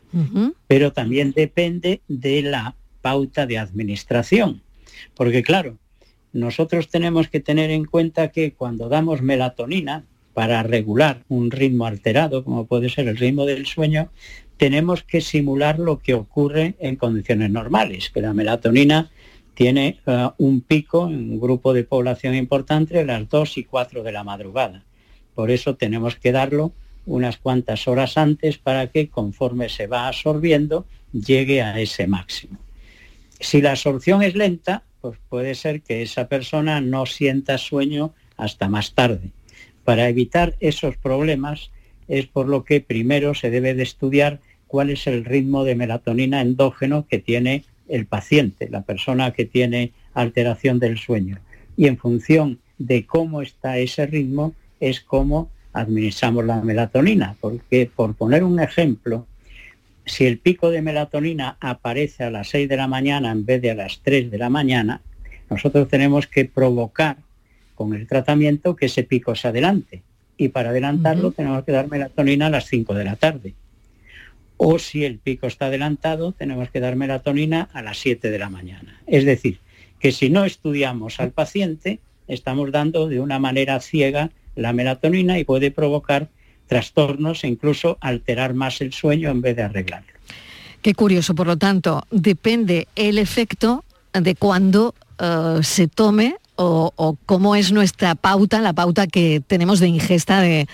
Pero 0.68 0.92
también 0.92 1.32
depende 1.32 2.00
de 2.06 2.42
la 2.42 2.76
pauta 3.02 3.46
de 3.46 3.58
administración. 3.58 4.62
Porque 5.14 5.42
claro, 5.42 5.78
nosotros 6.32 6.88
tenemos 6.88 7.28
que 7.28 7.40
tener 7.40 7.70
en 7.70 7.84
cuenta 7.84 8.32
que 8.32 8.52
cuando 8.52 8.88
damos 8.88 9.22
melatonina 9.22 10.04
para 10.34 10.62
regular 10.64 11.22
un 11.28 11.50
ritmo 11.50 11.86
alterado, 11.86 12.44
como 12.44 12.66
puede 12.66 12.88
ser 12.88 13.06
el 13.08 13.16
ritmo 13.16 13.46
del 13.46 13.66
sueño, 13.66 14.10
tenemos 14.56 15.02
que 15.02 15.20
simular 15.20 15.78
lo 15.78 16.00
que 16.00 16.14
ocurre 16.14 16.74
en 16.80 16.96
condiciones 16.96 17.50
normales, 17.50 18.10
que 18.10 18.20
la 18.20 18.34
melatonina 18.34 19.10
tiene 19.54 20.00
eh, 20.06 20.28
un 20.38 20.60
pico 20.60 21.08
en 21.08 21.30
un 21.30 21.40
grupo 21.40 21.72
de 21.72 21.84
población 21.84 22.34
importante 22.34 22.98
a 22.98 23.04
las 23.04 23.28
2 23.28 23.58
y 23.58 23.64
4 23.64 24.02
de 24.02 24.12
la 24.12 24.24
madrugada. 24.24 24.84
Por 25.34 25.50
eso 25.50 25.76
tenemos 25.76 26.16
que 26.16 26.32
darlo 26.32 26.72
unas 27.06 27.36
cuantas 27.36 27.86
horas 27.86 28.16
antes 28.16 28.58
para 28.58 28.88
que 28.88 29.08
conforme 29.08 29.68
se 29.68 29.86
va 29.86 30.08
absorbiendo 30.08 30.86
llegue 31.12 31.62
a 31.62 31.78
ese 31.80 32.06
máximo. 32.06 32.63
Si 33.40 33.60
la 33.60 33.72
absorción 33.72 34.22
es 34.22 34.34
lenta, 34.34 34.84
pues 35.00 35.18
puede 35.28 35.54
ser 35.54 35.82
que 35.82 36.02
esa 36.02 36.28
persona 36.28 36.80
no 36.80 37.06
sienta 37.06 37.58
sueño 37.58 38.14
hasta 38.36 38.68
más 38.68 38.94
tarde. 38.94 39.30
Para 39.84 40.08
evitar 40.08 40.54
esos 40.60 40.96
problemas 40.96 41.70
es 42.08 42.26
por 42.26 42.48
lo 42.48 42.64
que 42.64 42.80
primero 42.80 43.34
se 43.34 43.50
debe 43.50 43.74
de 43.74 43.82
estudiar 43.82 44.40
cuál 44.66 44.90
es 44.90 45.06
el 45.06 45.24
ritmo 45.24 45.64
de 45.64 45.74
melatonina 45.74 46.40
endógeno 46.40 47.06
que 47.06 47.18
tiene 47.18 47.64
el 47.88 48.06
paciente, 48.06 48.68
la 48.70 48.82
persona 48.82 49.32
que 49.32 49.44
tiene 49.44 49.92
alteración 50.14 50.78
del 50.78 50.98
sueño. 50.98 51.38
Y 51.76 51.86
en 51.86 51.98
función 51.98 52.60
de 52.78 53.06
cómo 53.06 53.42
está 53.42 53.78
ese 53.78 54.06
ritmo 54.06 54.54
es 54.80 55.00
cómo 55.00 55.50
administramos 55.72 56.44
la 56.44 56.60
melatonina. 56.62 57.36
Porque, 57.40 57.90
por 57.94 58.14
poner 58.14 58.42
un 58.44 58.60
ejemplo, 58.60 59.26
si 60.06 60.26
el 60.26 60.38
pico 60.38 60.70
de 60.70 60.82
melatonina 60.82 61.56
aparece 61.60 62.24
a 62.24 62.30
las 62.30 62.48
6 62.48 62.68
de 62.68 62.76
la 62.76 62.86
mañana 62.86 63.30
en 63.30 63.44
vez 63.44 63.62
de 63.62 63.70
a 63.70 63.74
las 63.74 64.00
3 64.02 64.30
de 64.30 64.38
la 64.38 64.50
mañana, 64.50 65.00
nosotros 65.48 65.88
tenemos 65.88 66.26
que 66.26 66.44
provocar 66.44 67.16
con 67.74 67.94
el 67.94 68.06
tratamiento 68.06 68.76
que 68.76 68.86
ese 68.86 69.04
pico 69.04 69.34
se 69.34 69.48
adelante. 69.48 70.02
Y 70.36 70.48
para 70.48 70.70
adelantarlo 70.70 71.30
tenemos 71.30 71.64
que 71.64 71.72
dar 71.72 71.88
melatonina 71.88 72.46
a 72.46 72.50
las 72.50 72.66
5 72.66 72.94
de 72.94 73.04
la 73.04 73.16
tarde. 73.16 73.54
O 74.56 74.78
si 74.78 75.04
el 75.04 75.18
pico 75.18 75.46
está 75.46 75.66
adelantado, 75.66 76.32
tenemos 76.32 76.70
que 76.70 76.80
dar 76.80 76.96
melatonina 76.96 77.68
a 77.72 77.82
las 77.82 77.98
7 77.98 78.30
de 78.30 78.38
la 78.38 78.50
mañana. 78.50 79.00
Es 79.06 79.24
decir, 79.24 79.58
que 79.98 80.12
si 80.12 80.30
no 80.30 80.44
estudiamos 80.44 81.20
al 81.20 81.30
paciente, 81.30 82.00
estamos 82.28 82.72
dando 82.72 83.08
de 83.08 83.20
una 83.20 83.38
manera 83.38 83.80
ciega 83.80 84.30
la 84.54 84.72
melatonina 84.72 85.38
y 85.38 85.44
puede 85.44 85.70
provocar 85.70 86.28
trastornos 86.66 87.44
e 87.44 87.48
incluso 87.48 87.98
alterar 88.00 88.54
más 88.54 88.80
el 88.80 88.92
sueño 88.92 89.30
en 89.30 89.40
vez 89.40 89.56
de 89.56 89.62
arreglarlo. 89.62 90.12
Qué 90.82 90.94
curioso, 90.94 91.34
por 91.34 91.46
lo 91.46 91.56
tanto, 91.56 92.06
depende 92.10 92.88
el 92.94 93.18
efecto 93.18 93.84
de 94.12 94.34
cuándo 94.34 94.94
eh, 95.18 95.60
se 95.62 95.88
tome 95.88 96.36
o, 96.56 97.16
cómo 97.26 97.56
es 97.56 97.72
nuestra 97.72 98.14
pauta, 98.14 98.60
la 98.60 98.72
pauta 98.72 99.06
que 99.06 99.42
tenemos 99.44 99.80
de 99.80 99.88
ingesta 99.88 100.40
de, 100.40 100.66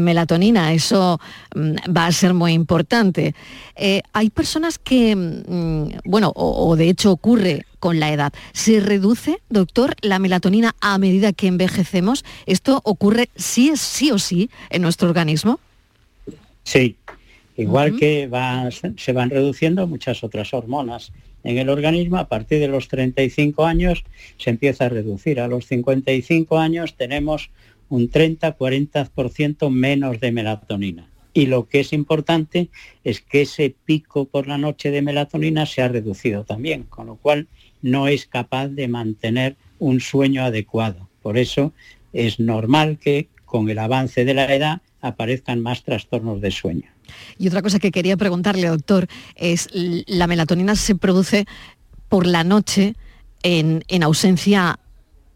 melatonina. 0.00 0.72
Eso 0.72 1.20
mm, 1.54 1.96
va 1.96 2.06
a 2.06 2.12
ser 2.12 2.34
muy 2.34 2.52
importante. 2.52 3.34
Eh, 3.76 4.02
hay 4.12 4.30
personas 4.30 4.78
que, 4.78 5.16
mm, 5.16 6.10
bueno, 6.10 6.32
o, 6.34 6.76
de 6.76 6.88
hecho 6.88 7.12
ocurre 7.12 7.64
con 7.86 8.00
la 8.00 8.12
edad. 8.12 8.32
¿Se 8.52 8.80
reduce, 8.80 9.38
doctor, 9.48 9.94
la 10.00 10.18
melatonina 10.18 10.74
a 10.80 10.98
medida 10.98 11.32
que 11.32 11.46
envejecemos? 11.46 12.24
¿Esto 12.44 12.80
ocurre 12.82 13.28
sí, 13.36 13.70
sí 13.76 14.10
o 14.10 14.18
sí 14.18 14.50
en 14.70 14.82
nuestro 14.82 15.08
organismo? 15.08 15.60
Sí, 16.64 16.96
igual 17.56 17.96
que 17.96 18.28
se 18.96 19.12
van 19.12 19.30
reduciendo 19.30 19.86
muchas 19.86 20.24
otras 20.24 20.52
hormonas 20.52 21.12
en 21.44 21.58
el 21.58 21.68
organismo, 21.68 22.16
a 22.16 22.26
partir 22.26 22.58
de 22.58 22.66
los 22.66 22.88
35 22.88 23.64
años 23.64 24.02
se 24.36 24.50
empieza 24.50 24.86
a 24.86 24.88
reducir. 24.88 25.38
A 25.38 25.46
los 25.46 25.66
55 25.66 26.58
años 26.58 26.96
tenemos 26.96 27.50
un 27.88 28.10
30-40% 28.10 29.70
menos 29.70 30.18
de 30.18 30.32
melatonina. 30.32 31.08
Y 31.34 31.46
lo 31.46 31.68
que 31.68 31.80
es 31.80 31.92
importante 31.92 32.68
es 33.04 33.20
que 33.20 33.42
ese 33.42 33.76
pico 33.84 34.24
por 34.24 34.48
la 34.48 34.58
noche 34.58 34.90
de 34.90 35.02
melatonina 35.02 35.66
se 35.66 35.82
ha 35.82 35.88
reducido 35.88 36.42
también, 36.42 36.82
con 36.82 37.06
lo 37.06 37.14
cual 37.14 37.46
no 37.82 38.08
es 38.08 38.26
capaz 38.26 38.68
de 38.68 38.88
mantener 38.88 39.56
un 39.78 40.00
sueño 40.00 40.44
adecuado. 40.44 41.08
Por 41.22 41.38
eso 41.38 41.72
es 42.12 42.40
normal 42.40 42.98
que 42.98 43.28
con 43.44 43.68
el 43.68 43.78
avance 43.78 44.24
de 44.24 44.34
la 44.34 44.52
edad 44.54 44.80
aparezcan 45.00 45.60
más 45.60 45.84
trastornos 45.84 46.40
de 46.40 46.50
sueño. 46.50 46.90
Y 47.38 47.48
otra 47.48 47.62
cosa 47.62 47.78
que 47.78 47.92
quería 47.92 48.16
preguntarle, 48.16 48.68
doctor, 48.68 49.06
es 49.36 49.68
la 49.72 50.26
melatonina 50.26 50.74
se 50.74 50.96
produce 50.96 51.46
por 52.08 52.26
la 52.26 52.44
noche 52.44 52.94
en, 53.42 53.84
ausencia 54.02 54.78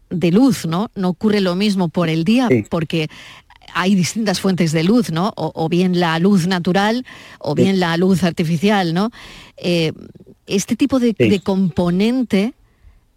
de 0.09 0.31
luz, 0.31 0.65
¿no? 0.65 0.91
No 0.95 1.09
ocurre 1.09 1.39
lo 1.39 1.55
mismo 1.55 1.87
por 1.87 2.09
el 2.09 2.23
día, 2.25 2.49
porque 2.69 3.09
hay 3.73 3.95
distintas 3.95 4.41
fuentes 4.41 4.71
de 4.71 4.83
luz, 4.83 5.11
¿no? 5.11 5.31
O, 5.35 5.69
bien 5.69 5.99
la 5.99 6.19
luz 6.19 6.47
natural 6.47 7.05
o 7.39 7.55
bien 7.55 7.79
la 7.79 7.95
luz 7.97 8.23
artificial, 8.23 8.93
¿no? 8.93 9.11
Eh, 9.57 9.93
este 10.47 10.75
tipo 10.75 10.99
de, 10.99 11.41
componente 11.43 12.53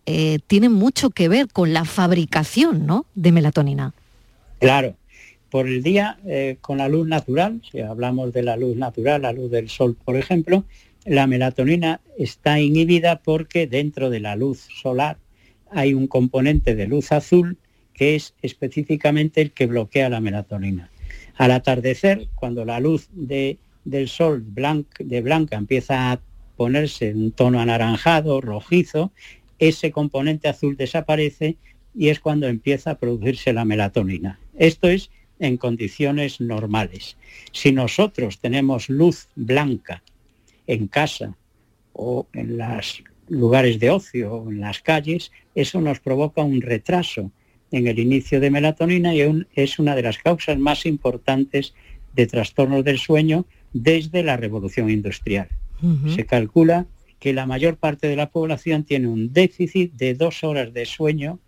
eh, 0.07 0.39
tiene 0.47 0.69
mucho 0.69 1.11
que 1.11 1.29
ver 1.29 1.49
con 1.49 1.73
la 1.73 1.85
fabricación, 1.85 2.87
¿no? 2.87 3.07
De 3.15 3.33
melatonina. 3.33 3.95
Claro, 4.61 4.97
por 5.51 5.69
el 5.69 5.83
día 5.83 6.19
eh, 6.27 6.57
con 6.61 6.79
la 6.79 6.89
luz 6.89 7.07
natural, 7.07 7.61
si 7.71 7.81
hablamos 7.81 8.33
de 8.33 8.43
la 8.43 8.57
luz 8.57 8.77
natural, 8.77 9.23
la 9.23 9.33
luz 9.33 9.51
del 9.51 9.69
sol, 9.69 9.97
por 10.05 10.17
ejemplo, 10.17 10.65
la 11.05 11.27
melatonina 11.27 12.01
está 12.19 12.61
inhibida 12.61 13.21
porque 13.23 13.67
dentro 13.67 14.11
de 14.11 14.21
la 14.21 14.37
luz 14.37 14.67
solar 14.81 15.19
hay 15.71 15.93
un 15.93 16.07
componente 16.07 16.75
de 16.75 16.87
luz 16.87 17.13
azul 17.13 17.59
que 17.93 18.17
es 18.17 18.35
específicamente 18.43 19.41
el 19.41 19.53
que 19.53 19.67
bloquea 19.67 20.09
la 20.09 20.21
melatonina. 20.21 20.91
Al 21.37 21.51
atardecer, 21.51 22.29
cuando 22.35 22.65
la 22.65 22.81
luz 22.81 23.09
del 23.13 24.09
sol 24.09 24.45
de 24.55 25.21
blanca 25.21 25.57
empieza 25.57 26.13
a 26.13 26.21
ponerse 26.57 27.09
en 27.11 27.23
un 27.23 27.33
tono 27.33 27.61
anaranjado, 27.61 28.41
rojizo, 28.41 29.13
ese 29.59 29.91
componente 29.91 30.49
azul 30.49 30.77
desaparece 30.77 31.57
y 31.95 32.09
es 32.09 32.21
cuando 32.21 32.49
empieza 32.49 32.93
a 32.93 32.99
producirse 32.99 33.53
la 33.53 33.65
melatonina. 33.65 34.39
Esto 34.59 34.89
es 34.89 35.11
en 35.39 35.57
condiciones 35.57 36.41
normales. 36.41 37.17
Si 37.53 37.73
nosotros 37.73 38.41
tenemos 38.41 38.89
luz 38.89 39.29
blanca 39.35 40.03
en 40.67 40.89
casa 40.89 41.37
o 41.93 42.27
en 42.33 42.57
los 42.59 43.03
lugares 43.29 43.79
de 43.79 43.91
ocio 43.91 44.33
o 44.35 44.51
en 44.51 44.61
las 44.61 44.81
calles, 44.81 45.33
eso 45.55 45.81
nos 45.81 46.01
provoca 46.01 46.43
un 46.43 46.61
retraso 46.61 47.31
en 47.71 47.87
el 47.87 47.99
inicio 47.99 48.41
de 48.41 48.51
melatonina 48.51 49.15
y 49.15 49.47
es 49.55 49.79
una 49.79 49.97
de 49.97 50.03
las 50.03 50.19
causas 50.19 50.59
más 50.59 50.87
importantes 50.87 51.75
de 52.15 52.27
trastornos 52.27 52.85
del 52.85 52.99
sueño 52.99 53.47
desde 53.73 54.23
la 54.23 54.37
revolución 54.37 54.91
industrial. 54.91 55.49
Se 56.15 56.25
calcula 56.25 56.87
que 57.19 57.33
la 57.33 57.47
mayor 57.47 57.77
parte 57.77 58.07
de 58.07 58.17
la 58.17 58.31
población 58.31 58.85
tiene 58.85 59.09
un 59.09 59.33
déficit 59.33 59.93
de 59.95 60.15
dos 60.15 60.45
horas 60.45 60.73
de 60.73 60.87
sueño 60.87 61.41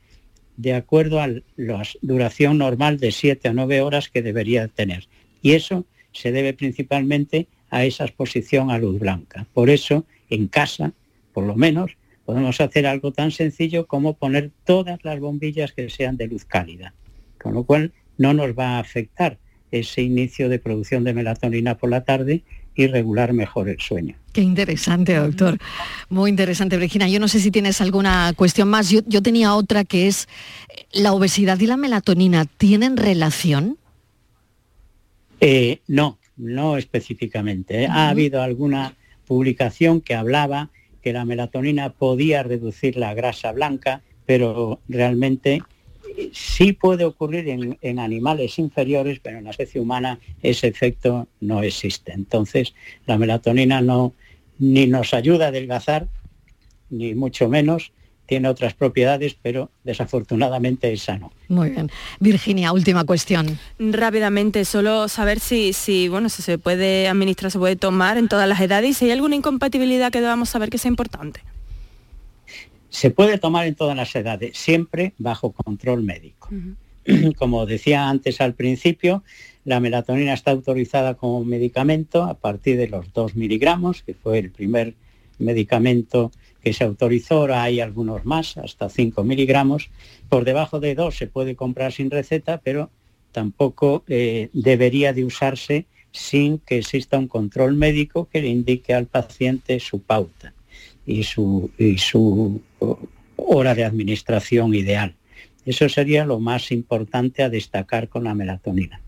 de 0.57 0.75
acuerdo 0.75 1.21
a 1.21 1.29
la 1.29 1.83
duración 2.03 2.59
normal 2.59 2.99
de 2.99 3.13
7 3.13 3.49
a 3.49 3.53
9 3.53 3.83
horas 3.83 4.09
que 4.09 4.23
debería 4.23 4.69
tener. 4.69 5.09
Y 5.43 5.53
eso 5.53 5.85
se 6.13 6.33
debe 6.33 6.55
principalmente 6.55 7.47
a 7.71 7.85
esa 7.85 8.05
exposición 8.05 8.71
a 8.71 8.79
luz 8.79 8.99
blanca. 8.99 9.47
Por 9.53 9.71
eso, 9.71 10.07
en 10.31 10.49
casa, 10.49 10.93
por 11.33 11.45
lo 11.45 11.57
menos, 11.57 11.97
podemos 12.25 12.61
hacer 12.61 12.87
algo 12.87 13.13
tan 13.13 13.31
sencillo 13.31 13.87
como 13.87 14.15
poner 14.15 14.51
todas 14.65 14.99
las 15.05 15.21
bombillas 15.21 15.73
que 15.73 15.91
sean 15.91 16.17
de 16.17 16.27
luz 16.27 16.45
cálida, 16.45 16.95
con 17.39 17.55
lo 17.55 17.65
cual 17.65 17.93
no 18.19 18.33
nos 18.35 18.59
va 18.59 18.77
a 18.77 18.81
afectar 18.81 19.39
ese 19.71 20.03
inicio 20.03 20.49
de 20.49 20.59
producción 20.59 21.05
de 21.05 21.13
melatonina 21.13 21.77
por 21.77 21.91
la 21.91 22.05
tarde 22.05 22.45
y 22.77 22.87
regular 22.87 23.33
mejor 23.33 23.69
el 23.69 23.81
sueño. 23.81 24.15
Qué 24.33 24.43
interesante, 24.43 25.15
doctor. 25.15 25.59
Muy 26.11 26.29
interesante, 26.31 26.77
Regina. 26.77 27.09
Yo 27.09 27.19
no 27.19 27.27
sé 27.27 27.41
si 27.41 27.51
tienes 27.51 27.81
alguna 27.81 28.33
cuestión 28.37 28.69
más. 28.69 28.91
Yo, 28.91 29.23
tenía 29.23 29.55
otra 29.55 29.85
que 29.85 30.07
es, 30.07 30.29
¿la 30.93 31.15
obesidad 31.15 31.59
y 31.59 31.67
la 31.67 31.79
melatonina 31.79 32.45
tienen 32.45 32.99
relación? 32.99 33.79
Eh, 35.41 35.81
no, 35.89 36.19
no 36.37 36.77
específicamente. 36.77 37.85
¿eh? 37.85 37.89
Ha 37.91 38.11
habido 38.11 38.43
alguna 38.43 38.95
publicación 39.27 40.03
que 40.03 40.15
hablaba 40.15 40.71
que 41.03 41.15
la 41.15 41.25
melatonina 41.25 41.91
podía 41.91 42.43
reducir 42.43 42.97
la 42.97 43.15
grasa 43.15 43.53
blanca, 43.53 44.03
pero 44.27 44.81
realmente 44.89 45.63
sí 46.33 46.73
puede 46.73 47.05
ocurrir 47.05 47.49
en, 47.81 47.99
animales 47.99 48.59
inferiores, 48.59 49.21
pero 49.23 49.39
en 49.39 49.45
la 49.45 49.51
especie 49.51 49.81
humana 49.81 50.19
ese 50.43 50.69
efecto 50.69 51.29
no 51.41 51.63
existe. 51.63 52.13
Entonces, 52.13 52.75
la 53.07 53.19
melatonina 53.19 53.81
no 53.81 54.13
ni 54.59 54.87
nos 54.87 55.15
ayuda 55.15 55.47
a 55.47 55.49
adelgazar, 55.49 56.09
ni 56.91 57.15
mucho 57.15 57.49
menos, 57.49 57.93
tiene 58.27 58.49
otras 58.49 58.75
propiedades, 58.75 59.37
pero 59.41 59.71
desafortunadamente 59.85 60.93
esa 60.93 61.19
no. 61.19 61.33
Muy 61.49 61.71
bien. 61.71 61.91
Virginia, 62.19 62.73
última 62.73 63.05
cuestión. 63.05 63.59
Rápidamente, 63.79 64.65
solo 64.65 65.09
saber 65.09 65.39
si, 65.39 65.73
si, 65.73 66.09
bueno, 66.09 66.29
si 66.29 66.43
se 66.43 66.59
puede 66.59 67.09
administrar, 67.09 67.51
se 67.53 67.59
puede 67.59 67.77
tomar 67.77 68.19
en 68.19 68.29
todas 68.29 68.49
las 68.49 68.61
edades 68.61 68.91
y 68.91 68.95
si 68.95 69.05
hay 69.07 69.13
alguna 69.13 69.37
incompatibilidad 69.37 70.11
que 70.11 70.21
debamos 70.21 70.49
saber 70.49 70.71
que 70.71 70.79
sea 70.79 70.89
importante. 70.89 71.41
Se 72.97 73.11
puede 73.11 73.37
tomar 73.37 73.67
en 73.67 73.75
todas 73.75 73.95
las 73.95 74.17
edades, 74.17 74.57
siempre 74.57 75.13
bajo 75.19 75.53
control 75.53 76.03
médico. 76.03 76.49
Como 77.37 77.67
decía 77.67 78.09
antes 78.09 78.41
al 78.41 78.55
principio, 78.55 79.23
la 79.67 79.81
melatonina 79.81 80.33
está 80.33 80.53
autorizada 80.53 81.13
como 81.13 81.45
medicamento 81.45 82.23
a 82.23 82.33
partir 82.33 82.79
de 82.79 82.89
los 82.89 83.13
2 83.13 83.37
miligramos, 83.37 84.03
que 84.03 84.15
fue 84.15 84.39
el 84.39 84.51
primer 84.51 84.95
medicamento 85.39 86.33
que 86.63 86.73
se 86.73 86.85
autorizó, 86.85 87.35
ahora 87.35 87.65
hay 87.65 87.81
algunos 87.81 88.25
más, 88.25 88.57
hasta 88.57 88.89
5 88.89 89.25
miligramos. 89.25 89.91
Por 90.31 90.47
debajo 90.47 90.81
de 90.81 90.95
2 90.95 91.15
se 91.15 91.27
puede 91.27 91.55
comprar 91.55 91.93
sin 91.93 92.11
receta, 92.11 92.63
pero 92.65 92.89
tampoco 93.31 94.05
eh, 94.09 94.49
debería 94.55 95.13
de 95.13 95.27
usarse 95.27 95.85
sin 96.13 96.61
que 96.61 96.79
exista 96.79 97.19
un 97.19 97.29
control 97.29 97.75
médico 97.75 98.27
que 98.33 98.41
le 98.41 98.49
indique 98.49 98.95
al 98.95 99.05
paciente 99.05 99.81
su 99.81 100.01
pauta 100.01 100.55
y 101.05 101.25
su, 101.25 101.71
y 101.79 101.99
su 101.99 102.63
hora 103.37 103.75
de 103.75 103.85
administración 103.85 104.75
ideal. 104.75 105.15
Eso 105.65 105.89
sería 105.89 106.25
lo 106.25 106.39
más 106.39 106.71
importante 106.71 107.43
a 107.43 107.51
destacar 107.51 108.09
con 108.09 108.25
la 108.25 108.35
melatonina. 108.35 109.01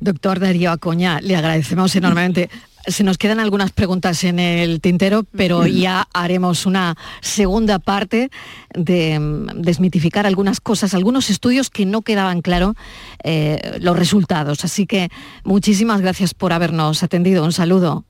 Doctor 0.00 0.40
Darío 0.40 0.72
Acoña, 0.72 1.20
le 1.20 1.36
agradecemos 1.36 1.94
enormemente. 1.96 2.50
Se 2.86 3.04
nos 3.04 3.16
quedan 3.16 3.40
algunas 3.40 3.72
preguntas 3.72 4.24
en 4.24 4.38
el 4.38 4.80
tintero, 4.80 5.24
pero 5.34 5.66
ya 5.66 6.06
haremos 6.12 6.66
una 6.66 6.96
segunda 7.22 7.78
parte 7.78 8.28
de 8.74 9.18
mm, 9.18 9.62
desmitificar 9.62 10.26
algunas 10.26 10.60
cosas, 10.60 10.92
algunos 10.92 11.30
estudios 11.30 11.70
que 11.70 11.86
no 11.86 12.02
quedaban 12.02 12.42
claros 12.42 12.74
eh, 13.22 13.78
los 13.80 13.96
resultados. 13.96 14.64
Así 14.64 14.84
que 14.86 15.08
muchísimas 15.44 16.02
gracias 16.02 16.34
por 16.34 16.52
habernos 16.52 17.02
atendido. 17.02 17.44
Un 17.44 17.52
saludo. 17.52 18.04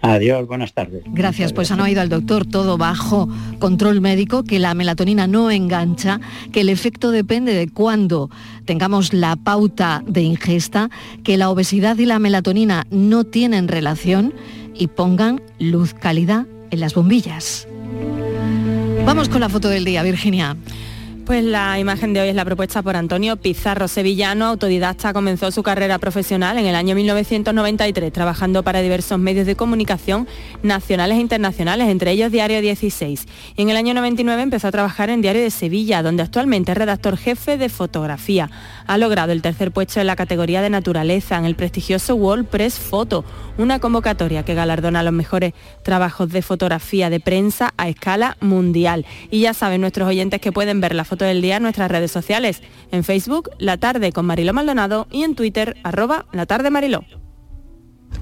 Adiós, 0.00 0.46
buenas 0.46 0.72
tardes. 0.74 1.02
Gracias, 1.06 1.52
pues 1.52 1.70
han 1.70 1.80
oído 1.80 2.00
al 2.00 2.08
doctor 2.08 2.46
todo 2.46 2.78
bajo 2.78 3.28
control 3.58 4.00
médico, 4.00 4.44
que 4.44 4.58
la 4.58 4.74
melatonina 4.74 5.26
no 5.26 5.50
engancha, 5.50 6.20
que 6.52 6.60
el 6.60 6.68
efecto 6.68 7.10
depende 7.10 7.52
de 7.54 7.68
cuándo 7.68 8.30
tengamos 8.64 9.12
la 9.12 9.36
pauta 9.36 10.02
de 10.06 10.22
ingesta, 10.22 10.90
que 11.24 11.36
la 11.36 11.50
obesidad 11.50 11.98
y 11.98 12.06
la 12.06 12.18
melatonina 12.18 12.86
no 12.90 13.24
tienen 13.24 13.66
relación 13.66 14.34
y 14.74 14.86
pongan 14.86 15.42
luz 15.58 15.94
calidad 15.94 16.46
en 16.70 16.80
las 16.80 16.94
bombillas. 16.94 17.66
Vamos 19.04 19.28
con 19.28 19.40
la 19.40 19.48
foto 19.48 19.68
del 19.68 19.84
día, 19.84 20.02
Virginia. 20.02 20.56
Pues 21.28 21.44
la 21.44 21.78
imagen 21.78 22.14
de 22.14 22.22
hoy 22.22 22.30
es 22.30 22.34
la 22.34 22.46
propuesta 22.46 22.80
por 22.80 22.96
Antonio 22.96 23.36
Pizarro, 23.36 23.86
sevillano, 23.86 24.46
autodidacta, 24.46 25.12
comenzó 25.12 25.50
su 25.50 25.62
carrera 25.62 25.98
profesional 25.98 26.56
en 26.56 26.64
el 26.64 26.74
año 26.74 26.94
1993, 26.94 28.10
trabajando 28.10 28.62
para 28.62 28.80
diversos 28.80 29.18
medios 29.18 29.46
de 29.46 29.54
comunicación 29.54 30.26
nacionales 30.62 31.18
e 31.18 31.20
internacionales, 31.20 31.88
entre 31.90 32.12
ellos 32.12 32.32
Diario 32.32 32.62
16. 32.62 33.26
Y 33.56 33.60
en 33.60 33.68
el 33.68 33.76
año 33.76 33.92
99 33.92 34.40
empezó 34.40 34.68
a 34.68 34.72
trabajar 34.72 35.10
en 35.10 35.20
Diario 35.20 35.42
de 35.42 35.50
Sevilla, 35.50 36.02
donde 36.02 36.22
actualmente 36.22 36.72
es 36.72 36.78
redactor 36.78 37.18
jefe 37.18 37.58
de 37.58 37.68
fotografía. 37.68 38.50
Ha 38.88 38.96
logrado 38.96 39.32
el 39.32 39.42
tercer 39.42 39.70
puesto 39.70 40.00
en 40.00 40.06
la 40.06 40.16
categoría 40.16 40.62
de 40.62 40.70
naturaleza 40.70 41.36
en 41.36 41.44
el 41.44 41.54
prestigioso 41.54 42.14
World 42.14 42.46
Press 42.46 42.78
Photo, 42.78 43.22
una 43.58 43.80
convocatoria 43.80 44.46
que 44.46 44.54
galardona 44.54 45.02
los 45.02 45.12
mejores 45.12 45.52
trabajos 45.84 46.30
de 46.30 46.40
fotografía 46.40 47.10
de 47.10 47.20
prensa 47.20 47.74
a 47.76 47.90
escala 47.90 48.38
mundial. 48.40 49.04
Y 49.30 49.42
ya 49.42 49.52
saben 49.52 49.82
nuestros 49.82 50.08
oyentes 50.08 50.40
que 50.40 50.52
pueden 50.52 50.80
ver 50.80 50.94
la 50.94 51.04
foto 51.04 51.26
del 51.26 51.42
día 51.42 51.58
en 51.58 51.64
nuestras 51.64 51.90
redes 51.90 52.10
sociales, 52.10 52.62
en 52.90 53.04
Facebook, 53.04 53.50
La 53.58 53.76
Tarde 53.76 54.10
con 54.10 54.24
Mariló 54.24 54.54
Maldonado 54.54 55.06
y 55.10 55.22
en 55.22 55.34
Twitter, 55.34 55.76
arroba 55.82 56.24
La 56.32 56.46
Tarde 56.46 56.70
Mariló. 56.70 57.04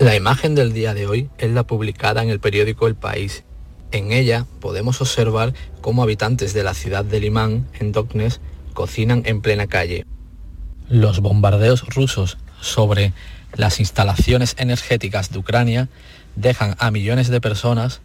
La 0.00 0.16
imagen 0.16 0.56
del 0.56 0.72
día 0.72 0.94
de 0.94 1.06
hoy 1.06 1.30
es 1.38 1.52
la 1.52 1.62
publicada 1.62 2.24
en 2.24 2.28
el 2.28 2.40
periódico 2.40 2.88
El 2.88 2.96
País. 2.96 3.44
En 3.92 4.10
ella 4.10 4.46
podemos 4.60 5.00
observar 5.00 5.54
cómo 5.80 6.02
habitantes 6.02 6.54
de 6.54 6.64
la 6.64 6.74
ciudad 6.74 7.04
de 7.04 7.20
Limán, 7.20 7.68
en 7.78 7.92
Doknes, 7.92 8.40
cocinan 8.74 9.22
en 9.26 9.40
plena 9.40 9.68
calle. 9.68 10.04
Los 10.88 11.18
bombardeos 11.18 11.84
rusos 11.94 12.38
sobre 12.60 13.12
las 13.56 13.80
instalaciones 13.80 14.54
energéticas 14.58 15.32
de 15.32 15.38
Ucrania 15.38 15.88
dejan 16.36 16.76
a 16.78 16.92
millones 16.92 17.28
de 17.28 17.40
personas 17.40 18.00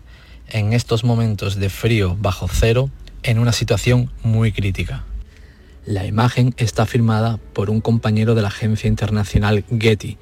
en 0.50 0.74
estos 0.74 1.04
momentos 1.04 1.58
de 1.58 1.70
frío 1.70 2.18
bajo 2.20 2.48
cero 2.48 2.90
en 3.22 3.38
una 3.38 3.52
situación 3.52 4.12
muy 4.24 4.52
crítica. 4.52 5.04
La 5.86 6.06
imagen 6.06 6.56
está 6.58 6.88
firmada 6.88 7.40
por 7.54 7.70
un 7.70 7.82
compañero 7.82 8.34
de 8.34 8.42
la 8.42 8.48
agencia 8.48 8.88
internacional 8.88 9.64
Getty 9.70 10.18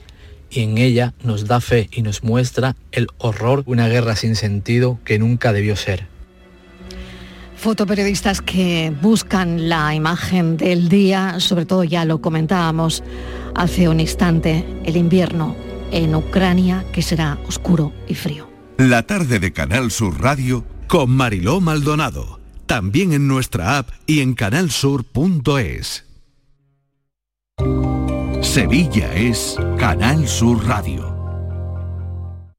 y 0.49 0.61
en 0.61 0.77
ella 0.77 1.13
nos 1.23 1.47
da 1.47 1.61
fe 1.61 1.89
y 1.93 2.01
nos 2.01 2.23
muestra 2.23 2.75
el 2.91 3.07
horror 3.19 3.63
de 3.63 3.71
una 3.71 3.87
guerra 3.87 4.17
sin 4.17 4.35
sentido 4.35 4.99
que 5.05 5.17
nunca 5.17 5.53
debió 5.53 5.77
ser. 5.77 6.07
Fotoperiodistas 7.59 8.41
que 8.41 8.93
buscan 9.01 9.67
la 9.67 9.93
imagen 9.93 10.55
del 10.55 10.87
día, 10.87 11.41
sobre 11.41 11.65
todo 11.65 11.83
ya 11.83 12.05
lo 12.05 12.21
comentábamos 12.21 13.03
hace 13.53 13.89
un 13.89 13.99
instante, 13.99 14.65
el 14.85 14.95
invierno 14.95 15.57
en 15.91 16.15
Ucrania 16.15 16.85
que 16.93 17.01
será 17.01 17.37
oscuro 17.47 17.91
y 18.07 18.15
frío. 18.15 18.49
La 18.77 19.03
tarde 19.03 19.39
de 19.39 19.51
Canal 19.51 19.91
Sur 19.91 20.21
Radio 20.21 20.63
con 20.87 21.09
Mariló 21.09 21.59
Maldonado. 21.59 22.39
También 22.65 23.11
en 23.11 23.27
nuestra 23.27 23.77
app 23.77 23.89
y 24.05 24.21
en 24.21 24.35
canalsur.es. 24.35 26.05
Sevilla 28.41 29.13
es 29.15 29.57
Canal 29.77 30.29
Sur 30.29 30.65
Radio. 30.65 31.18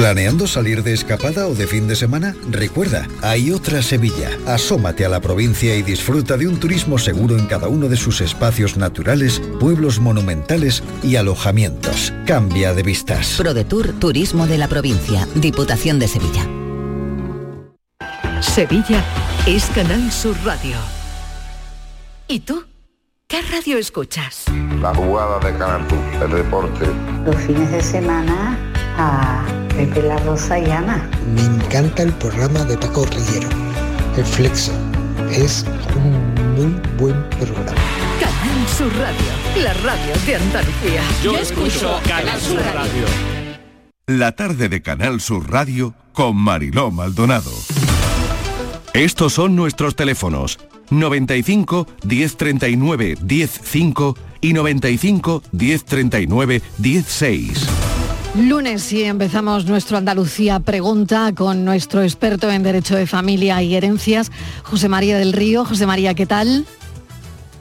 ¿Planeando 0.00 0.46
salir 0.46 0.82
de 0.82 0.94
escapada 0.94 1.46
o 1.46 1.54
de 1.54 1.66
fin 1.66 1.86
de 1.86 1.94
semana? 1.94 2.34
Recuerda, 2.48 3.06
hay 3.20 3.50
otra 3.50 3.82
Sevilla. 3.82 4.30
Asómate 4.46 5.04
a 5.04 5.10
la 5.10 5.20
provincia 5.20 5.76
y 5.76 5.82
disfruta 5.82 6.38
de 6.38 6.48
un 6.48 6.58
turismo 6.58 6.96
seguro 6.96 7.36
en 7.36 7.44
cada 7.44 7.68
uno 7.68 7.86
de 7.86 7.98
sus 7.98 8.22
espacios 8.22 8.78
naturales, 8.78 9.42
pueblos 9.60 10.00
monumentales 10.00 10.82
y 11.02 11.16
alojamientos. 11.16 12.14
Cambia 12.26 12.72
de 12.72 12.82
vistas. 12.82 13.34
ProDetour 13.36 13.92
Turismo 14.00 14.46
de 14.46 14.56
la 14.56 14.68
Provincia, 14.68 15.28
Diputación 15.34 15.98
de 15.98 16.08
Sevilla. 16.08 16.48
Sevilla 18.40 19.04
es 19.46 19.66
Canal 19.66 20.10
Sur 20.10 20.34
Radio. 20.46 20.78
¿Y 22.26 22.40
tú? 22.40 22.64
¿Qué 23.26 23.42
radio 23.42 23.76
escuchas? 23.76 24.46
La 24.80 24.94
jugada 24.94 25.38
de 25.40 25.58
Canal 25.58 25.86
Sur, 25.90 26.22
el 26.22 26.36
deporte. 26.36 26.86
Los 27.26 27.36
fines 27.36 27.70
de 27.70 27.82
semana 27.82 28.58
a 28.96 29.59
Pepe 29.76 30.02
La 30.02 30.18
Rosa 30.18 30.58
y 30.58 30.70
Ana. 30.70 31.08
Me 31.34 31.42
encanta 31.42 32.02
el 32.02 32.12
programa 32.12 32.64
de 32.64 32.76
Paco 32.76 33.06
Rillero, 33.06 33.48
El 34.16 34.24
Flexo. 34.24 34.72
Es 35.30 35.64
un 35.96 36.34
muy 36.54 36.80
buen 36.98 37.28
programa. 37.30 37.72
Canal 38.20 38.68
Sur 38.76 38.92
Radio, 38.98 39.62
la 39.62 39.72
radio 39.74 40.14
de 40.26 40.36
Andalucía. 40.36 41.02
Yo 41.22 41.36
escucho 41.36 42.00
Canal 42.06 42.40
Sur 42.40 42.60
Radio. 42.74 43.04
La 44.06 44.32
tarde 44.32 44.68
de 44.68 44.82
Canal 44.82 45.20
Sur 45.20 45.50
Radio 45.50 45.94
con 46.12 46.36
Mariló 46.36 46.90
Maldonado. 46.90 47.52
Estos 48.92 49.34
son 49.34 49.54
nuestros 49.54 49.94
teléfonos 49.94 50.58
95 50.90 51.86
1039 52.04 53.16
105 53.16 54.16
y 54.40 54.52
95 54.52 55.42
1039 55.52 56.62
16. 56.78 57.89
Lunes 58.36 58.92
y 58.92 59.02
empezamos 59.02 59.66
nuestro 59.66 59.98
Andalucía 59.98 60.60
Pregunta 60.60 61.32
con 61.34 61.64
nuestro 61.64 62.02
experto 62.02 62.48
en 62.48 62.62
Derecho 62.62 62.94
de 62.94 63.08
Familia 63.08 63.60
y 63.60 63.74
Herencias, 63.74 64.30
José 64.62 64.88
María 64.88 65.18
del 65.18 65.32
Río. 65.32 65.64
José 65.64 65.84
María, 65.84 66.14
¿qué 66.14 66.26
tal? 66.26 66.64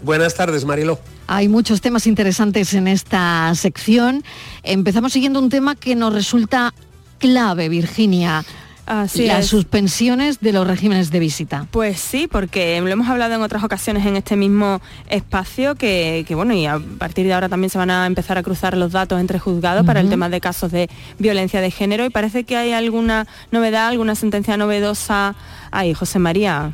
Buenas 0.03 0.35
tardes, 0.35 0.65
Mariló. 0.65 0.99
Hay 1.25 1.47
muchos 1.47 1.81
temas 1.81 2.05
interesantes 2.05 2.75
en 2.75 2.87
esta 2.87 3.51
sección. 3.55 4.23
Empezamos 4.61 5.11
siguiendo 5.11 5.39
un 5.39 5.49
tema 5.49 5.75
que 5.75 5.95
nos 5.95 6.13
resulta 6.13 6.73
clave, 7.17 7.67
Virginia. 7.67 8.45
Las 8.89 9.45
suspensiones 9.45 10.39
de 10.39 10.51
los 10.51 10.65
regímenes 10.67 11.11
de 11.11 11.19
visita. 11.19 11.67
Pues 11.71 11.99
sí, 11.99 12.27
porque 12.27 12.81
lo 12.81 12.87
hemos 12.89 13.07
hablado 13.07 13.35
en 13.35 13.41
otras 13.41 13.63
ocasiones 13.63 14.05
en 14.05 14.15
este 14.15 14.35
mismo 14.35 14.81
espacio 15.09 15.75
que, 15.75 16.25
bueno, 16.31 16.53
y 16.53 16.65
a 16.65 16.79
partir 16.97 17.25
de 17.27 17.33
ahora 17.33 17.49
también 17.49 17.69
se 17.69 17.77
van 17.77 17.91
a 17.91 18.07
empezar 18.07 18.37
a 18.37 18.43
cruzar 18.43 18.75
los 18.75 18.91
datos 18.91 19.19
entre 19.19 19.37
juzgados 19.37 19.85
para 19.85 19.99
el 19.99 20.09
tema 20.09 20.29
de 20.29 20.41
casos 20.41 20.71
de 20.71 20.89
violencia 21.19 21.61
de 21.61 21.71
género 21.71 22.05
y 22.05 22.09
parece 22.09 22.43
que 22.43 22.57
hay 22.57 22.71
alguna 22.71 23.27
novedad, 23.51 23.87
alguna 23.87 24.15
sentencia 24.15 24.57
novedosa 24.57 25.35
ahí. 25.71 25.93
José 25.93 26.19
María, 26.19 26.73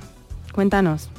cuéntanos. 0.53 1.09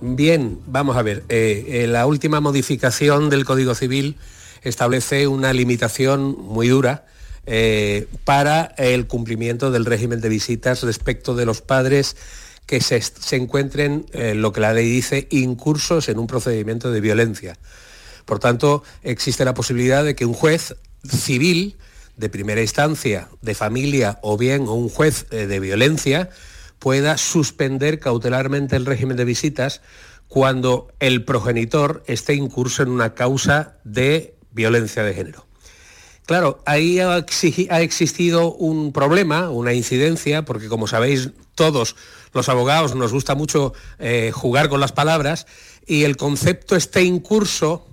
Bien, 0.00 0.58
vamos 0.66 0.96
a 0.96 1.02
ver. 1.02 1.24
Eh, 1.28 1.64
eh, 1.68 1.86
la 1.86 2.06
última 2.06 2.40
modificación 2.40 3.30
del 3.30 3.44
Código 3.44 3.74
Civil 3.74 4.16
establece 4.62 5.26
una 5.26 5.52
limitación 5.52 6.36
muy 6.38 6.68
dura 6.68 7.06
eh, 7.46 8.06
para 8.24 8.74
el 8.76 9.06
cumplimiento 9.06 9.70
del 9.70 9.84
régimen 9.84 10.20
de 10.20 10.28
visitas 10.28 10.82
respecto 10.82 11.34
de 11.34 11.46
los 11.46 11.62
padres 11.62 12.16
que 12.66 12.80
se, 12.80 13.00
encuentren, 13.36 14.06
lo 14.12 14.52
que 14.52 14.60
la 14.60 14.72
ley 14.72 14.90
dice, 14.90 15.28
incursos 15.30 16.08
en 16.08 16.18
un 16.18 16.26
procedimiento 16.26 16.90
de 16.90 17.00
violencia. 17.00 17.56
Por 18.24 18.40
tanto, 18.40 18.82
existe 19.04 19.44
la 19.44 19.54
posibilidad 19.54 20.02
de 20.02 20.16
que 20.16 20.26
un 20.26 20.34
juez 20.34 20.74
civil 21.08 21.76
de 22.16 22.28
primera 22.28 22.60
instancia, 22.60 23.28
de 23.40 23.54
familia 23.54 24.18
o 24.20 24.36
bien 24.36 24.68
un 24.68 24.88
juez 24.88 25.28
de 25.30 25.60
violencia, 25.60 26.28
pueda 26.80 27.18
suspender 27.18 28.00
cautelarmente 28.00 28.76
el 28.76 28.86
régimen 28.86 29.16
de 29.16 29.24
visitas 29.24 29.80
cuando 30.28 30.88
el 30.98 31.24
progenitor 31.24 32.02
esté 32.06 32.34
incurso 32.34 32.82
en 32.82 32.90
una 32.90 33.14
causa 33.14 33.76
de 33.84 34.36
violencia 34.50 35.02
de 35.02 35.14
género. 35.14 35.46
Claro, 36.26 36.60
ahí 36.66 36.98
ha, 36.98 37.18
existido 37.18 38.52
un 38.52 38.92
problema, 38.92 39.48
una 39.48 39.74
incidencia, 39.74 40.44
porque 40.44 40.66
como 40.66 40.88
sabéis 40.88 41.30
todos 41.54 41.94
los 42.34 42.48
abogados 42.48 42.96
nos 42.96 43.12
gusta 43.12 43.36
mucho 43.36 43.72
eh, 44.00 44.32
jugar 44.34 44.68
con 44.68 44.80
las 44.80 44.90
palabras, 44.90 45.46
y 45.86 46.02
el 46.02 46.16
concepto 46.16 46.74
esté 46.74 47.02
incurso 47.04 47.86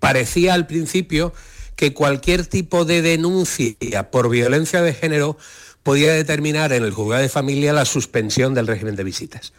parecía 0.00 0.54
al 0.54 0.66
principio 0.66 1.32
que 1.76 1.94
cualquier 1.94 2.46
tipo 2.46 2.84
de 2.84 3.00
denuncia 3.00 4.10
por 4.10 4.28
violencia 4.28 4.82
de 4.82 4.92
género 4.92 5.38
podía 5.84 6.12
determinar 6.12 6.72
en 6.72 6.82
el 6.82 6.92
juzgado 6.92 7.22
de 7.22 7.28
familia 7.28 7.72
la 7.72 7.84
suspensión 7.84 8.54
del 8.54 8.66
régimen 8.66 8.96
de 8.96 9.04
visitas. 9.04 9.52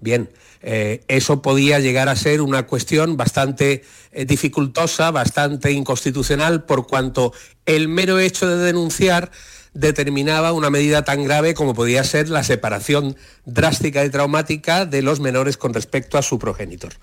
Bien, 0.00 0.30
eh, 0.62 1.02
eso 1.08 1.42
podía 1.42 1.78
llegar 1.80 2.08
a 2.08 2.16
ser 2.16 2.40
una 2.40 2.66
cuestión 2.66 3.16
bastante 3.16 3.82
eh, 4.12 4.24
dificultosa, 4.24 5.10
bastante 5.10 5.72
inconstitucional, 5.72 6.64
por 6.64 6.86
cuanto 6.86 7.32
el 7.66 7.88
mero 7.88 8.18
hecho 8.18 8.46
de 8.46 8.64
denunciar 8.64 9.30
determinaba 9.74 10.52
una 10.52 10.70
medida 10.70 11.02
tan 11.02 11.24
grave 11.24 11.54
como 11.54 11.74
podía 11.74 12.02
ser 12.02 12.28
la 12.28 12.42
separación 12.42 13.16
drástica 13.44 14.04
y 14.04 14.10
traumática 14.10 14.86
de 14.86 15.02
los 15.02 15.20
menores 15.20 15.56
con 15.56 15.74
respecto 15.74 16.18
a 16.18 16.22
su 16.22 16.38
progenitor. 16.38 16.94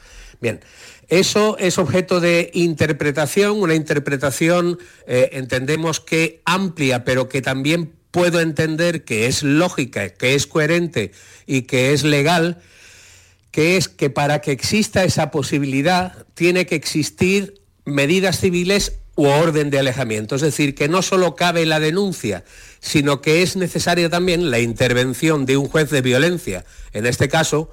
Bien, 0.42 0.60
eso 1.08 1.58
es 1.58 1.78
objeto 1.78 2.20
de 2.20 2.52
interpretación, 2.54 3.62
una 3.62 3.76
interpretación, 3.76 4.80
eh, 5.08 5.30
entendemos 5.34 6.00
que 6.00 6.42
amplia, 6.46 7.06
pero 7.06 7.30
que 7.30 7.42
también 7.42 7.94
puedo 8.12 8.42
entender 8.42 9.04
que 9.04 9.28
es 9.28 9.44
lógica, 9.44 10.10
que 10.10 10.36
es 10.36 10.48
coherente 10.48 11.12
y 11.46 11.64
que 11.64 11.94
es 11.94 12.04
legal, 12.04 12.62
que 13.56 13.78
es 13.78 13.88
que 13.88 14.10
para 14.10 14.42
que 14.42 14.52
exista 14.52 15.06
esa 15.06 15.32
posibilidad 15.32 16.26
tiene 16.34 16.66
que 16.66 16.76
existir 16.76 17.62
medidas 17.86 18.42
civiles 18.42 18.98
u 19.16 19.28
orden 19.28 19.70
de 19.70 19.80
alejamiento. 19.80 20.36
Es 20.36 20.42
decir, 20.42 20.76
que 20.76 20.90
no 20.90 21.02
solo 21.02 21.38
cabe 21.38 21.66
la 21.66 21.80
denuncia, 21.80 22.44
sino 22.82 23.22
que 23.22 23.44
es 23.44 23.56
necesaria 23.56 24.10
también 24.10 24.52
la 24.52 24.60
intervención 24.60 25.46
de 25.46 25.56
un 25.56 25.70
juez 25.70 25.90
de 25.90 26.02
violencia, 26.02 26.66
en 26.92 27.06
este 27.06 27.30
caso, 27.30 27.72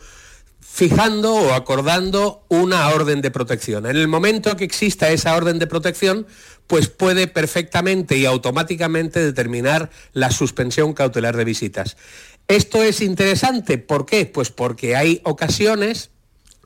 fijando 0.61 1.35
o 1.35 1.53
acordando 1.53 2.47
una 2.49 2.89
orden 2.91 3.21
de 3.21 3.33
protección. 3.33 3.85
En 3.87 3.97
el 3.97 4.07
momento 4.07 4.57
que 4.57 4.63
exista 4.63 5.11
esa 5.11 5.35
orden 5.35 5.59
de 5.59 5.67
protección, 5.67 6.29
pues 6.69 6.89
puede 6.89 7.27
perfectamente 7.27 8.17
y 8.17 8.25
automáticamente 8.25 9.23
determinar 9.23 9.91
la 10.13 10.31
suspensión 10.31 10.93
cautelar 10.95 11.37
de 11.37 11.45
visitas. 11.45 11.97
Esto 12.49 12.83
es 12.83 13.01
interesante, 13.01 13.79
¿por 13.79 14.07
qué? 14.07 14.27
Pues 14.27 14.51
porque 14.51 14.97
hay 14.97 15.21
ocasiones, 15.25 16.11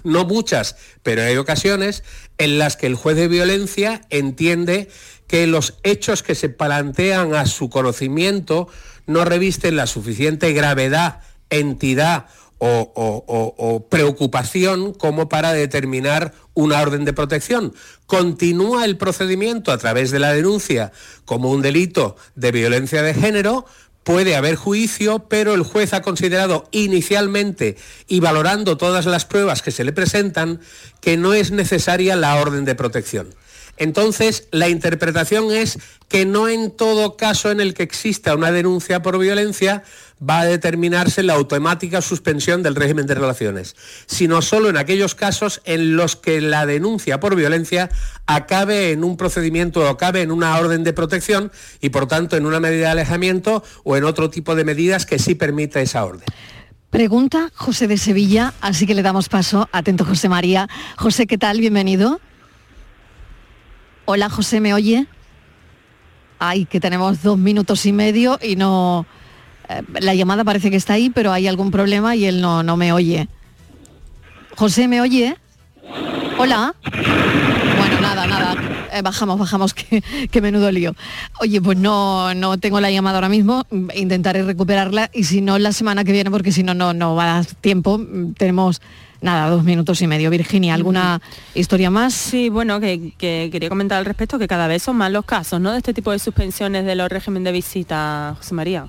no 0.04 0.24
muchas, 0.24 0.76
pero 1.02 1.22
hay 1.22 1.36
ocasiones 1.36 2.02
en 2.38 2.58
las 2.58 2.76
que 2.76 2.86
el 2.86 2.94
juez 2.94 3.16
de 3.16 3.28
violencia 3.28 4.02
entiende 4.10 4.88
que 5.26 5.46
los 5.46 5.74
hechos 5.82 6.22
que 6.22 6.34
se 6.34 6.48
plantean 6.48 7.34
a 7.34 7.46
su 7.46 7.70
conocimiento 7.70 8.68
no 9.06 9.24
revisten 9.24 9.76
la 9.76 9.86
suficiente 9.86 10.52
gravedad, 10.52 11.20
entidad 11.50 12.26
o, 12.58 13.86
preocupación 13.90 14.94
como 14.94 15.28
para 15.28 15.52
determinar 15.52 16.32
una 16.54 16.80
orden 16.80 17.04
de 17.04 17.12
protección. 17.12 17.74
Continúa 18.06 18.84
el 18.84 18.96
procedimiento 18.96 19.72
a 19.72 19.78
través 19.78 20.10
de 20.10 20.18
la 20.18 20.32
denuncia 20.32 20.92
como 21.24 21.50
un 21.50 21.60
delito 21.60 22.16
de 22.34 22.52
violencia 22.52 23.02
de 23.02 23.14
género, 23.14 23.66
puede 24.06 24.36
haber 24.36 24.54
juicio, 24.54 25.26
pero 25.28 25.52
el 25.52 25.64
juez 25.64 25.92
ha 25.92 26.00
considerado 26.00 26.68
inicialmente 26.70 27.76
y 28.06 28.20
valorando 28.20 28.76
todas 28.76 29.04
las 29.04 29.24
pruebas 29.24 29.62
que 29.62 29.72
se 29.72 29.82
le 29.82 29.92
presentan 29.92 30.60
que 31.00 31.16
no 31.16 31.34
es 31.34 31.50
necesaria 31.50 32.14
la 32.14 32.36
orden 32.36 32.64
de 32.64 32.76
protección. 32.76 33.34
Entonces, 33.76 34.46
la 34.52 34.68
interpretación 34.68 35.50
es 35.50 35.80
que 36.08 36.24
no 36.24 36.48
en 36.48 36.70
todo 36.70 37.16
caso 37.16 37.50
en 37.50 37.60
el 37.60 37.74
que 37.74 37.82
exista 37.82 38.36
una 38.36 38.52
denuncia 38.52 39.02
por 39.02 39.18
violencia 39.18 39.82
va 40.22 40.40
a 40.40 40.46
determinarse 40.46 41.22
la 41.22 41.34
automática 41.34 42.00
suspensión 42.00 42.62
del 42.62 42.74
régimen 42.74 43.06
de 43.06 43.14
relaciones, 43.14 43.76
sino 44.06 44.40
solo 44.42 44.70
en 44.70 44.76
aquellos 44.76 45.14
casos 45.14 45.60
en 45.64 45.96
los 45.96 46.16
que 46.16 46.40
la 46.40 46.64
denuncia 46.64 47.20
por 47.20 47.36
violencia 47.36 47.90
acabe 48.26 48.92
en 48.92 49.04
un 49.04 49.16
procedimiento 49.16 49.80
o 49.80 49.88
acabe 49.88 50.22
en 50.22 50.30
una 50.30 50.56
orden 50.58 50.84
de 50.84 50.92
protección 50.92 51.52
y 51.80 51.90
por 51.90 52.06
tanto 52.06 52.36
en 52.36 52.46
una 52.46 52.60
medida 52.60 52.86
de 52.86 52.92
alejamiento 52.92 53.62
o 53.84 53.96
en 53.96 54.04
otro 54.04 54.30
tipo 54.30 54.54
de 54.54 54.64
medidas 54.64 55.04
que 55.04 55.18
sí 55.18 55.34
permita 55.34 55.80
esa 55.80 56.04
orden. 56.04 56.24
Pregunta 56.90 57.50
José 57.54 57.88
de 57.88 57.98
Sevilla, 57.98 58.54
así 58.60 58.86
que 58.86 58.94
le 58.94 59.02
damos 59.02 59.28
paso. 59.28 59.68
Atento 59.72 60.04
José 60.04 60.28
María. 60.28 60.68
José, 60.96 61.26
¿qué 61.26 61.36
tal? 61.36 61.60
Bienvenido. 61.60 62.20
Hola 64.06 64.30
José, 64.30 64.60
¿me 64.60 64.72
oye? 64.72 65.06
Ay, 66.38 66.64
que 66.64 66.80
tenemos 66.80 67.22
dos 67.22 67.36
minutos 67.36 67.84
y 67.86 67.92
medio 67.92 68.38
y 68.40 68.56
no... 68.56 69.06
Eh, 69.68 69.82
la 70.00 70.14
llamada 70.14 70.44
parece 70.44 70.70
que 70.70 70.76
está 70.76 70.94
ahí, 70.94 71.10
pero 71.10 71.32
hay 71.32 71.46
algún 71.46 71.70
problema 71.70 72.16
y 72.16 72.24
él 72.24 72.40
no, 72.40 72.62
no 72.62 72.76
me 72.76 72.92
oye. 72.92 73.28
José, 74.56 74.88
¿me 74.88 75.00
oye? 75.00 75.36
Hola. 76.38 76.74
Bueno, 76.82 78.00
nada, 78.00 78.26
nada. 78.26 78.54
Eh, 78.92 79.02
bajamos, 79.02 79.38
bajamos, 79.38 79.74
que, 79.74 80.02
que, 80.30 80.40
menudo 80.40 80.70
lío. 80.70 80.94
Oye, 81.40 81.60
pues 81.60 81.78
no, 81.78 82.34
no 82.34 82.58
tengo 82.58 82.80
la 82.80 82.90
llamada 82.90 83.18
ahora 83.18 83.28
mismo. 83.28 83.64
Intentaré 83.94 84.42
recuperarla 84.42 85.10
y 85.12 85.24
si 85.24 85.40
no, 85.40 85.58
la 85.58 85.72
semana 85.72 86.04
que 86.04 86.12
viene, 86.12 86.30
porque 86.30 86.52
si 86.52 86.62
no, 86.62 86.74
no, 86.74 86.94
no 86.94 87.14
va 87.14 87.24
a 87.24 87.34
dar 87.36 87.46
tiempo. 87.46 88.00
Tenemos 88.38 88.80
Nada, 89.20 89.48
dos 89.48 89.64
minutos 89.64 90.00
y 90.02 90.06
medio. 90.06 90.30
Virginia, 90.30 90.74
¿alguna 90.74 91.20
historia 91.54 91.90
más? 91.90 92.14
Sí, 92.14 92.48
bueno, 92.48 92.80
que, 92.80 93.12
quería 93.18 93.68
comentar 93.68 93.98
al 93.98 94.04
respecto 94.04 94.38
que 94.38 94.46
cada 94.46 94.66
vez 94.66 94.82
son 94.82 94.96
más 94.96 95.10
los 95.10 95.24
casos, 95.24 95.60
¿no? 95.60 95.72
De 95.72 95.78
este 95.78 95.94
tipo 95.94 96.12
de 96.12 96.18
suspensiones 96.18 96.84
de 96.84 96.94
los 96.94 97.08
regímenes 97.08 97.44
de 97.44 97.52
visita, 97.52 98.34
José 98.36 98.54
María. 98.54 98.88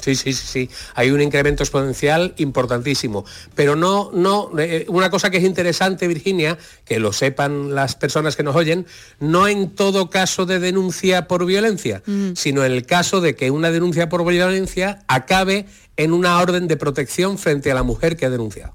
Sí, 0.00 0.14
sí, 0.14 0.32
sí, 0.32 0.46
sí. 0.46 0.70
Hay 0.94 1.10
un 1.10 1.20
incremento 1.20 1.62
exponencial 1.62 2.34
importantísimo. 2.38 3.24
Pero 3.54 3.76
no, 3.76 4.10
no, 4.12 4.50
eh, 4.58 4.86
una 4.88 5.10
cosa 5.10 5.30
que 5.30 5.38
es 5.38 5.44
interesante, 5.44 6.08
Virginia, 6.08 6.58
que 6.84 6.98
lo 6.98 7.12
sepan 7.12 7.74
las 7.74 7.94
personas 7.94 8.36
que 8.36 8.42
nos 8.42 8.56
oyen, 8.56 8.86
no 9.20 9.48
en 9.48 9.70
todo 9.70 10.10
caso 10.10 10.46
de 10.46 10.58
denuncia 10.58 11.28
por 11.28 11.44
violencia, 11.46 12.02
mm. 12.06 12.30
sino 12.34 12.64
en 12.64 12.72
el 12.72 12.86
caso 12.86 13.20
de 13.20 13.34
que 13.34 13.50
una 13.50 13.70
denuncia 13.70 14.08
por 14.08 14.24
violencia 14.26 15.00
acabe 15.08 15.66
en 15.96 16.12
una 16.12 16.38
orden 16.38 16.68
de 16.68 16.76
protección 16.76 17.38
frente 17.38 17.70
a 17.70 17.74
la 17.74 17.82
mujer 17.82 18.16
que 18.16 18.26
ha 18.26 18.30
denunciado. 18.30 18.74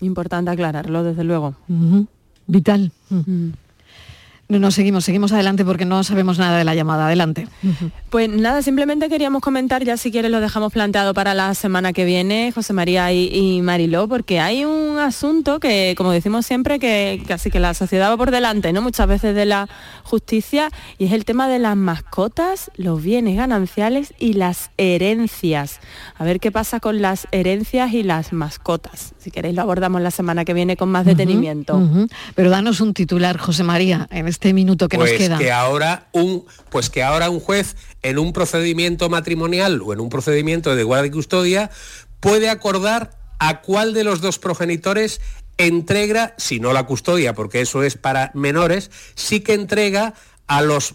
Importante 0.00 0.50
aclararlo, 0.50 1.02
desde 1.02 1.24
luego. 1.24 1.56
Vital. 2.46 2.92
No, 4.48 4.70
seguimos, 4.70 5.04
seguimos 5.04 5.32
adelante 5.32 5.62
porque 5.62 5.84
no 5.84 6.02
sabemos 6.04 6.38
nada 6.38 6.56
de 6.56 6.64
la 6.64 6.74
llamada. 6.74 7.06
Adelante. 7.06 7.46
Pues 8.08 8.30
nada, 8.30 8.62
simplemente 8.62 9.10
queríamos 9.10 9.42
comentar, 9.42 9.84
ya 9.84 9.98
si 9.98 10.10
quieres 10.10 10.30
lo 10.30 10.40
dejamos 10.40 10.72
planteado 10.72 11.12
para 11.12 11.34
la 11.34 11.54
semana 11.54 11.92
que 11.92 12.06
viene, 12.06 12.50
José 12.54 12.72
María 12.72 13.12
y, 13.12 13.60
Mariló, 13.60 14.08
porque 14.08 14.40
hay 14.40 14.64
un 14.64 14.98
asunto 14.98 15.60
que, 15.60 15.94
como 15.98 16.12
decimos 16.12 16.46
siempre, 16.46 16.78
que 16.78 17.22
casi 17.28 17.50
que 17.50 17.60
la 17.60 17.74
sociedad 17.74 18.10
va 18.10 18.16
por 18.16 18.30
delante, 18.30 18.72
¿no? 18.72 18.80
Muchas 18.80 19.06
veces 19.06 19.34
de 19.34 19.44
la 19.44 19.68
justicia, 20.02 20.70
y 20.96 21.04
es 21.04 21.12
el 21.12 21.26
tema 21.26 21.48
de 21.48 21.58
las 21.58 21.76
mascotas, 21.76 22.70
los 22.76 23.02
bienes 23.02 23.36
gananciales 23.36 24.14
y 24.18 24.32
las 24.32 24.70
herencias. 24.78 25.80
A 26.16 26.24
ver 26.24 26.40
qué 26.40 26.50
pasa 26.50 26.80
con 26.80 27.02
las 27.02 27.28
herencias 27.32 27.92
y 27.92 28.02
las 28.02 28.32
mascotas. 28.32 29.12
Si 29.28 29.30
queréis 29.30 29.54
lo 29.54 29.60
abordamos 29.60 30.00
la 30.00 30.10
semana 30.10 30.46
que 30.46 30.54
viene 30.54 30.78
con 30.78 30.88
más 30.88 31.04
detenimiento. 31.04 31.78
Pero 32.34 32.48
danos 32.48 32.80
un 32.80 32.94
titular, 32.94 33.36
José 33.36 33.62
María, 33.62 34.08
en 34.10 34.26
este 34.26 34.54
minuto 34.54 34.88
que 34.88 34.96
pues 34.96 35.12
nos 35.12 35.18
queda. 35.18 35.36
Que 35.36 35.52
ahora 35.52 36.08
un, 36.12 36.46
pues 36.70 36.88
que 36.88 37.02
ahora 37.02 37.28
un 37.28 37.38
juez 37.38 37.76
en 38.02 38.18
un 38.18 38.32
procedimiento 38.32 39.10
matrimonial 39.10 39.82
o 39.82 39.92
en 39.92 40.00
un 40.00 40.08
procedimiento 40.08 40.74
de 40.74 40.82
guardia 40.82 41.08
y 41.08 41.10
custodia 41.10 41.70
puede 42.20 42.48
acordar 42.48 43.18
a 43.38 43.60
cuál 43.60 43.92
de 43.92 44.02
los 44.02 44.22
dos 44.22 44.38
progenitores 44.38 45.20
entrega, 45.58 46.34
si 46.38 46.58
no 46.58 46.72
la 46.72 46.84
custodia, 46.84 47.34
porque 47.34 47.60
eso 47.60 47.82
es 47.82 47.98
para 47.98 48.30
menores, 48.32 48.90
sí 49.14 49.40
que 49.40 49.52
entrega 49.52 50.14
a 50.46 50.62
los 50.62 50.94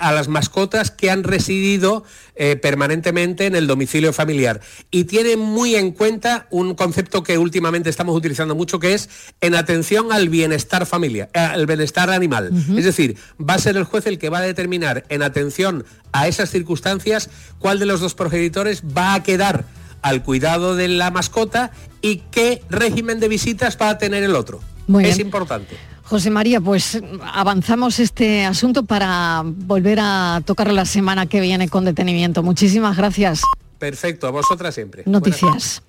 a 0.00 0.12
las 0.12 0.28
mascotas 0.28 0.90
que 0.90 1.10
han 1.10 1.22
residido 1.22 2.04
eh, 2.34 2.56
permanentemente 2.56 3.46
en 3.46 3.54
el 3.54 3.66
domicilio 3.66 4.12
familiar. 4.12 4.60
Y 4.90 5.04
tiene 5.04 5.36
muy 5.36 5.74
en 5.74 5.92
cuenta 5.92 6.46
un 6.50 6.74
concepto 6.74 7.22
que 7.22 7.38
últimamente 7.38 7.90
estamos 7.90 8.16
utilizando 8.16 8.54
mucho, 8.54 8.78
que 8.78 8.94
es 8.94 9.08
en 9.40 9.54
atención 9.54 10.12
al 10.12 10.28
bienestar 10.28 10.86
familiar, 10.86 11.28
eh, 11.34 11.40
al 11.40 11.66
bienestar 11.66 12.10
animal. 12.10 12.50
Es 12.76 12.84
decir, 12.84 13.16
va 13.38 13.54
a 13.54 13.58
ser 13.58 13.76
el 13.76 13.84
juez 13.84 14.06
el 14.06 14.18
que 14.18 14.30
va 14.30 14.38
a 14.38 14.42
determinar 14.42 15.04
en 15.08 15.22
atención 15.22 15.84
a 16.12 16.28
esas 16.28 16.50
circunstancias 16.50 17.28
cuál 17.58 17.78
de 17.78 17.86
los 17.86 18.00
dos 18.00 18.14
progenitores 18.14 18.82
va 18.82 19.14
a 19.14 19.22
quedar 19.22 19.64
al 20.02 20.22
cuidado 20.22 20.76
de 20.76 20.88
la 20.88 21.10
mascota 21.10 21.72
y 22.00 22.22
qué 22.30 22.62
régimen 22.70 23.20
de 23.20 23.28
visitas 23.28 23.76
va 23.80 23.90
a 23.90 23.98
tener 23.98 24.22
el 24.22 24.36
otro. 24.36 24.60
es 25.02 25.18
importante. 25.18 25.76
José 26.08 26.30
María, 26.30 26.60
pues 26.60 27.00
avanzamos 27.20 27.98
este 27.98 28.44
asunto 28.44 28.84
para 28.84 29.42
volver 29.44 29.98
a 30.00 30.40
tocarlo 30.44 30.72
la 30.72 30.84
semana 30.84 31.26
que 31.26 31.40
viene 31.40 31.68
con 31.68 31.84
detenimiento. 31.84 32.44
Muchísimas 32.44 32.96
gracias. 32.96 33.42
Perfecto, 33.78 34.28
a 34.28 34.30
vosotras 34.30 34.74
siempre. 34.74 35.02
Noticias. 35.06 35.82